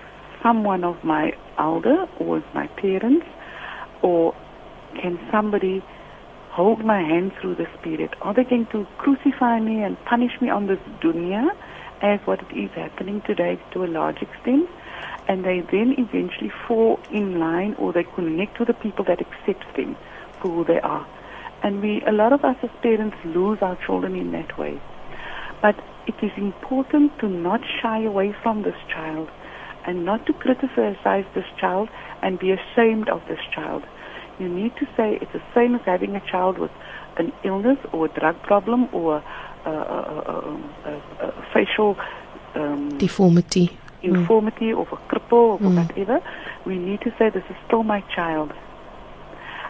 someone 0.43 0.83
of 0.83 1.03
my 1.03 1.31
elder 1.59 2.05
or 2.19 2.43
my 2.53 2.67
parents 2.67 3.25
or 4.01 4.35
can 5.01 5.19
somebody 5.31 5.83
hold 6.51 6.85
my 6.85 7.01
hand 7.01 7.33
through 7.41 7.55
this 7.55 7.67
period? 7.83 8.15
Are 8.21 8.33
they 8.33 8.43
going 8.43 8.67
to 8.71 8.87
crucify 8.97 9.59
me 9.59 9.83
and 9.83 9.97
punish 10.05 10.31
me 10.41 10.49
on 10.49 10.67
this 10.67 10.79
dunya, 11.01 11.49
as 12.01 12.19
what 12.25 12.39
it 12.41 12.57
is 12.57 12.71
happening 12.71 13.21
today 13.25 13.59
to 13.73 13.83
a 13.83 13.87
large 13.87 14.21
extent? 14.21 14.69
And 15.27 15.43
they 15.43 15.61
then 15.71 15.95
eventually 15.97 16.51
fall 16.67 16.99
in 17.11 17.39
line 17.39 17.75
or 17.77 17.91
they 17.91 18.03
connect 18.03 18.59
with 18.59 18.67
the 18.67 18.73
people 18.73 19.03
that 19.05 19.19
accept 19.19 19.65
them 19.75 19.97
for 20.41 20.49
who 20.49 20.63
they 20.63 20.79
are. 20.79 21.05
And 21.63 21.81
we, 21.81 22.01
a 22.07 22.11
lot 22.11 22.31
of 22.31 22.45
us 22.45 22.55
as 22.63 22.69
parents 22.81 23.17
lose 23.25 23.57
our 23.61 23.77
children 23.85 24.15
in 24.15 24.31
that 24.31 24.57
way. 24.57 24.79
But 25.61 25.75
it 26.07 26.15
is 26.21 26.31
important 26.37 27.17
to 27.19 27.27
not 27.27 27.61
shy 27.81 28.03
away 28.03 28.35
from 28.43 28.63
this 28.63 28.75
child 28.87 29.29
and 29.85 30.05
not 30.05 30.25
to 30.27 30.33
criticize 30.33 31.25
this 31.33 31.45
child 31.59 31.89
and 32.21 32.39
be 32.39 32.51
ashamed 32.51 33.09
of 33.09 33.21
this 33.27 33.39
child 33.53 33.83
you 34.39 34.49
need 34.49 34.75
to 34.77 34.85
say 34.97 35.17
it's 35.21 35.31
the 35.33 35.41
same 35.53 35.75
as 35.75 35.81
having 35.85 36.15
a 36.15 36.21
child 36.31 36.57
with 36.57 36.71
an 37.17 37.31
illness 37.43 37.77
or 37.91 38.05
a 38.05 38.09
drug 38.09 38.41
problem 38.43 38.89
or 38.91 39.23
a, 39.65 39.69
a, 39.69 39.71
a, 39.71 41.27
a 41.27 41.45
facial 41.53 41.97
um, 42.55 42.97
deformity, 42.97 43.77
infirmity 44.03 44.71
mm. 44.71 44.77
or 44.77 44.87
a 44.91 45.13
cripple 45.13 45.33
or 45.33 45.59
mm. 45.59 45.87
whatever. 45.87 46.21
We 46.65 46.77
need 46.77 47.01
to 47.01 47.11
say 47.17 47.29
this 47.29 47.43
is 47.49 47.55
still 47.67 47.83
my 47.83 48.01
child. 48.15 48.51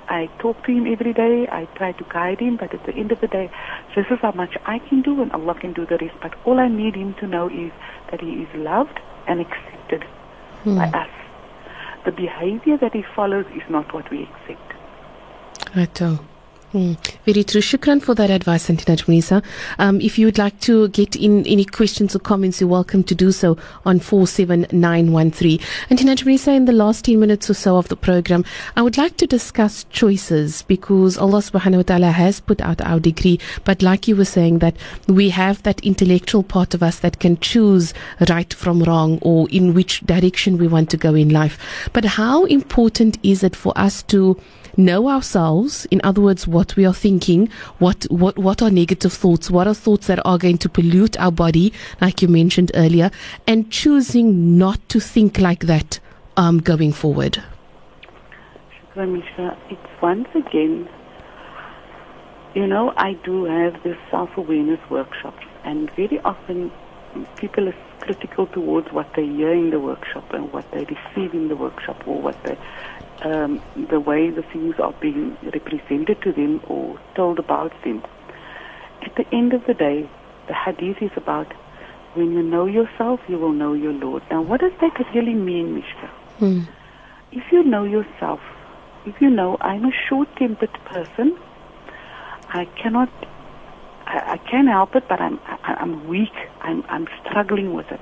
I 0.07 0.29
talk 0.39 0.63
to 0.65 0.71
him 0.71 0.85
every 0.85 1.13
day. 1.13 1.47
I 1.51 1.65
try 1.77 1.91
to 1.93 2.03
guide 2.09 2.39
him, 2.39 2.57
but 2.57 2.73
at 2.73 2.85
the 2.85 2.93
end 2.93 3.11
of 3.11 3.21
the 3.21 3.27
day, 3.27 3.49
this 3.95 4.05
is 4.11 4.19
how 4.21 4.33
much 4.33 4.55
I 4.65 4.77
can 4.77 5.01
do, 5.01 5.19
and 5.21 5.31
Allah 5.31 5.55
can 5.55 5.73
do 5.73 5.85
the 5.85 5.97
rest. 5.97 6.13
But 6.21 6.35
all 6.45 6.59
I 6.59 6.67
need 6.67 6.95
him 6.95 7.15
to 7.15 7.27
know 7.27 7.47
is 7.49 7.71
that 8.11 8.21
he 8.21 8.33
is 8.43 8.49
loved 8.55 8.99
and 9.27 9.41
accepted 9.41 10.05
mm. 10.63 10.75
by 10.77 10.99
us 10.99 11.09
the 12.05 12.11
behavior 12.11 12.77
that 12.77 12.93
he 12.93 13.03
follows 13.15 13.45
is 13.55 13.63
not 13.69 13.93
what 13.93 14.09
we 14.11 14.23
expect. 14.23 14.73
Right. 15.75 16.01
Mm. 16.75 16.97
Very 17.23 17.45
true. 17.45 17.61
Shukran 17.61 18.01
for 18.01 18.13
that 18.15 18.29
advice, 18.29 18.69
Auntie 18.69 18.83
Najmanisa. 18.83 19.41
Um, 19.79 20.01
if 20.01 20.19
you 20.19 20.27
would 20.27 20.37
like 20.37 20.59
to 20.59 20.89
get 20.89 21.15
in 21.15 21.47
any 21.47 21.63
questions 21.63 22.13
or 22.13 22.19
comments, 22.19 22.59
you're 22.59 22.69
welcome 22.69 23.01
to 23.05 23.15
do 23.15 23.31
so 23.31 23.57
on 23.85 24.01
47913. 24.01 25.59
Auntie 25.89 26.03
Najmanisa, 26.03 26.53
in 26.53 26.65
the 26.65 26.73
last 26.73 27.05
10 27.05 27.17
minutes 27.17 27.49
or 27.49 27.53
so 27.53 27.77
of 27.77 27.87
the 27.87 27.95
program, 27.95 28.43
I 28.75 28.81
would 28.81 28.97
like 28.97 29.15
to 29.17 29.25
discuss 29.25 29.85
choices 29.85 30.63
because 30.63 31.17
Allah 31.17 31.37
subhanahu 31.37 31.77
wa 31.77 31.83
ta'ala 31.83 32.11
has 32.11 32.41
put 32.41 32.59
out 32.59 32.81
our 32.81 32.99
decree. 32.99 33.39
But 33.63 33.81
like 33.81 34.09
you 34.09 34.17
were 34.17 34.25
saying, 34.25 34.59
that 34.59 34.75
we 35.07 35.29
have 35.29 35.63
that 35.63 35.79
intellectual 35.79 36.43
part 36.43 36.73
of 36.73 36.83
us 36.83 36.99
that 36.99 37.21
can 37.21 37.37
choose 37.37 37.93
right 38.29 38.53
from 38.53 38.83
wrong 38.83 39.17
or 39.21 39.47
in 39.49 39.73
which 39.73 40.01
direction 40.01 40.57
we 40.57 40.67
want 40.67 40.89
to 40.89 40.97
go 40.97 41.15
in 41.15 41.29
life. 41.29 41.57
But 41.93 42.03
how 42.03 42.43
important 42.43 43.17
is 43.23 43.43
it 43.43 43.55
for 43.55 43.71
us 43.77 44.03
to 44.03 44.37
know 44.77 45.09
ourselves, 45.09 45.85
in 45.91 46.01
other 46.03 46.21
words, 46.21 46.47
what 46.47 46.75
we 46.75 46.85
are 46.85 46.93
thinking, 46.93 47.49
what, 47.79 48.05
what, 48.09 48.37
what 48.37 48.61
are 48.61 48.71
negative 48.71 49.13
thoughts, 49.13 49.49
what 49.49 49.67
are 49.67 49.73
thoughts 49.73 50.07
that 50.07 50.19
are 50.25 50.37
going 50.37 50.57
to 50.59 50.69
pollute 50.69 51.19
our 51.19 51.31
body, 51.31 51.73
like 52.01 52.21
you 52.21 52.27
mentioned 52.27 52.71
earlier, 52.75 53.11
and 53.47 53.71
choosing 53.71 54.57
not 54.57 54.79
to 54.89 54.99
think 54.99 55.39
like 55.39 55.61
that 55.61 55.99
um, 56.37 56.59
going 56.59 56.93
forward. 56.93 57.43
It's 58.97 60.01
once 60.01 60.27
again 60.33 60.87
you 62.55 62.65
know, 62.65 62.93
I 62.95 63.13
do 63.25 63.43
have 63.43 63.83
this 63.83 63.97
self-awareness 64.09 64.79
workshops, 64.89 65.43
and 65.65 65.91
very 65.91 66.19
often 66.21 66.71
people 67.35 67.67
are 67.67 67.75
critical 67.99 68.47
towards 68.47 68.91
what 68.93 69.11
they 69.15 69.25
hear 69.25 69.51
in 69.51 69.71
the 69.71 69.79
workshop 69.79 70.31
and 70.33 70.51
what 70.53 70.69
they 70.71 70.85
receive 70.85 71.33
in 71.33 71.49
the 71.49 71.55
workshop, 71.57 72.07
or 72.07 72.21
what 72.21 72.41
they, 72.43 72.57
um, 73.23 73.61
the 73.89 73.99
way 73.99 74.29
the 74.29 74.43
things 74.51 74.75
are 74.81 74.93
being 75.01 75.37
represented 75.53 76.21
to 76.23 76.31
them 76.31 76.61
or 76.67 76.99
told 77.15 77.39
about 77.39 77.71
them. 77.83 78.03
At 79.03 79.15
the 79.15 79.25
end 79.35 79.53
of 79.53 79.61
the 79.67 79.73
day, 79.73 80.09
the 80.47 80.53
hadith 80.53 80.97
is 81.01 81.11
about 81.15 81.47
when 82.15 82.31
you 82.31 82.41
know 82.41 82.65
yourself, 82.65 83.19
you 83.27 83.37
will 83.37 83.51
know 83.51 83.73
your 83.73 83.93
Lord. 83.93 84.23
Now, 84.31 84.41
what 84.41 84.61
does 84.61 84.71
that 84.81 84.93
really 85.13 85.33
mean, 85.33 85.75
Mishka? 85.75 86.07
Hmm. 86.39 86.61
If 87.31 87.43
you 87.51 87.63
know 87.63 87.83
yourself, 87.83 88.39
if 89.05 89.15
you 89.19 89.29
know 89.29 89.57
I'm 89.61 89.85
a 89.85 89.91
short-tempered 90.09 90.77
person, 90.85 91.37
I 92.49 92.65
cannot, 92.81 93.09
I, 94.07 94.35
I 94.35 94.49
can 94.49 94.67
help 94.67 94.95
it, 94.95 95.03
but 95.09 95.19
I'm, 95.19 95.39
I, 95.45 95.75
I'm 95.79 96.07
weak. 96.07 96.33
I'm, 96.61 96.83
I'm 96.89 97.07
struggling 97.23 97.73
with 97.73 97.87
it. 97.91 97.99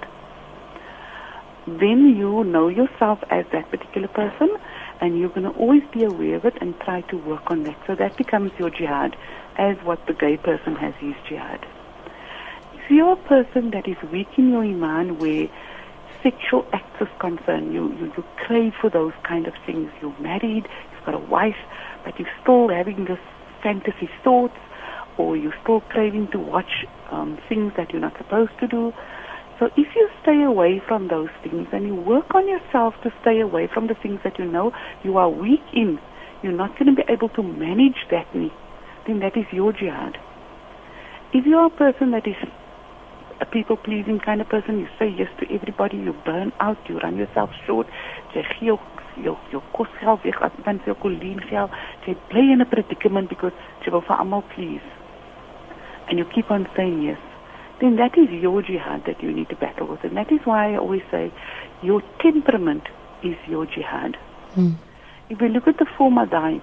Then 1.66 2.14
you 2.16 2.44
know 2.44 2.68
yourself 2.68 3.20
as 3.32 3.46
that 3.52 3.70
particular 3.72 4.10
person, 4.10 4.50
and 5.02 5.18
you're 5.18 5.30
going 5.30 5.44
to 5.44 5.58
always 5.60 5.84
be 5.94 6.04
aware 6.04 6.36
of 6.36 6.46
it 6.46 6.54
and 6.62 6.76
try 6.80 7.02
to 7.10 7.18
work 7.18 7.44
on 7.48 7.64
that. 7.64 7.78
So 7.88 7.96
that 7.96 8.18
becomes 8.18 8.52
your 8.58 8.70
jihad, 8.70 9.16
as 9.58 9.78
what 9.84 10.00
the 10.08 10.14
gay 10.14 10.38
person 10.38 10.76
has 10.76 10.94
his 11.00 11.16
jihad. 11.28 11.66
If 12.74 12.90
you're 12.90 13.14
a 13.14 13.28
person 13.28 13.72
that 13.72 13.88
is 13.88 13.98
weak 14.12 14.28
in 14.38 14.50
your 14.50 14.64
iman, 14.64 15.20
where 15.20 15.48
sexual 16.22 16.66
acts 16.74 17.02
is 17.02 17.08
concerned, 17.20 17.74
you, 17.74 17.92
you, 17.94 18.12
you 18.18 18.24
crave 18.46 18.74
for 18.80 18.90
those 18.90 19.14
kind 19.28 19.48
of 19.48 19.54
things. 19.66 19.90
You're 20.02 20.18
married, 20.20 20.68
you've 20.92 21.06
got 21.06 21.16
a 21.16 21.20
wife, 21.20 21.60
but 22.06 22.18
you're 22.20 22.30
still 22.42 22.70
having 22.70 23.06
this 23.06 23.20
fantasy 23.62 24.10
thoughts, 24.24 24.58
or 25.18 25.38
you're 25.38 25.56
still 25.62 25.82
craving 25.82 26.30
to 26.32 26.40
watch 26.40 26.86
um, 27.12 27.38
things 27.48 27.74
that 27.78 27.92
you're 27.92 28.02
not 28.02 28.18
supposed 28.18 28.52
to 28.60 28.68
do. 28.68 28.92
So 29.64 29.70
if 29.78 29.96
you 29.96 30.10
stay 30.22 30.44
away 30.44 30.82
from 30.86 31.08
those 31.08 31.30
things 31.42 31.70
and 31.72 31.88
you 31.88 31.96
work 31.96 32.36
on 32.36 32.50
yourself 32.50 32.96
to 33.04 33.14
stay 33.22 33.40
away 33.40 33.70
from 33.74 33.88
the 33.88 33.96
things 33.96 34.20
that 34.26 34.38
you 34.38 34.44
know 34.44 34.74
you 35.06 35.16
are 35.16 35.30
weak 35.30 35.64
in, 35.72 36.00
you're 36.42 36.52
not 36.52 36.78
going 36.78 36.94
to 36.94 37.02
be 37.02 37.08
able 37.08 37.30
to 37.30 37.42
manage 37.42 37.96
that, 38.12 38.28
then 38.34 39.20
that 39.22 39.38
is 39.38 39.46
your 39.54 39.72
jihad. 39.72 40.18
If 41.32 41.46
you 41.46 41.56
are 41.56 41.68
a 41.68 41.70
person 41.70 42.12
that 42.12 42.28
is 42.28 42.36
a 43.40 43.46
people 43.46 43.78
pleasing 43.78 44.20
kind 44.20 44.42
of 44.42 44.50
person, 44.50 44.80
you 44.80 44.88
say 45.00 45.08
yes 45.18 45.30
to 45.40 45.46
everybody, 45.56 45.96
you 45.96 46.14
burn 46.26 46.52
out, 46.60 46.78
you 46.90 47.00
run 47.00 47.16
yourself 47.16 47.50
short, 47.66 47.88
jy 48.36 48.44
gee 48.60 48.68
jou 48.68 48.80
jou 49.16 49.38
jou 49.50 49.62
kosgeld 49.72 50.28
weg 50.28 50.44
as 50.44 50.52
dan 50.66 50.82
jou 50.84 50.96
kolleen 51.00 51.40
geld, 51.48 51.72
jy 52.04 52.18
bly 52.28 52.52
in 52.52 52.60
'n 52.60 52.68
predicament 52.68 53.30
because 53.30 53.56
jy 53.86 53.92
wil 53.92 54.02
vir 54.02 54.18
almal 54.18 54.44
please. 54.56 54.84
And 56.10 56.20
you 56.20 56.26
keep 56.26 56.52
on 56.52 56.68
saying 56.76 57.02
yes. 57.02 57.33
Then 57.80 57.96
that 57.98 58.18
is 58.18 58.30
your 58.30 58.62
jihad 58.62 59.06
that 59.06 59.22
you 59.22 59.32
need 59.32 59.50
to 59.50 59.56
battle 59.56 59.88
with. 59.88 60.04
And 60.04 60.16
that 60.16 60.32
is 60.32 60.40
why 60.46 60.74
I 60.74 60.78
always 60.78 61.02
say 61.12 61.32
your 61.82 62.02
temperament 62.20 62.84
is 63.24 63.36
your 63.48 63.66
jihad. 63.66 64.16
Hmm. 64.54 64.72
If 65.30 65.42
we 65.42 65.50
look 65.50 65.68
at 65.68 65.78
the 65.78 65.86
four 65.98 66.12
madhibs, 66.12 66.62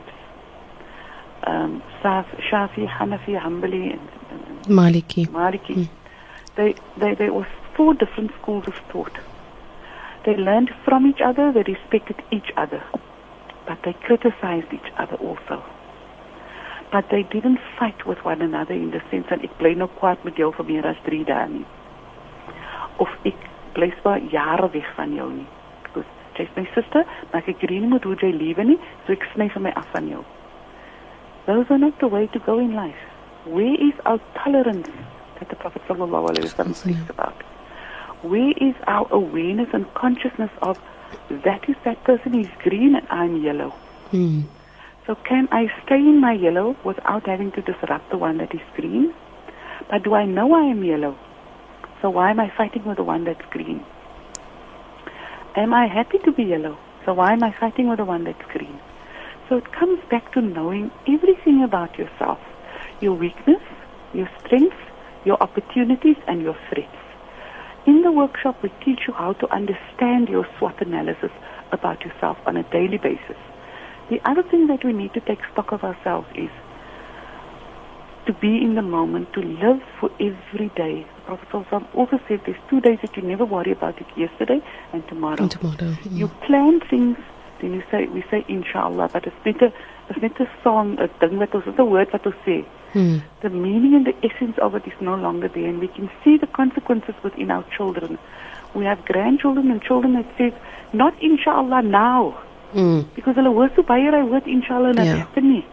um, 1.44 1.82
Saf- 2.02 2.40
Shafi, 2.48 2.86
Hanafi, 2.88 3.38
Hanbali, 3.38 3.92
and, 3.92 4.08
and 4.30 4.64
Maliki. 4.66 5.26
Maliki, 5.26 5.88
they, 6.56 6.74
they, 6.98 7.14
there 7.14 7.32
was 7.32 7.46
four 7.76 7.94
different 7.94 8.30
schools 8.40 8.64
of 8.66 8.74
thought. 8.92 9.18
They 10.24 10.36
learned 10.36 10.70
from 10.84 11.06
each 11.06 11.20
other, 11.24 11.50
they 11.52 11.62
respected 11.62 12.22
each 12.30 12.52
other, 12.56 12.82
but 13.66 13.78
they 13.84 13.94
criticized 13.94 14.72
each 14.72 14.92
other 14.98 15.16
also. 15.16 15.64
But 16.92 17.08
they 17.10 17.22
didn't 17.22 17.60
fight 17.78 18.06
with 18.06 18.24
one 18.24 18.42
another 18.42 18.74
in 18.74 18.90
the 18.90 19.00
sense 19.10 19.26
that 19.30 19.44
ek 19.46 19.52
bly 19.58 19.74
nou 19.78 19.86
kwaad 20.00 20.24
met 20.26 20.38
jou 20.40 20.50
vir 20.56 20.66
meer 20.66 20.86
as 20.90 20.98
3 21.06 21.22
dae 21.28 21.46
nie. 21.52 21.66
Of 22.98 23.12
ek 23.30 23.46
bly 23.76 23.92
swaar 24.00 24.18
jare 24.32 24.68
weg 24.74 24.88
van 24.96 25.14
jou 25.14 25.28
nie. 25.36 25.46
Because 25.84 26.08
jy's 26.38 26.50
my 26.56 26.66
sister, 26.74 27.06
maar 27.30 27.44
ek 27.44 27.54
agree 27.54 27.78
nie 27.78 27.92
met 27.94 28.04
hoe 28.08 28.16
jy 28.18 28.32
lewe 28.34 28.66
nie, 28.72 28.78
so 29.06 29.14
ek 29.14 29.28
sny 29.34 29.48
vir 29.54 29.66
my 29.68 29.74
af 29.78 29.86
van 29.94 30.10
jou. 30.10 30.24
Those 31.46 31.70
are 31.70 31.78
not 31.78 31.98
the 32.00 32.08
way 32.08 32.26
to 32.34 32.38
go 32.38 32.58
in 32.58 32.74
life. 32.74 33.06
Where 33.46 33.74
is 33.74 33.94
our 34.04 34.20
tolerance 34.42 34.90
that 35.38 35.48
the 35.48 35.56
Prophet 35.56 35.82
sallallahu 35.88 36.34
alaihi 36.34 36.50
wasallam 36.50 36.74
speaks 36.74 37.08
about? 37.08 37.46
Where 38.22 38.52
is 38.58 38.74
our 38.86 39.06
awareness 39.10 39.68
and 39.72 39.86
consciousness 39.94 40.50
of 40.60 40.78
that 41.46 41.68
is 41.68 41.76
that 41.84 42.02
person 42.04 42.38
is 42.38 42.48
green 42.62 42.94
and 42.94 43.06
I'm 43.08 43.36
yellow? 43.42 43.70
Hmm. 44.10 44.42
So 45.10 45.16
can 45.28 45.48
I 45.50 45.66
stay 45.84 45.96
in 45.96 46.20
my 46.20 46.34
yellow 46.34 46.76
without 46.84 47.26
having 47.26 47.50
to 47.56 47.62
disrupt 47.62 48.12
the 48.12 48.16
one 48.16 48.38
that 48.38 48.54
is 48.54 48.60
green? 48.76 49.12
But 49.90 50.04
do 50.04 50.14
I 50.14 50.24
know 50.24 50.54
I 50.54 50.70
am 50.70 50.84
yellow? 50.84 51.18
So 52.00 52.10
why 52.10 52.30
am 52.30 52.38
I 52.38 52.48
fighting 52.56 52.84
with 52.84 52.98
the 52.98 53.02
one 53.02 53.24
that's 53.24 53.44
green? 53.50 53.84
Am 55.56 55.74
I 55.74 55.88
happy 55.88 56.18
to 56.18 56.30
be 56.30 56.44
yellow? 56.44 56.78
So 57.04 57.14
why 57.14 57.32
am 57.32 57.42
I 57.42 57.52
fighting 57.58 57.88
with 57.88 57.98
the 57.98 58.04
one 58.04 58.22
that's 58.22 58.44
green? 58.52 58.78
So 59.48 59.56
it 59.56 59.72
comes 59.72 59.98
back 60.12 60.32
to 60.34 60.40
knowing 60.40 60.92
everything 61.08 61.64
about 61.64 61.98
yourself. 61.98 62.38
Your 63.00 63.14
weakness, 63.14 63.62
your 64.14 64.30
strengths, 64.46 64.76
your 65.24 65.42
opportunities 65.42 66.18
and 66.28 66.40
your 66.40 66.56
threats. 66.68 67.02
In 67.84 68.02
the 68.02 68.12
workshop 68.12 68.62
we 68.62 68.68
teach 68.84 69.08
you 69.08 69.14
how 69.14 69.32
to 69.32 69.52
understand 69.52 70.28
your 70.28 70.46
SWOT 70.56 70.80
analysis 70.80 71.32
about 71.72 72.04
yourself 72.04 72.38
on 72.46 72.56
a 72.56 72.62
daily 72.70 72.98
basis. 72.98 73.49
The 74.10 74.20
other 74.28 74.42
thing 74.42 74.66
that 74.66 74.84
we 74.84 74.92
need 74.92 75.14
to 75.14 75.20
take 75.20 75.38
stock 75.52 75.70
of 75.72 75.84
ourselves 75.84 76.26
is 76.34 76.50
to 78.26 78.32
be 78.34 78.62
in 78.62 78.74
the 78.74 78.82
moment, 78.82 79.32
to 79.32 79.40
live 79.40 79.80
for 79.98 80.10
every 80.20 80.68
day. 80.76 81.06
The 81.26 81.36
Prophet 81.36 81.88
also 81.94 82.20
said 82.26 82.40
there's 82.44 82.58
two 82.68 82.80
days 82.80 82.98
that 83.02 83.16
you 83.16 83.22
never 83.22 83.44
worry 83.44 83.70
about 83.72 84.00
it, 84.00 84.06
yesterday 84.16 84.60
and 84.92 85.06
tomorrow. 85.08 85.38
And 85.38 85.50
tomorrow. 85.50 85.92
Hmm. 85.94 86.16
You 86.16 86.28
plan 86.46 86.80
things, 86.80 87.18
then 87.60 87.72
you 87.72 87.82
say, 87.90 88.06
we 88.06 88.22
say 88.30 88.44
inshallah, 88.48 89.10
but 89.12 89.26
it's 89.26 89.36
not 89.46 89.62
a, 89.62 89.72
it's 90.08 90.20
not 90.20 90.40
a 90.40 90.50
song, 90.62 90.98
a 90.98 91.06
thing 91.06 91.38
that 91.38 91.54
was, 91.54 91.62
it's 91.66 91.78
a 91.78 91.84
word 91.84 92.08
that 92.12 92.24
we 92.26 92.32
say. 92.44 92.60
Hmm. 92.92 93.18
The 93.42 93.50
meaning 93.50 93.94
and 93.94 94.06
the 94.06 94.16
essence 94.26 94.58
of 94.58 94.74
it 94.74 94.86
is 94.86 95.00
no 95.00 95.14
longer 95.14 95.46
there, 95.46 95.68
and 95.68 95.78
we 95.78 95.88
can 95.88 96.10
see 96.24 96.36
the 96.36 96.48
consequences 96.48 97.14
within 97.22 97.50
our 97.52 97.64
children. 97.76 98.18
We 98.74 98.84
have 98.84 99.04
grandchildren 99.04 99.70
and 99.70 99.80
children 99.80 100.14
that 100.14 100.26
says, 100.36 100.52
not 100.92 101.14
inshallah 101.22 101.82
now. 101.82 102.42
Hmm. 102.72 103.02
Because 103.14 103.36
hulle 103.36 103.52
hoor 103.56 103.70
so 103.76 103.82
baie 103.82 104.08
hy 104.14 104.22
hoor 104.30 104.48
inshallah 104.56 104.94
en 104.94 105.02
dit 105.02 105.12
happen 105.18 105.48
nie. 105.52 105.64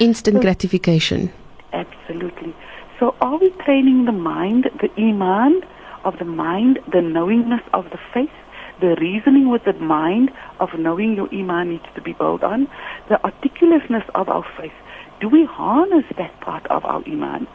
Instant 0.00 0.40
gratification. 0.42 1.30
Absolutely. 1.72 2.54
So 2.98 3.14
are 3.20 3.38
we 3.38 3.50
training 3.64 4.04
the 4.04 4.12
mind, 4.12 4.70
the 4.80 4.90
iman 4.98 5.62
of 6.04 6.18
the 6.18 6.24
mind, 6.24 6.78
the 6.92 7.00
knowingness 7.00 7.62
of 7.72 7.90
the 7.90 7.98
faith, 8.12 8.36
the 8.80 8.94
reasoning 9.00 9.48
with 9.50 9.64
the 9.64 9.72
mind 9.72 10.30
of 10.60 10.74
knowing 10.78 11.14
your 11.14 11.28
iman 11.32 11.70
needs 11.70 11.90
to 11.94 12.02
be 12.02 12.12
built 12.12 12.42
on, 12.42 12.68
the 13.08 13.18
articulateness 13.24 14.04
of 14.14 14.28
our 14.28 14.44
faith. 14.56 14.72
Do 15.20 15.28
we 15.28 15.44
harness 15.44 16.04
that 16.18 16.40
part 16.40 16.66
of 16.66 16.84
our 16.84 17.02
iman? 17.06 17.46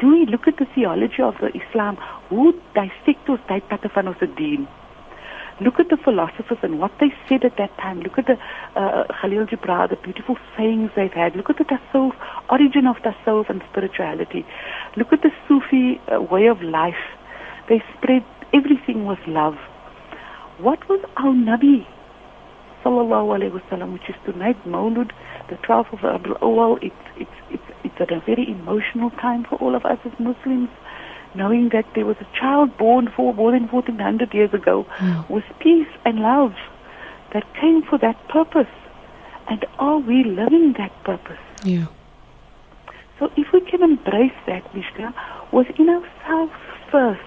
Do 0.00 0.10
we 0.10 0.26
look 0.26 0.48
at 0.48 0.56
the 0.56 0.66
theology 0.74 1.22
of 1.22 1.34
the 1.40 1.50
Islam? 1.62 1.96
Hoe 2.28 2.54
dissect 2.74 3.28
ons 3.28 3.42
tydpatte 3.48 3.90
van 3.94 4.08
ons 4.08 4.22
dien? 4.36 4.66
Look 5.60 5.78
at 5.78 5.90
the 5.90 5.98
philosophers 5.98 6.58
and 6.62 6.78
what 6.78 6.92
they 7.00 7.12
said 7.28 7.44
at 7.44 7.58
that 7.58 7.76
time. 7.76 8.00
Look 8.00 8.16
at 8.18 8.26
the 8.26 8.38
uh, 8.80 9.04
Khalil 9.20 9.46
Gibran, 9.46 9.90
the 9.90 9.96
beautiful 9.96 10.36
sayings 10.56 10.90
they've 10.96 11.12
had. 11.12 11.36
Look 11.36 11.50
at 11.50 11.58
the 11.58 11.64
tasawwuf, 11.64 12.14
origin 12.50 12.86
of 12.86 12.96
tasawwuf 12.96 13.50
and 13.50 13.62
spirituality. 13.70 14.46
Look 14.96 15.12
at 15.12 15.20
the 15.20 15.30
Sufi 15.46 16.00
uh, 16.08 16.22
way 16.22 16.46
of 16.46 16.62
life. 16.62 17.02
They 17.68 17.82
spread 17.96 18.24
everything 18.54 19.04
with 19.04 19.18
love. 19.26 19.56
What 20.58 20.88
was 20.88 21.04
our 21.18 21.34
Nabi, 21.34 21.86
sallallahu 22.82 23.38
alaihi 23.38 23.60
wasallam, 23.60 23.92
which 23.92 24.08
is 24.08 24.16
tonight 24.24 24.56
Maulud, 24.66 25.10
the 25.50 25.56
12th 25.56 25.92
of 25.92 25.98
Rabiul 26.00 26.40
Awal. 26.40 26.78
It's, 26.80 26.94
it's, 27.16 27.30
it's, 27.50 27.62
it's 27.84 27.94
at 28.00 28.10
a 28.10 28.20
very 28.20 28.48
emotional 28.48 29.10
time 29.10 29.44
for 29.44 29.56
all 29.56 29.74
of 29.74 29.84
us 29.84 29.98
as 30.06 30.12
Muslims 30.18 30.70
knowing 31.34 31.70
that 31.70 31.86
there 31.94 32.06
was 32.06 32.16
a 32.20 32.38
child 32.38 32.76
born 32.76 33.08
for 33.14 33.32
more 33.34 33.52
than 33.52 33.68
1400 33.68 34.34
years 34.34 34.52
ago 34.52 34.86
hmm. 34.90 35.32
with 35.32 35.44
peace 35.60 35.88
and 36.04 36.20
love 36.20 36.54
that 37.32 37.44
came 37.54 37.82
for 37.82 37.98
that 37.98 38.16
purpose. 38.28 38.74
And 39.48 39.64
are 39.78 39.98
we 39.98 40.24
living 40.24 40.74
that 40.78 40.92
purpose? 41.04 41.38
Yeah. 41.64 41.86
So 43.18 43.30
if 43.36 43.52
we 43.52 43.60
can 43.60 43.82
embrace 43.82 44.36
that, 44.46 44.74
Mishka, 44.74 45.14
within 45.52 45.88
ourselves 45.88 46.52
first, 46.90 47.20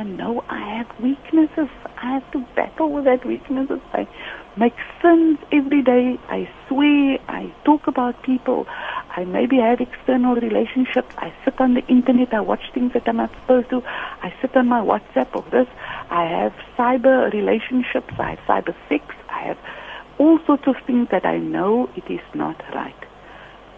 and 0.00 0.16
know 0.16 0.42
I 0.48 0.78
have 0.78 0.88
weaknesses, 1.00 1.68
I 1.98 2.14
have 2.14 2.32
to 2.32 2.44
battle 2.56 2.90
with 2.90 3.04
that 3.04 3.26
weaknesses. 3.26 3.80
I 3.92 4.08
make 4.56 4.74
sins 5.02 5.38
every 5.52 5.82
day. 5.82 6.18
I 6.28 6.48
swear. 6.66 7.18
I 7.28 7.52
talk 7.66 7.86
about 7.86 8.22
people. 8.22 8.66
I 9.14 9.24
maybe 9.24 9.58
have 9.58 9.80
external 9.80 10.36
relationships. 10.36 11.14
I 11.18 11.34
sit 11.44 11.60
on 11.60 11.74
the 11.74 11.86
internet. 11.86 12.32
I 12.32 12.40
watch 12.40 12.62
things 12.72 12.94
that 12.94 13.06
I'm 13.06 13.18
not 13.18 13.30
supposed 13.42 13.68
to. 13.70 13.82
I 13.84 14.32
sit 14.40 14.56
on 14.56 14.68
my 14.68 14.80
WhatsApp 14.80 15.36
or 15.36 15.44
this. 15.50 15.68
I 16.10 16.24
have 16.24 16.54
cyber 16.78 17.30
relationships. 17.32 18.14
I 18.18 18.30
have 18.30 18.38
cyber 18.48 18.74
sex. 18.88 19.04
I 19.28 19.40
have 19.48 19.58
all 20.18 20.38
sorts 20.46 20.64
of 20.66 20.76
things 20.86 21.08
that 21.10 21.26
I 21.26 21.38
know 21.38 21.90
it 21.94 22.10
is 22.10 22.20
not 22.34 22.56
right. 22.74 22.94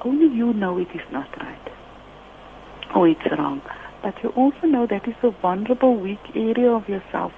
Only 0.05 0.27
you 0.35 0.53
know 0.53 0.79
it 0.79 0.89
is 0.95 1.07
not 1.11 1.29
right. 1.41 1.59
or 2.95 3.09
it's 3.09 3.27
wrong. 3.39 3.63
But 4.03 4.21
you 4.23 4.31
also 4.31 4.67
know 4.67 4.87
that 4.87 5.07
is 5.07 5.15
a 5.23 5.31
vulnerable, 5.31 5.95
weak 5.97 6.19
area 6.35 6.71
of 6.73 6.89
yourself. 6.89 7.33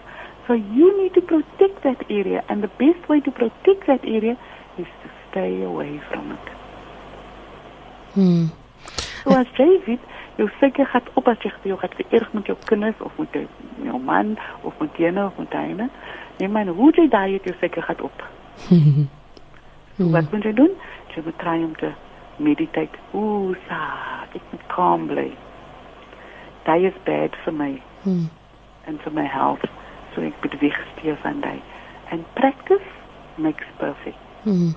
So 0.46 0.54
you 0.54 1.02
need 1.02 1.14
to 1.14 1.20
protect 1.20 1.82
that 1.84 2.04
area, 2.10 2.44
and 2.48 2.62
the 2.62 2.68
best 2.68 3.08
way 3.08 3.20
to 3.20 3.30
protect 3.30 3.86
that 3.86 4.04
area 4.04 4.38
is 4.78 4.86
to 5.02 5.10
stay 5.30 5.62
away 5.62 6.00
from 6.10 6.32
it. 6.32 6.48
Hmm. 8.14 8.46
So 9.24 9.32
as 9.32 9.46
jy 9.56 9.66
weet, 9.86 10.02
jou 10.36 10.48
suiker 10.60 10.86
gaan 10.92 11.08
op 11.16 11.28
as 11.32 11.40
jy 11.44 11.52
jy 11.64 11.76
gaan 11.80 11.94
vererg 11.96 12.32
met 12.36 12.50
jou 12.50 12.56
kinders 12.68 13.00
of 13.00 13.16
met 13.18 13.32
jou, 13.32 13.44
jou 13.86 14.00
man 14.00 14.34
of 14.62 14.76
met 14.80 15.00
jene 15.00 15.24
of 15.24 15.38
met 15.38 15.56
hyne. 15.56 15.88
Nee 16.38 16.48
man, 16.48 16.68
hoe 16.68 16.90
jy 16.92 17.08
daai 17.08 17.38
jou 17.38 17.54
suiker 17.60 17.82
gaan 17.82 18.04
op. 18.10 18.26
so 19.96 20.10
wat 20.12 20.28
moet 20.32 20.44
jy 20.44 20.52
doen? 20.60 20.76
Jy 21.14 21.24
moet 21.24 21.38
try 21.40 21.56
om 21.62 21.72
te 21.80 21.94
meditate. 22.36 23.00
Ooh, 23.14 23.56
sa, 23.68 23.80
ek 24.34 24.52
moet 24.52 24.68
calm 24.74 25.08
bly. 25.08 25.30
That 26.66 26.80
is 26.80 26.94
bad 27.06 27.30
for 27.44 27.52
me 27.52 27.82
Hmm. 28.04 28.24
and 28.86 29.00
for 29.02 29.10
my 29.10 29.26
health. 29.26 29.64
So 30.14 30.22
ek 30.22 30.34
moet 30.42 30.56
wegsteer 30.60 31.16
van 31.22 31.40
daai. 31.40 31.60
And 32.10 32.24
practice 32.34 32.86
makes 33.38 33.64
perfect. 33.78 34.16
Hmm. 34.44 34.70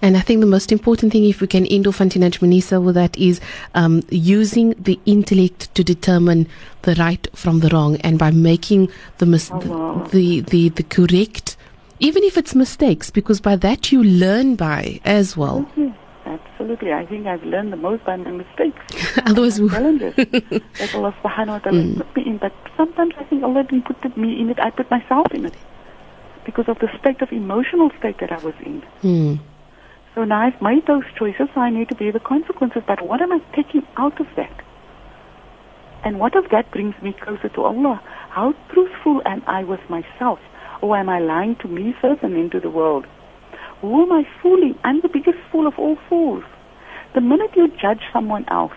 And 0.00 0.16
I 0.16 0.20
think 0.20 0.40
the 0.40 0.46
most 0.46 0.70
important 0.70 1.10
thing, 1.12 1.24
if 1.24 1.40
we 1.40 1.48
can 1.48 1.66
end 1.66 1.86
off 1.88 1.98
Antinaj 1.98 2.38
Manisa 2.38 2.80
with 2.80 2.94
that, 2.94 3.16
is 3.18 3.40
um, 3.74 4.02
using 4.10 4.74
the 4.78 4.98
intellect 5.06 5.74
to 5.74 5.82
determine 5.82 6.46
the 6.82 6.94
right 6.94 7.26
from 7.34 7.58
the 7.60 7.68
wrong, 7.70 7.96
and 8.02 8.16
by 8.16 8.30
making 8.30 8.88
the 9.18 9.26
mis- 9.26 9.50
Oh, 9.52 9.58
wow. 9.58 10.06
the, 10.12 10.40
the 10.42 10.68
the 10.68 10.84
correct, 10.84 11.56
even 11.98 12.22
if 12.22 12.38
it's 12.38 12.54
mistakes, 12.54 13.10
because 13.10 13.40
by 13.40 13.56
that 13.56 13.90
you 13.90 14.04
learn 14.04 14.54
by 14.54 15.00
as 15.04 15.36
well. 15.36 15.66
Absolutely. 15.68 15.94
Absolutely. 16.28 16.92
I 16.92 17.06
think 17.06 17.26
I've 17.26 17.42
learned 17.42 17.72
the 17.72 17.76
most 17.76 18.04
by 18.04 18.16
my 18.16 18.30
mistakes. 18.30 18.78
Otherwise, 19.26 19.58
my 19.60 19.72
challenges 19.72 20.14
that 20.16 20.94
Allah 20.94 21.14
subhanahu 21.24 21.56
wa 21.56 21.58
ta'ala 21.58 21.94
put 21.96 22.16
me 22.16 22.22
in. 22.26 22.36
But 22.36 22.52
sometimes 22.76 23.14
I 23.18 23.24
think 23.24 23.42
Allah 23.42 23.64
didn't 23.64 23.86
put 23.86 24.16
me 24.16 24.38
in 24.38 24.50
it, 24.50 24.58
I 24.60 24.70
put 24.70 24.90
myself 24.90 25.32
in 25.32 25.46
it. 25.46 25.54
Because 26.44 26.68
of 26.68 26.78
the 26.80 26.88
state 27.00 27.22
of 27.22 27.32
emotional 27.32 27.90
state 27.98 28.18
that 28.20 28.30
I 28.30 28.38
was 28.44 28.54
in. 28.64 28.82
Hmm. 29.00 29.34
So 30.14 30.24
now 30.24 30.40
I've 30.42 30.60
made 30.60 30.86
those 30.86 31.04
choices, 31.18 31.48
so 31.54 31.60
I 31.60 31.70
need 31.70 31.88
to 31.88 31.94
bear 31.94 32.12
the 32.12 32.20
consequences. 32.20 32.82
But 32.86 33.06
what 33.06 33.22
am 33.22 33.32
I 33.32 33.38
taking 33.56 33.86
out 33.96 34.20
of 34.20 34.26
that? 34.36 34.52
And 36.04 36.20
what 36.20 36.36
of 36.36 36.50
that 36.50 36.70
brings 36.70 36.94
me 37.02 37.14
closer 37.22 37.48
to 37.48 37.62
Allah? 37.62 38.02
How 38.28 38.52
truthful 38.72 39.22
am 39.24 39.42
I 39.46 39.64
with 39.64 39.80
myself? 39.88 40.40
Or 40.82 40.96
am 40.96 41.08
I 41.08 41.20
lying 41.20 41.56
to 41.62 41.68
me 41.68 41.94
first 42.00 42.22
and 42.22 42.36
then 42.36 42.50
to 42.50 42.60
the 42.60 42.70
world? 42.70 43.06
Who 43.80 44.02
am 44.02 44.12
I 44.12 44.26
fooling? 44.42 44.78
I'm 44.84 45.00
the 45.00 45.08
biggest 45.08 45.38
fool 45.50 45.66
of 45.66 45.78
all 45.78 45.96
fools. 46.08 46.44
The 47.14 47.20
minute 47.20 47.50
you 47.56 47.68
judge 47.80 48.02
someone 48.12 48.44
else, 48.48 48.72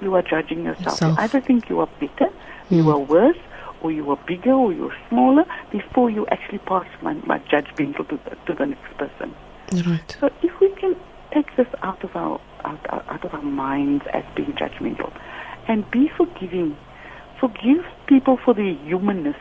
you 0.00 0.14
are 0.14 0.22
judging 0.22 0.64
yourself. 0.64 1.00
Yourself. 1.00 1.18
You 1.18 1.24
either 1.24 1.40
think 1.40 1.68
you 1.68 1.80
are 1.80 1.88
better, 2.00 2.30
you 2.70 2.84
mm. 2.84 2.94
are 2.94 2.98
worse, 2.98 3.38
or 3.82 3.90
you 3.90 4.10
are 4.10 4.18
bigger, 4.26 4.52
or 4.52 4.72
you 4.72 4.90
are 4.90 4.96
smaller 5.08 5.44
before 5.70 6.10
you 6.10 6.26
actually 6.28 6.58
pass 6.58 6.86
my, 7.02 7.14
my 7.26 7.38
judgmental 7.40 8.08
to 8.08 8.20
the, 8.24 8.36
to 8.46 8.54
the 8.54 8.66
next 8.66 8.96
person. 8.98 9.34
Right. 9.72 10.16
So 10.20 10.30
if 10.42 10.60
we 10.60 10.70
can 10.76 10.96
take 11.32 11.54
this 11.56 11.66
out 11.82 12.04
of 12.04 12.14
our 12.14 12.40
out, 12.64 12.86
out 12.90 13.24
of 13.24 13.34
our 13.34 13.42
minds 13.42 14.04
as 14.12 14.22
being 14.36 14.52
judgmental, 14.52 15.12
and 15.66 15.90
be 15.90 16.10
forgiving, 16.16 16.76
forgive 17.40 17.84
people 18.06 18.38
for 18.44 18.54
their 18.54 18.74
humanness. 18.84 19.36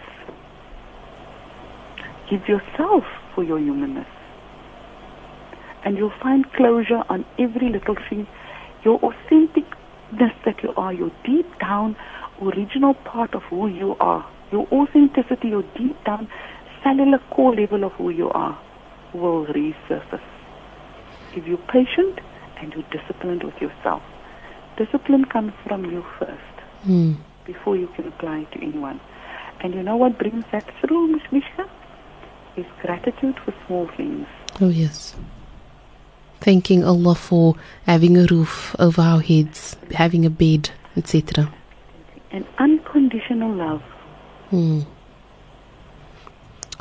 Give 2.30 2.47
yourself 2.47 3.03
for 3.36 3.43
your 3.43 3.59
humanness, 3.59 4.07
and 5.84 5.98
you'll 5.98 6.14
find 6.22 6.52
closure 6.54 7.04
on 7.10 7.26
every 7.40 7.70
little 7.70 7.96
thing. 8.10 8.28
Your 8.84 9.00
authenticness 9.00 10.34
that 10.46 10.62
you 10.64 10.74
are, 10.78 10.94
your 10.94 11.12
deep 11.26 11.48
down 11.60 11.96
original 12.42 12.94
part 12.94 13.34
of 13.36 13.44
who 13.44 13.68
you 13.68 13.96
are, 14.00 14.26
your 14.52 14.68
authenticity, 14.72 15.50
your 15.50 15.64
deep 15.78 16.04
down 16.04 16.28
cellular 16.84 17.20
core 17.30 17.56
level 17.56 17.84
of 17.84 17.92
who 17.94 18.10
you 18.10 18.30
are 18.30 18.60
will 19.14 19.46
resurface. 19.48 20.22
If 21.36 21.48
you're 21.48 21.58
patient 21.58 22.20
and 22.60 22.74
you're 22.74 22.86
disciplined 22.92 23.44
with 23.44 23.56
yourself, 23.62 24.02
discipline 24.78 25.26
comes 25.26 25.54
from 25.68 25.86
you 25.86 26.04
first 26.20 26.42
Hmm. 26.84 27.14
before 27.46 27.76
you 27.78 27.88
can 27.96 28.08
apply 28.08 28.40
it 28.40 28.52
to 28.54 28.64
anyone. 28.64 29.00
And 29.62 29.76
you 29.76 29.84
know 29.84 29.96
what 29.96 30.18
brings 30.18 30.44
that 30.52 30.66
through, 30.82 31.08
Miss 31.08 31.22
Mishka? 31.32 31.70
Is 32.58 32.66
gratitude 32.82 33.40
for 33.46 33.54
small 33.66 33.88
things. 33.96 34.28
Oh 34.60 34.68
yes. 34.70 35.16
Thanking 36.42 36.84
Allah 36.84 37.16
for 37.16 37.56
having 37.86 38.18
a 38.18 38.26
roof 38.26 38.76
over 38.80 39.02
our 39.02 39.22
heads, 39.22 39.78
having 39.94 40.26
a 40.26 40.30
bed, 40.30 40.72
etc. 40.98 41.54
An 42.32 42.46
unconditional 42.58 43.52
love. 43.54 43.84
Hmm. 44.50 44.80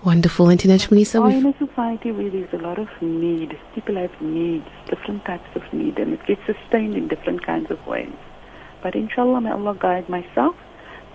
Wonderful. 0.05 0.47
Are 0.49 1.29
we've- 1.29 1.39
in 1.39 1.47
a 1.47 1.59
society 1.59 2.11
where 2.11 2.31
there's 2.31 2.53
a 2.55 2.59
lot 2.59 2.79
of 2.79 2.89
need. 3.03 3.57
People 3.75 3.97
have 3.97 4.21
needs, 4.23 4.67
different 4.89 5.25
types 5.27 5.55
of 5.55 5.63
need, 5.73 5.99
and 5.99 6.15
it 6.15 6.27
gets 6.27 6.41
sustained 6.47 6.95
in 6.97 7.09
different 7.09 7.45
kinds 7.45 7.71
of 7.71 7.87
ways. 7.87 8.17
But 8.83 8.95
inshallah, 8.95 9.43
may 9.43 9.51
Allah 9.51 9.77
guide 9.79 10.09
myself, 10.09 10.57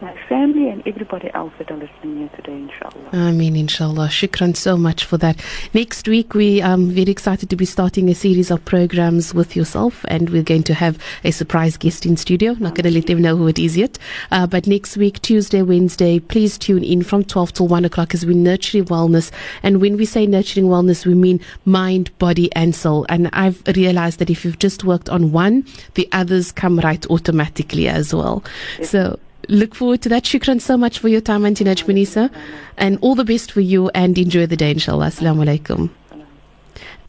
my 0.02 0.16
family, 0.28 0.70
and 0.70 0.86
everybody 0.86 1.30
else 1.34 1.54
that 1.58 1.72
are 1.72 1.78
listening 1.78 2.18
here 2.18 2.30
today, 2.36 2.54
inshallah. 2.54 3.10
I 3.14 3.32
mean, 3.32 3.56
inshallah. 3.56 4.08
Shukran 4.10 4.56
so 4.56 4.78
much 4.78 5.06
for 5.06 5.18
that. 5.18 5.44
Next 5.74 6.08
week, 6.08 6.34
we 6.34 6.62
are 6.62 6.78
very 6.78 7.12
excited 7.12 7.50
to 7.50 7.56
be 7.56 7.66
starting 7.66 8.10
a 8.10 8.16
series 8.16 8.52
of 8.52 8.64
programs 8.66 9.34
with 9.34 9.56
yourself, 9.56 10.06
and 10.08 10.30
we're 10.30 10.44
going 10.44 10.64
to 10.64 10.74
have 10.74 10.98
a 11.24 11.32
surprise 11.32 11.78
guest 11.78 12.06
in 12.06 12.18
studio. 12.18 12.54
Not 12.54 12.76
going 12.76 12.84
to 12.84 12.92
let 12.92 13.08
them 13.08 13.22
know 13.22 13.36
who 13.36 13.48
it 13.48 13.60
is 13.60 13.78
yet. 13.78 13.98
Uh, 14.32 14.46
but 14.48 14.68
next 14.68 14.98
week, 14.98 15.22
Tuesday, 15.22 15.62
Wednesday, 15.62 16.20
please 16.20 16.58
tune 16.58 16.84
in 16.84 17.02
from 17.02 17.24
12 17.24 17.54
till 17.54 17.68
1 17.68 17.86
o'clock 17.86 18.14
as 18.14 18.26
we 18.26 18.34
nurture 18.34 18.84
wellness. 18.84 19.32
And 19.64 19.82
when 19.82 19.98
we 19.98 20.06
say 20.06 20.28
nurturing 20.28 20.68
wellness, 20.68 21.06
we 21.06 21.14
mean 21.14 21.40
mind, 21.66 22.16
body, 22.20 22.54
and 22.54 22.76
soul. 22.76 23.06
And 23.10 23.30
I've 23.34 23.64
realized 23.76 24.20
that 24.20 24.30
if 24.30 24.44
you've 24.44 24.60
just 24.60 24.84
worked 24.84 25.10
on 25.10 25.32
one, 25.32 25.66
the 25.94 26.08
others 26.12 26.52
come 26.52 26.80
right 26.80 27.06
automatically 27.10 27.88
as 27.88 28.14
well. 28.14 28.44
So, 28.84 29.20
Look 29.50 29.76
forward 29.76 30.02
to 30.04 30.10
that. 30.10 30.24
Shukran 30.24 30.62
so 30.62 30.78
much 30.78 31.00
for 31.00 31.08
your 31.08 31.22
time, 31.22 31.44
Antinaj 31.44 31.86
Manisa. 31.86 32.32
And 32.78 32.98
all 33.02 33.16
the 33.16 33.24
best 33.24 33.52
for 33.52 33.62
you 33.62 33.90
and 33.90 34.18
enjoy 34.18 34.46
the 34.46 34.58
day, 34.58 34.72
inshallah. 34.72 35.08
Assalamu 35.08 35.46
alaikum. 35.46 35.90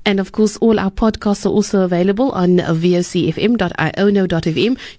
And 0.07 0.21
of 0.21 0.31
course, 0.31 0.57
all 0.59 0.79
our 0.79 0.93
podcasts 0.93 1.45
are 1.45 1.49
also 1.49 1.83
available 1.83 2.31
on 2.31 2.59
vocfm.iono.fm. 2.59 3.59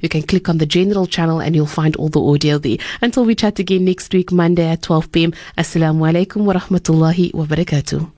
You 0.01 0.09
can 0.09 0.23
click 0.23 0.49
on 0.49 0.57
the 0.57 0.65
general 0.65 1.07
channel 1.07 1.39
and 1.39 1.55
you'll 1.55 1.65
find 1.65 1.95
all 1.95 2.09
the 2.09 2.21
audio 2.21 2.57
there. 2.57 2.77
Until 3.01 3.23
we 3.23 3.33
chat 3.33 3.57
again 3.57 3.85
next 3.85 4.13
week, 4.13 4.33
Monday 4.33 4.67
at 4.67 4.81
12 4.81 5.11
p.m. 5.13 5.31
Assalamu 5.57 6.11
alaikum 6.11 6.43
wa 6.43 6.55
rahmatullahi 6.55 7.33
wa 7.33 7.45
barakatuh. 7.45 8.11